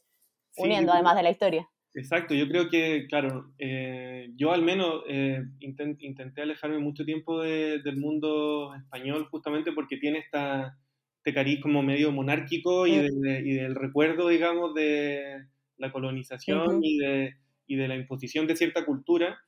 uniendo, 0.57 0.93
además 0.93 1.15
de 1.15 1.23
la 1.23 1.31
historia. 1.31 1.69
Exacto, 1.95 2.35
yo 2.35 2.47
creo 2.47 2.69
que, 2.69 3.07
claro, 3.07 3.51
eh, 3.57 4.31
yo 4.35 4.51
al 4.51 4.61
menos 4.61 5.03
eh, 5.07 5.43
intenté 5.59 6.41
alejarme 6.41 6.77
mucho 6.77 7.03
tiempo 7.03 7.41
del 7.41 7.97
mundo 7.97 8.75
español 8.75 9.27
justamente 9.31 9.71
porque 9.71 9.97
tiene 9.97 10.19
esta, 10.19 10.77
este 11.17 11.33
cariz 11.33 11.59
como 11.61 11.81
medio 11.81 12.11
monárquico 12.11 12.85
y, 12.85 12.91
y, 12.93 13.53
del 13.53 13.75
recuerdo, 13.75 14.29
digamos, 14.29 14.75
de 14.75 15.45
la 15.77 15.91
colonización 15.91 16.79
y, 16.83 16.99
de, 16.99 17.35
y, 17.65 17.75
de, 17.75 17.87
la 17.87 17.95
imposición 17.95 18.45
de 18.45 18.55
cierta 18.55 18.85
cultura, 18.85 19.39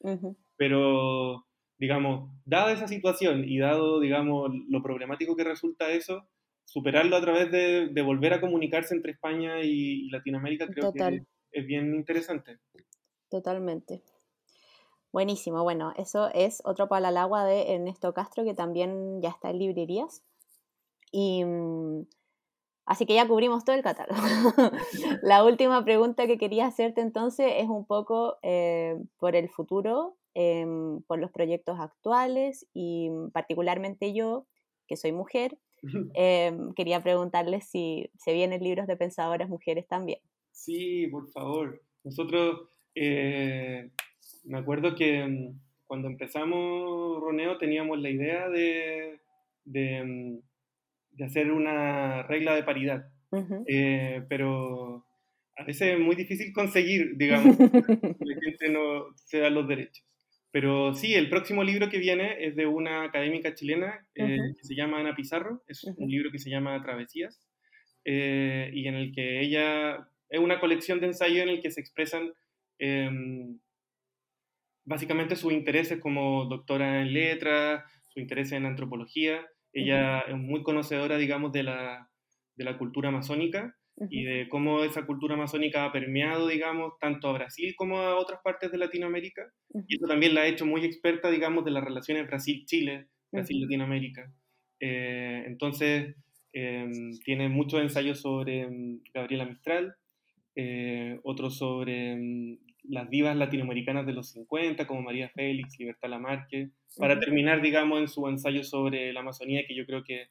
pero, 0.57 1.45
digamos, 1.77 2.31
dada 2.45 2.71
esa 2.71 2.87
situación 2.87 3.43
y 3.47 3.59
dado, 3.59 3.99
digamos, 3.99 4.51
lo 4.67 4.81
problemático 4.81 5.35
que 5.35 5.43
resulta 5.43 5.91
eso, 5.91 6.27
superarlo 6.65 7.15
a 7.15 7.21
través 7.21 7.51
de, 7.51 7.89
de 7.89 8.01
volver 8.01 8.33
a 8.33 8.41
comunicarse 8.41 8.95
entre 8.95 9.11
España 9.11 9.61
y, 9.61 10.09
Latinoamérica 10.09 10.67
creo 10.67 10.91
que 10.91 11.21
es 11.51 11.65
bien 11.65 11.93
interesante. 11.95 12.59
Totalmente. 13.29 14.01
Buenísimo, 15.11 15.63
bueno, 15.63 15.93
eso 15.97 16.29
es 16.33 16.61
otro 16.63 16.87
palo 16.87 17.07
al 17.07 17.17
agua 17.17 17.43
de 17.43 17.73
Ernesto 17.73 18.13
Castro 18.13 18.45
que 18.45 18.53
también 18.53 19.21
ya 19.21 19.29
está 19.29 19.49
en 19.49 19.59
librerías. 19.59 20.23
Y 21.11 21.43
mm, 21.43 22.07
así 22.85 23.05
que 23.05 23.15
ya 23.15 23.27
cubrimos 23.27 23.65
todo 23.65 23.75
el 23.75 23.83
catálogo. 23.83 24.21
la 25.21 25.43
última 25.43 25.83
pregunta 25.83 26.27
que 26.27 26.37
quería 26.37 26.65
hacerte 26.65 27.01
entonces 27.01 27.53
es 27.57 27.67
un 27.67 27.85
poco 27.85 28.37
eh, 28.41 28.97
por 29.17 29.35
el 29.35 29.49
futuro, 29.49 30.15
em, 30.33 31.01
por 31.01 31.19
los 31.19 31.31
proyectos 31.31 31.77
actuales 31.79 32.65
y 32.73 33.09
mm, 33.09 33.31
particularmente 33.31 34.13
yo, 34.13 34.45
que 34.87 34.95
soy 34.95 35.11
mujer, 35.11 35.57
em, 36.15 36.73
quería 36.73 37.03
preguntarles 37.03 37.65
si 37.65 38.09
se 38.17 38.31
vienen 38.31 38.63
libros 38.63 38.87
de 38.87 38.95
pensadoras 38.95 39.49
mujeres 39.49 39.87
también. 39.87 40.19
Sí, 40.51 41.07
por 41.07 41.31
favor. 41.31 41.81
Nosotros, 42.03 42.67
eh, 42.95 43.89
me 44.45 44.59
acuerdo 44.59 44.95
que 44.95 45.25
mm, 45.25 45.59
cuando 45.85 46.07
empezamos 46.07 47.19
Roneo 47.21 47.57
teníamos 47.57 47.99
la 47.99 48.09
idea 48.09 48.49
de, 48.49 49.19
de, 49.65 50.03
mm, 50.03 50.39
de 51.11 51.23
hacer 51.23 51.51
una 51.51 52.23
regla 52.23 52.55
de 52.55 52.63
paridad, 52.63 53.11
eh, 53.67 54.23
pero 54.29 55.05
a 55.57 55.63
veces 55.63 55.93
es 55.93 55.99
muy 55.99 56.15
difícil 56.15 56.53
conseguir, 56.53 57.17
digamos, 57.17 57.57
que 58.19 58.25
la 58.25 58.41
gente 58.41 58.69
no 58.69 59.05
se 59.15 59.39
da 59.39 59.49
los 59.49 59.67
derechos. 59.67 60.05
Pero 60.51 60.93
sí, 60.93 61.13
el 61.13 61.29
próximo 61.29 61.63
libro 61.63 61.89
que 61.89 61.97
viene 61.97 62.45
es 62.45 62.57
de 62.57 62.65
una 62.65 63.03
académica 63.03 63.55
chilena 63.55 64.05
eh, 64.15 64.37
que 64.57 64.63
se 64.63 64.75
llama 64.75 64.99
Ana 64.99 65.15
Pizarro, 65.15 65.63
es 65.65 65.85
un 65.85 66.09
libro 66.09 66.29
que 66.29 66.39
se 66.39 66.49
llama 66.49 66.81
Travesías, 66.83 67.41
y 68.03 68.87
en 68.87 68.95
el 68.95 69.13
que 69.13 69.39
ella 69.39 70.10
es 70.31 70.39
una 70.39 70.59
colección 70.59 70.99
de 70.99 71.07
ensayos 71.07 71.43
en 71.43 71.49
el 71.49 71.61
que 71.61 71.71
se 71.71 71.81
expresan 71.81 72.33
em, 72.79 73.59
básicamente 74.85 75.35
sus 75.35 75.51
intereses 75.53 75.99
como 75.99 76.45
doctora 76.45 77.01
en 77.01 77.13
letras, 77.13 77.83
su 78.07 78.19
interés 78.19 78.51
en 78.53 78.65
antropología. 78.65 79.45
Ella 79.73 80.21
es 80.21 80.37
muy 80.37 80.63
conocedora, 80.63 81.17
digamos, 81.17 81.51
de 81.51 81.63
la, 81.63 82.09
de 82.55 82.63
la 82.63 82.77
cultura 82.77 83.11
masónica 83.11 83.75
y 84.09 84.23
de 84.23 84.49
cómo 84.49 84.83
esa 84.83 85.05
cultura 85.05 85.35
masónica 85.35 85.85
ha 85.85 85.91
permeado, 85.91 86.47
digamos, 86.47 86.93
tanto 86.99 87.27
a 87.27 87.33
Brasil 87.33 87.75
como 87.77 87.99
a 87.99 88.15
otras 88.15 88.39
partes 88.43 88.71
de 88.71 88.77
Latinoamérica. 88.77 89.43
Y 89.87 89.97
eso 89.97 90.07
también 90.07 90.33
la 90.33 90.41
ha 90.41 90.47
hecho 90.47 90.65
muy 90.65 90.83
experta, 90.85 91.29
digamos, 91.29 91.65
de 91.65 91.71
las 91.71 91.83
relaciones 91.83 92.25
Brasil-Chile, 92.25 93.09
Brasil-Latinoamérica. 93.31 94.33
Eh, 94.79 95.43
entonces, 95.45 96.15
em, 96.53 97.11
tiene 97.23 97.47
muchos 97.49 97.81
ensayos 97.81 98.19
sobre 98.19 98.61
em, 98.61 99.01
Gabriela 99.13 99.45
Mistral, 99.45 99.95
eh, 100.55 101.19
otros 101.23 101.57
sobre 101.57 102.15
mm, 102.15 102.57
las 102.83 103.09
divas 103.09 103.35
latinoamericanas 103.35 104.05
de 104.05 104.13
los 104.13 104.31
50, 104.31 104.87
como 104.87 105.01
María 105.01 105.29
Félix, 105.29 105.79
Libertad 105.79 106.09
Lamarque, 106.09 106.71
para 106.97 107.19
terminar, 107.19 107.61
digamos, 107.61 107.99
en 108.01 108.07
su 108.07 108.27
ensayo 108.27 108.63
sobre 108.63 109.13
la 109.13 109.21
Amazonía, 109.21 109.63
que 109.67 109.75
yo 109.75 109.85
creo 109.85 110.03
que 110.03 110.27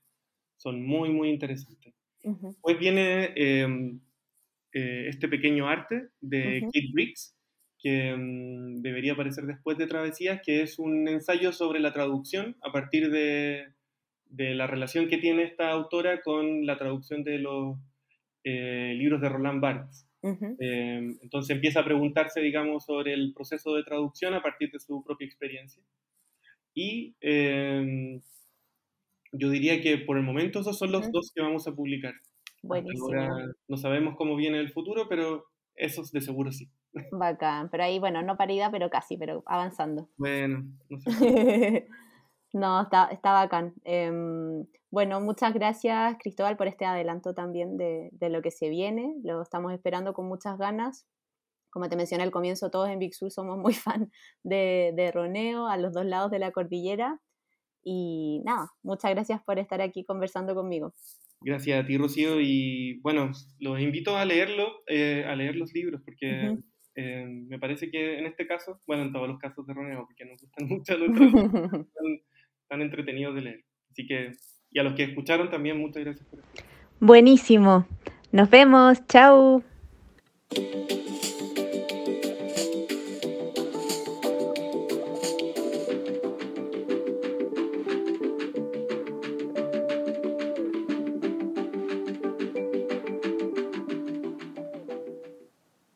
son 0.56 0.82
muy, 0.82 1.10
muy 1.10 1.30
interesantes. 1.30 1.94
Hoy 2.60 2.74
viene 2.74 3.32
em, 3.34 4.00
eh, 4.74 5.06
este 5.08 5.26
pequeño 5.28 5.68
arte 5.68 6.08
de 6.20 6.60
Kate 6.66 6.90
Briggs, 6.92 7.34
que 7.78 8.14
mm, 8.14 8.82
debería 8.82 9.14
aparecer 9.14 9.44
después 9.44 9.78
de 9.78 9.86
Travesías, 9.86 10.42
que 10.44 10.60
es 10.62 10.78
un 10.78 11.08
ensayo 11.08 11.52
sobre 11.52 11.80
la 11.80 11.94
traducción 11.94 12.56
a 12.62 12.72
partir 12.72 13.10
de, 13.10 13.72
de 14.26 14.54
la 14.54 14.66
relación 14.66 15.08
que 15.08 15.18
tiene 15.18 15.44
esta 15.44 15.70
autora 15.70 16.20
con 16.22 16.66
la 16.66 16.76
traducción 16.76 17.24
de 17.24 17.38
los 17.38 17.78
eh, 18.44 18.94
libros 18.96 19.20
de 19.20 19.28
Roland 19.28 19.60
Barthes. 19.60 20.06
Em, 20.22 21.18
entonces 21.22 21.54
empieza 21.54 21.80
a 21.80 21.84
preguntarse, 21.84 22.40
digamos, 22.40 22.84
sobre 22.84 23.14
el 23.14 23.32
proceso 23.34 23.74
de 23.74 23.84
traducción 23.84 24.34
a 24.34 24.42
partir 24.42 24.70
de 24.70 24.78
su 24.78 25.02
propia 25.02 25.26
experiencia. 25.26 25.82
Y 26.74 27.16
em, 27.20 28.20
yo 29.32 29.50
diría 29.50 29.80
que 29.80 29.98
por 29.98 30.18
el 30.18 30.24
momento 30.24 30.60
esos 30.60 30.78
son 30.78 30.92
los 30.92 31.10
dos 31.10 31.32
que 31.34 31.42
vamos 31.42 31.66
a 31.66 31.74
publicar. 31.74 32.14
Ahora 32.62 33.46
no 33.68 33.76
sabemos 33.76 34.16
cómo 34.16 34.36
viene 34.36 34.60
el 34.60 34.70
futuro, 34.70 35.06
pero 35.08 35.46
esos 35.74 36.12
de 36.12 36.20
seguro 36.20 36.52
sí. 36.52 36.70
Bacán, 37.12 37.70
pero 37.70 37.84
ahí, 37.84 37.98
bueno, 37.98 38.22
no 38.22 38.36
paridad, 38.36 38.70
pero 38.70 38.90
casi, 38.90 39.16
pero 39.16 39.42
avanzando. 39.46 40.10
Bueno, 40.16 40.64
no 40.88 40.98
sé. 40.98 41.86
no, 42.52 42.82
está, 42.82 43.06
está 43.06 43.32
bacán. 43.32 43.74
Em, 43.84 44.66
bueno, 44.90 45.20
muchas 45.20 45.54
gracias 45.54 46.16
Cristóbal 46.18 46.56
por 46.56 46.66
este 46.66 46.84
adelanto 46.84 47.34
también 47.34 47.76
de, 47.76 48.10
lo 48.20 48.42
que 48.42 48.50
se 48.50 48.68
viene. 48.68 49.14
Lo 49.22 49.42
estamos 49.42 49.72
esperando 49.72 50.12
con 50.12 50.26
muchas 50.26 50.58
ganas. 50.58 51.06
Como 51.70 51.88
te 51.88 51.96
mencioné 51.96 52.24
al 52.24 52.32
comienzo, 52.32 52.70
todos 52.70 52.88
en 52.88 52.98
Big 52.98 53.14
Sur 53.14 53.30
somos 53.30 53.58
muy 53.58 53.72
fan 54.04 54.10
de, 54.42 54.92
de 54.96 55.12
Roneo, 55.12 55.66
a 55.66 55.76
los 55.76 55.92
dos 55.92 56.04
lados 56.04 56.30
de 56.30 56.38
la 56.40 56.50
cordillera. 56.50 57.20
Y 57.82 58.42
nada, 58.44 58.70
muchas 58.82 59.12
gracias 59.12 59.42
por 59.42 59.58
estar 59.58 59.80
aquí 59.80 60.04
conversando 60.04 60.54
conmigo. 60.54 60.92
Gracias 61.42 61.82
a 61.82 61.86
ti, 61.86 61.96
Rocío. 61.96 62.40
Y 62.40 63.00
bueno, 63.00 63.30
los 63.58 63.80
invito 63.80 64.16
a 64.16 64.24
leerlo, 64.24 64.82
eh, 64.86 65.24
a 65.26 65.34
leer 65.34 65.56
los 65.56 65.72
libros, 65.72 66.02
porque 66.04 66.58
eh, 66.96 67.26
me 67.26 67.58
parece 67.58 67.90
que 67.90 68.18
en 68.18 68.26
este 68.26 68.46
caso, 68.46 68.80
bueno, 68.86 69.04
en 69.04 69.12
todos 69.12 69.28
los 69.28 69.38
casos 69.38 69.66
de 69.66 69.72
Roneo, 69.72 70.04
porque 70.06 70.24
nos 70.26 70.40
gustan 70.40 70.68
mucho 70.68 70.98
los 70.98 71.10
están 72.70 72.82
entretenidos 72.82 73.34
de 73.34 73.40
leer. 73.40 73.64
Así 73.90 74.06
que 74.06 74.30
y 74.70 74.78
a 74.78 74.84
los 74.84 74.94
que 74.94 75.02
escucharon 75.02 75.50
también 75.50 75.78
muchas 75.78 76.04
gracias 76.04 76.28
por 76.28 76.40
Buenísimo. 77.00 77.86
Nos 78.30 78.48
vemos. 78.48 79.04
Chao. 79.08 79.64